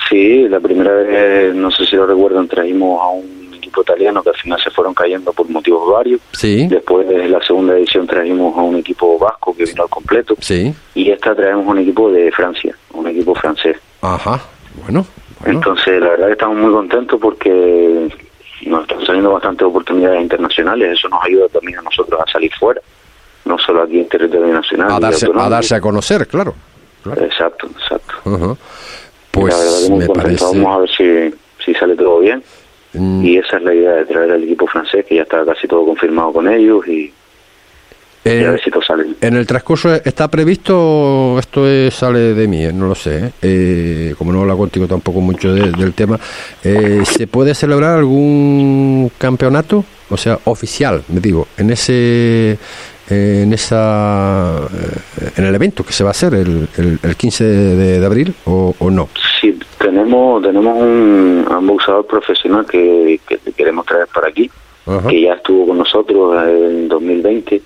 Sí, 0.09 0.47
la 0.47 0.59
primera 0.59 0.93
vez, 0.93 1.53
no 1.53 1.69
sé 1.71 1.85
si 1.85 1.95
lo 1.95 2.05
recuerdan, 2.05 2.47
trajimos 2.47 3.01
a 3.01 3.09
un 3.09 3.53
equipo 3.53 3.81
italiano 3.81 4.23
que 4.23 4.29
al 4.29 4.35
final 4.35 4.59
se 4.61 4.71
fueron 4.71 4.93
cayendo 4.93 5.33
por 5.33 5.49
motivos 5.49 5.91
varios. 5.91 6.21
Sí. 6.31 6.67
Después 6.67 7.07
de 7.07 7.27
la 7.27 7.41
segunda 7.41 7.75
edición 7.75 8.07
trajimos 8.07 8.57
a 8.57 8.61
un 8.61 8.77
equipo 8.77 9.19
vasco 9.19 9.55
que 9.55 9.65
vino 9.65 9.83
al 9.83 9.89
completo. 9.89 10.35
Sí. 10.39 10.73
Y 10.95 11.09
esta 11.11 11.35
traemos 11.35 11.67
un 11.67 11.79
equipo 11.79 12.09
de 12.09 12.31
Francia, 12.31 12.75
un 12.93 13.07
equipo 13.07 13.35
francés. 13.35 13.77
Ajá, 14.01 14.39
bueno. 14.83 15.05
Entonces, 15.45 15.99
la 16.01 16.09
verdad 16.09 16.27
que 16.27 16.33
estamos 16.33 16.57
muy 16.57 16.71
contentos 16.71 17.19
porque 17.21 18.09
nos 18.65 18.81
están 18.81 19.05
saliendo 19.05 19.31
bastantes 19.33 19.67
oportunidades 19.67 20.21
internacionales. 20.21 20.97
Eso 20.97 21.09
nos 21.09 21.23
ayuda 21.23 21.47
también 21.49 21.79
a 21.79 21.81
nosotros 21.81 22.19
a 22.19 22.31
salir 22.31 22.51
fuera 22.59 22.81
no 23.47 23.57
solo 23.57 23.83
aquí 23.83 23.99
en 23.99 24.07
territorio 24.07 24.53
nacional. 24.53 24.91
A 24.91 24.99
darse, 24.99 25.27
a, 25.33 25.49
darse 25.49 25.75
a 25.75 25.81
conocer, 25.81 26.27
claro. 26.27 26.53
Exacto, 27.17 27.67
exacto. 27.79 28.57
Pues 29.31 29.89
me 29.89 30.07
parece... 30.07 30.43
Vamos 30.43 30.75
a 30.75 30.79
ver 30.79 30.89
si, 30.89 31.63
si 31.63 31.73
sale 31.73 31.95
todo 31.95 32.19
bien. 32.19 32.43
Mm. 32.93 33.25
Y 33.25 33.37
esa 33.37 33.57
es 33.57 33.63
la 33.63 33.73
idea 33.73 33.91
de 33.91 34.05
traer 34.05 34.31
al 34.31 34.43
equipo 34.43 34.67
francés, 34.67 35.05
que 35.05 35.15
ya 35.15 35.23
está 35.23 35.45
casi 35.45 35.67
todo 35.67 35.85
confirmado 35.85 36.33
con 36.33 36.47
ellos 36.47 36.87
y, 36.87 37.13
eh, 38.23 38.45
a 38.45 38.51
ver 38.51 38.61
si 38.61 38.71
todo 38.71 38.81
sale. 38.81 39.05
En 39.21 39.35
el 39.35 39.45
transcurso 39.45 39.93
está 39.93 40.27
previsto, 40.27 41.37
esto 41.39 41.65
sale 41.91 42.33
de 42.33 42.47
mí, 42.47 42.65
eh, 42.65 42.73
no 42.73 42.87
lo 42.87 42.95
sé, 42.95 43.31
eh, 43.41 44.15
como 44.17 44.31
no 44.31 44.41
hablo 44.41 44.57
contigo 44.57 44.87
tampoco 44.87 45.21
mucho 45.21 45.53
del 45.53 45.93
tema, 45.93 46.19
¿se 46.61 47.27
puede 47.27 47.53
celebrar 47.53 47.97
algún 47.97 49.11
campeonato? 49.17 49.85
O 50.09 50.17
sea, 50.17 50.39
oficial, 50.45 51.03
me 51.09 51.19
digo, 51.19 51.47
en 51.57 51.69
ese 51.71 52.57
en 53.09 53.53
esa 53.53 54.67
eh, 54.67 55.29
en 55.37 55.45
el 55.45 55.55
evento 55.55 55.83
que 55.83 55.93
se 55.93 56.03
va 56.03 56.09
a 56.09 56.11
hacer 56.11 56.33
el, 56.33 56.67
el, 56.77 57.15
15 57.15 57.43
de, 57.43 58.05
abril 58.05 58.35
o, 58.45 58.73
no? 58.91 59.09
Sí, 59.39 59.57
tenemos 59.77 60.41
tenemos 60.41 60.77
un, 60.77 61.45
un 61.49 62.05
profesional 62.07 62.65
que, 62.65 63.19
que 63.27 63.39
queremos 63.53 63.85
traer 63.85 64.07
para 64.07 64.27
aquí, 64.27 64.49
que 65.07 65.21
ya 65.21 65.33
estuvo 65.33 65.67
con 65.67 65.77
nosotros 65.77 66.35
en 66.47 66.87
2020 66.87 67.61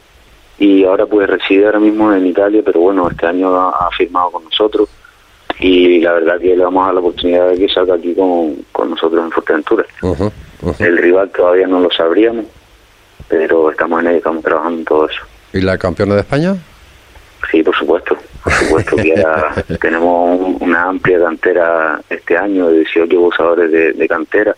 y 0.60 0.84
ahora 0.84 1.08
pues 1.08 1.28
reside 1.28 1.66
ahora 1.66 1.80
mismo 1.80 2.14
en 2.14 2.28
Italia, 2.28 2.62
pero 2.64 2.82
bueno, 2.82 3.10
este 3.10 3.26
año 3.26 3.56
ha, 3.56 3.90
firmado 3.98 4.30
con 4.30 4.44
nosotros 4.44 4.90
y 5.60 6.00
la 6.02 6.14
verdad 6.14 6.40
que 6.40 6.56
le 6.56 6.64
vamos 6.64 6.84
a 6.84 6.86
dar 6.86 6.94
la 6.96 7.00
oportunidad 7.00 7.50
de 7.50 7.58
que 7.58 7.68
salga 7.68 7.96
aquí 7.96 8.14
con, 8.14 8.58
con 8.72 8.92
nosotros 8.92 9.24
en 9.24 9.32
Fuerteventura. 9.32 9.86
El 10.78 10.98
rival 11.00 11.32
todavía 11.32 11.66
no 11.66 11.80
lo 11.80 11.90
sabríamos, 11.92 12.46
pero 13.28 13.72
estamos 13.72 14.02
en 14.02 14.08
ello, 14.10 14.18
estamos 14.18 14.44
trabajando 14.44 14.80
en 14.80 14.86
todo 14.86 15.10
eso. 15.10 15.22
¿Y 15.54 15.62
la 15.62 15.78
campeona 15.78 16.16
de 16.16 16.22
España? 16.22 16.56
Sí, 17.50 17.64
por 17.64 17.76
supuesto. 17.76 18.18
Por 18.44 18.54
supuesto 18.54 18.96
que 18.96 19.24
tenemos 19.82 20.56
una 20.60 20.84
amplia 20.84 21.20
cantera 21.20 22.02
este 22.10 22.38
año 22.38 22.70
de 22.70 22.80
18 22.80 23.18
abusadores 23.18 23.98
de, 23.98 24.08
cantera. 24.08 24.56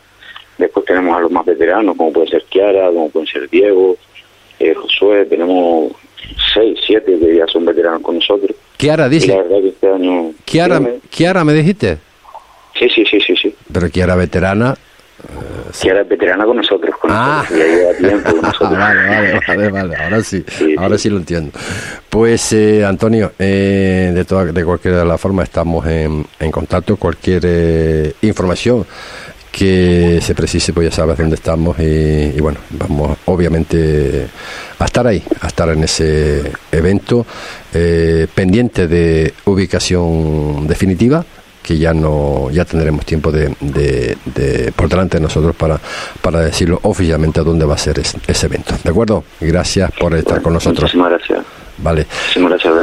Después 0.57 0.85
tenemos 0.85 1.17
a 1.17 1.21
los 1.21 1.31
más 1.31 1.45
veteranos, 1.45 1.95
como 1.97 2.13
puede 2.13 2.27
ser 2.27 2.43
Kiara, 2.49 2.87
como 2.87 3.09
puede 3.09 3.27
ser 3.27 3.49
Diego, 3.49 3.97
eh, 4.59 4.73
Josué. 4.73 5.25
Tenemos 5.25 5.91
6, 6.53 6.79
7 6.85 7.19
que 7.19 7.35
ya 7.35 7.47
son 7.47 7.65
veteranos 7.65 8.01
con 8.01 8.15
nosotros. 8.15 8.55
Kiara 8.77 9.09
dice. 9.09 9.27
la 9.27 9.37
verdad 9.37 9.59
que 9.59 9.67
este 9.69 9.89
año. 9.89 10.31
Kiara, 10.45 11.43
¿me 11.43 11.53
dijiste? 11.53 11.97
Sí, 12.77 12.89
sí, 12.89 13.05
sí, 13.05 13.19
sí, 13.19 13.35
sí. 13.35 13.55
Pero 13.71 13.89
Kiara 13.89 14.15
veterana, 14.15 14.75
que 15.81 15.89
era 15.89 16.03
veterana 16.03 16.45
con 16.45 16.57
nosotros, 16.57 16.95
con 16.99 17.11
ah. 17.11 17.43
ya 17.49 17.57
lleva 17.57 17.93
tiempo 17.97 18.31
con 18.31 18.41
nosotros. 18.41 18.77
vale, 18.77 19.39
vale, 19.47 19.69
vale, 19.69 19.95
ahora 19.95 20.23
sí, 20.23 20.43
ahora 20.77 20.97
sí. 20.97 21.09
lo 21.09 21.17
entiendo. 21.17 21.51
Pues 22.09 22.53
eh, 22.53 22.85
Antonio, 22.85 23.31
eh, 23.39 24.11
de 24.13 24.25
toda, 24.25 24.45
de 24.45 24.65
cualquier 24.65 24.95
de 24.95 25.05
las 25.05 25.19
formas 25.19 25.45
estamos 25.45 25.85
en, 25.87 26.25
en 26.39 26.51
contacto, 26.51 26.95
cualquier 26.97 27.41
eh, 27.45 28.13
información 28.21 28.85
que 29.51 30.19
se 30.19 30.33
precise, 30.33 30.73
pues 30.73 30.89
ya 30.89 30.95
sabes 30.95 31.15
dónde 31.15 31.35
estamos 31.35 31.77
y, 31.77 31.83
y, 32.35 32.39
bueno, 32.39 32.59
vamos 32.71 33.17
obviamente 33.25 34.27
a 34.79 34.85
estar 34.85 35.05
ahí, 35.05 35.23
a 35.41 35.47
estar 35.47 35.69
en 35.69 35.83
ese 35.83 36.51
evento, 36.71 37.23
eh, 37.71 38.27
pendiente 38.33 38.87
de 38.87 39.31
ubicación 39.45 40.65
definitiva 40.67 41.23
que 41.63 41.77
ya 41.77 41.93
no 41.93 42.51
ya 42.51 42.65
tendremos 42.65 43.05
tiempo 43.05 43.31
de, 43.31 43.55
de, 43.61 44.73
por 44.75 44.89
delante 44.89 45.17
de 45.17 45.23
nosotros 45.23 45.55
para, 45.55 45.79
para 46.21 46.41
decirlo 46.41 46.79
oficialmente 46.83 47.39
a 47.39 47.43
dónde 47.43 47.65
va 47.65 47.75
a 47.75 47.77
ser 47.77 47.99
ese, 47.99 48.45
evento. 48.45 48.75
¿De 48.83 48.89
acuerdo? 48.89 49.23
Gracias 49.39 49.91
por 49.99 50.13
estar 50.13 50.41
con 50.41 50.53
nosotros. 50.53 50.93
Muchísimas 50.93 51.09
gracias. 51.09 51.45
Vale. 51.77 52.05
Muchísimas 52.05 52.49
gracias, 52.51 52.73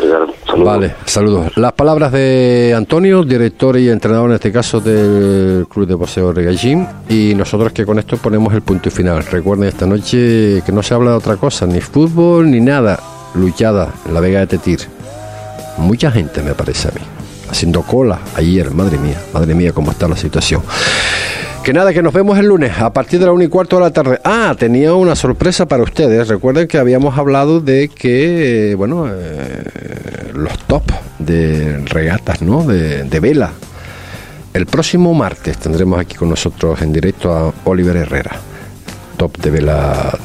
Saludos. 0.47 0.67
Vale, 0.67 0.95
saludos. 1.05 1.57
Las 1.57 1.73
palabras 1.73 2.11
de 2.11 2.75
Antonio, 2.77 3.23
director 3.23 3.79
y 3.79 3.89
entrenador 3.89 4.31
en 4.31 4.35
este 4.35 4.51
caso 4.51 4.81
del 4.81 5.67
Club 5.69 5.87
de 5.87 5.95
Boxeo 5.95 6.33
Regallín, 6.33 6.89
y 7.09 7.35
nosotros 7.37 7.73
que 7.73 7.87
con 7.87 7.99
esto 7.99 8.17
ponemos 8.17 8.53
el 8.55 8.63
punto 8.63 8.89
y 8.89 8.93
final. 8.93 9.25
Recuerden 9.25 9.69
esta 9.69 9.87
noche 9.87 10.63
que 10.65 10.73
no 10.73 10.83
se 10.83 10.95
habla 10.95 11.13
de 11.13 11.17
otra 11.19 11.37
cosa, 11.37 11.67
ni 11.67 11.81
fútbol 11.81 12.51
ni 12.51 12.61
nada. 12.61 12.99
Luchada 13.35 13.95
la 14.13 14.19
Vega 14.19 14.41
de 14.41 14.49
Tetir. 14.49 14.81
Mucha 15.79 16.11
gente 16.11 16.43
me 16.43 16.53
parece 16.55 16.89
a 16.89 16.91
mí 16.91 17.20
haciendo 17.51 17.83
cola 17.83 18.21
ayer, 18.37 18.71
madre 18.71 18.99
mía, 18.99 19.21
madre 19.33 19.55
mía, 19.55 19.73
cómo 19.73 19.91
está 19.91 20.09
la 20.09 20.17
situación. 20.17 20.63
Que 21.65 21.75
nada, 21.75 21.93
que 21.93 22.03
nos 22.03 22.15
vemos 22.15 22.39
el 22.39 22.47
lunes 22.47 22.79
a 22.79 22.91
partir 22.91 23.21
de 23.21 23.27
la 23.27 23.33
1 23.33 23.45
y 23.45 23.49
cuarto 23.49 23.77
de 23.77 23.83
la 23.83 23.91
tarde. 23.91 24.19
Ah, 24.25 24.55
tenía 24.59 24.95
una 24.95 25.15
sorpresa 25.15 25.67
para 25.67 25.83
ustedes. 25.83 26.29
Recuerden 26.29 26.67
que 26.67 26.79
habíamos 26.79 27.19
hablado 27.19 27.61
de 27.61 27.89
que, 27.89 28.75
bueno, 28.79 29.07
eh, 29.09 29.65
los 30.33 30.59
top 30.61 30.85
de 31.19 31.85
regatas, 31.85 32.41
¿no? 32.41 32.65
De, 32.65 33.05
de, 33.05 33.21
vela. 33.21 33.51
El 34.55 34.65
próximo 34.65 35.13
martes 35.13 35.59
tendremos 35.59 36.01
aquí 36.01 36.17
con 36.17 36.31
nosotros 36.31 36.81
en 36.81 36.95
directo 36.95 37.33
a 37.33 37.53
Oliver 37.65 37.97
Herrera 37.97 38.50
top 39.21 39.37
de 39.37 39.51
vela 39.51 40.19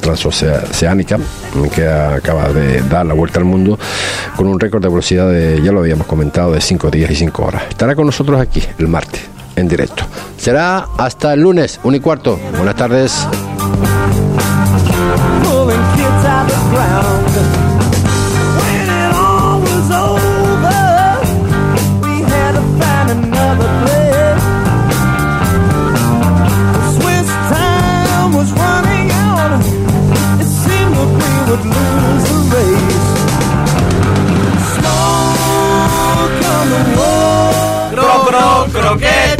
transoceánica 0.00 1.20
que 1.72 1.86
acaba 1.86 2.48
de 2.48 2.80
dar 2.82 3.06
la 3.06 3.14
vuelta 3.14 3.38
al 3.38 3.44
mundo 3.44 3.78
con 4.34 4.48
un 4.48 4.58
récord 4.58 4.82
de 4.82 4.88
velocidad 4.88 5.30
de, 5.30 5.62
ya 5.62 5.70
lo 5.70 5.78
habíamos 5.78 6.08
comentado, 6.08 6.50
de 6.50 6.60
5 6.60 6.90
días 6.90 7.12
y 7.12 7.14
5 7.14 7.44
horas. 7.44 7.62
Estará 7.68 7.94
con 7.94 8.06
nosotros 8.06 8.40
aquí 8.40 8.60
el 8.78 8.88
martes 8.88 9.20
en 9.54 9.68
directo. 9.68 10.02
Será 10.36 10.88
hasta 10.98 11.32
el 11.32 11.42
lunes, 11.42 11.78
1 11.84 11.96
y 11.96 12.00
cuarto. 12.00 12.40
Buenas 12.56 12.74
tardes. 12.74 13.24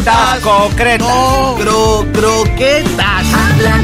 Croquetas, 0.07 0.41
concretas. 0.41 1.09
Cro, 1.59 2.07
croquetas. 2.13 3.27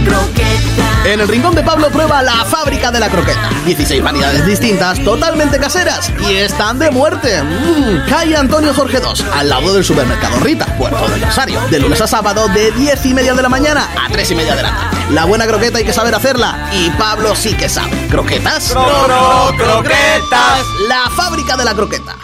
croqueta. 0.05 1.03
En 1.05 1.20
el 1.20 1.27
rincón 1.27 1.55
de 1.55 1.64
Pablo 1.64 1.91
prueba 1.91 2.23
la 2.23 2.45
fábrica 2.45 2.93
de 2.93 3.01
la 3.01 3.09
croqueta. 3.09 3.51
16 3.64 4.03
variedades 4.03 4.47
distintas, 4.47 5.03
totalmente 5.03 5.59
caseras 5.59 6.12
y 6.29 6.35
están 6.35 6.79
de 6.79 6.91
muerte. 6.93 7.43
Mm, 7.43 8.09
calle 8.09 8.37
Antonio 8.37 8.73
Jorge 8.73 8.99
II, 8.99 9.25
al 9.35 9.49
lado 9.49 9.75
del 9.75 9.85
supermercado 9.85 10.39
Rita, 10.41 10.66
Puerto 10.79 11.09
del 11.09 11.23
Rosario. 11.23 11.61
De 11.70 11.81
lunes 11.81 12.01
a 12.01 12.07
sábado, 12.07 12.47
de 12.49 12.70
10 12.70 13.07
y 13.07 13.14
media 13.14 13.35
de 13.35 13.43
la 13.43 13.49
mañana 13.49 13.89
a 14.01 14.09
3 14.09 14.31
y 14.31 14.35
media 14.37 14.55
de 14.55 14.62
la 14.62 14.70
tarde. 14.70 14.97
La 15.11 15.25
buena 15.25 15.47
croqueta 15.47 15.79
hay 15.79 15.85
que 15.85 15.93
saber 15.93 16.14
hacerla 16.14 16.70
y 16.73 16.89
Pablo 16.91 17.35
sí 17.35 17.55
que 17.55 17.68
sabe. 17.68 17.91
¿Croquetas? 18.09 18.73
croquetas. 18.73 20.66
La 20.89 21.11
fábrica 21.11 21.57
de 21.57 21.64
la 21.64 21.75
croqueta. 21.75 22.14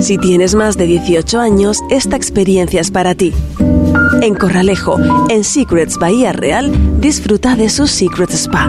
Si 0.00 0.16
tienes 0.16 0.54
más 0.54 0.76
de 0.76 0.86
18 0.86 1.38
años, 1.40 1.78
esta 1.90 2.16
experiencia 2.16 2.80
es 2.80 2.90
para 2.90 3.14
ti. 3.14 3.34
En 4.22 4.34
Corralejo, 4.34 4.96
en 5.28 5.44
Secrets 5.44 5.98
Bahía 5.98 6.32
Real, 6.32 6.72
disfruta 7.00 7.54
de 7.54 7.68
su 7.68 7.86
Secret 7.86 8.30
Spa. 8.30 8.68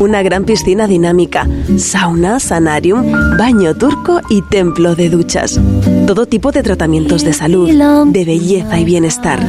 Una 0.00 0.22
gran 0.22 0.44
piscina 0.44 0.86
dinámica, 0.86 1.46
sauna, 1.76 2.40
sanarium, 2.40 3.12
baño 3.36 3.74
turco 3.74 4.20
y 4.30 4.42
templo 4.42 4.94
de 4.94 5.10
duchas. 5.10 5.60
Todo 6.06 6.26
tipo 6.26 6.50
de 6.50 6.62
tratamientos 6.62 7.24
de 7.24 7.32
salud, 7.34 7.70
de 8.06 8.24
belleza 8.24 8.78
y 8.78 8.84
bienestar. 8.84 9.46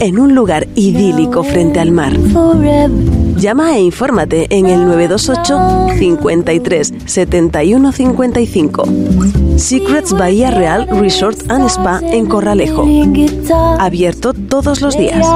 En 0.00 0.18
un 0.18 0.34
lugar 0.34 0.68
idílico 0.74 1.42
frente 1.42 1.80
al 1.80 1.90
mar. 1.90 2.16
Llama 3.44 3.76
e 3.76 3.80
infórmate 3.82 4.46
en 4.48 4.64
el 4.70 4.86
928 4.86 5.98
53 5.98 6.94
71 7.04 7.92
55. 7.92 8.84
Secrets 9.58 10.14
Bahía 10.14 10.50
Real 10.50 10.88
Resort 10.88 11.50
and 11.50 11.66
Spa 11.68 12.00
en 12.02 12.24
Corralejo. 12.24 12.86
Abierto 13.78 14.32
todos 14.32 14.80
los 14.80 14.96
días. 14.96 15.26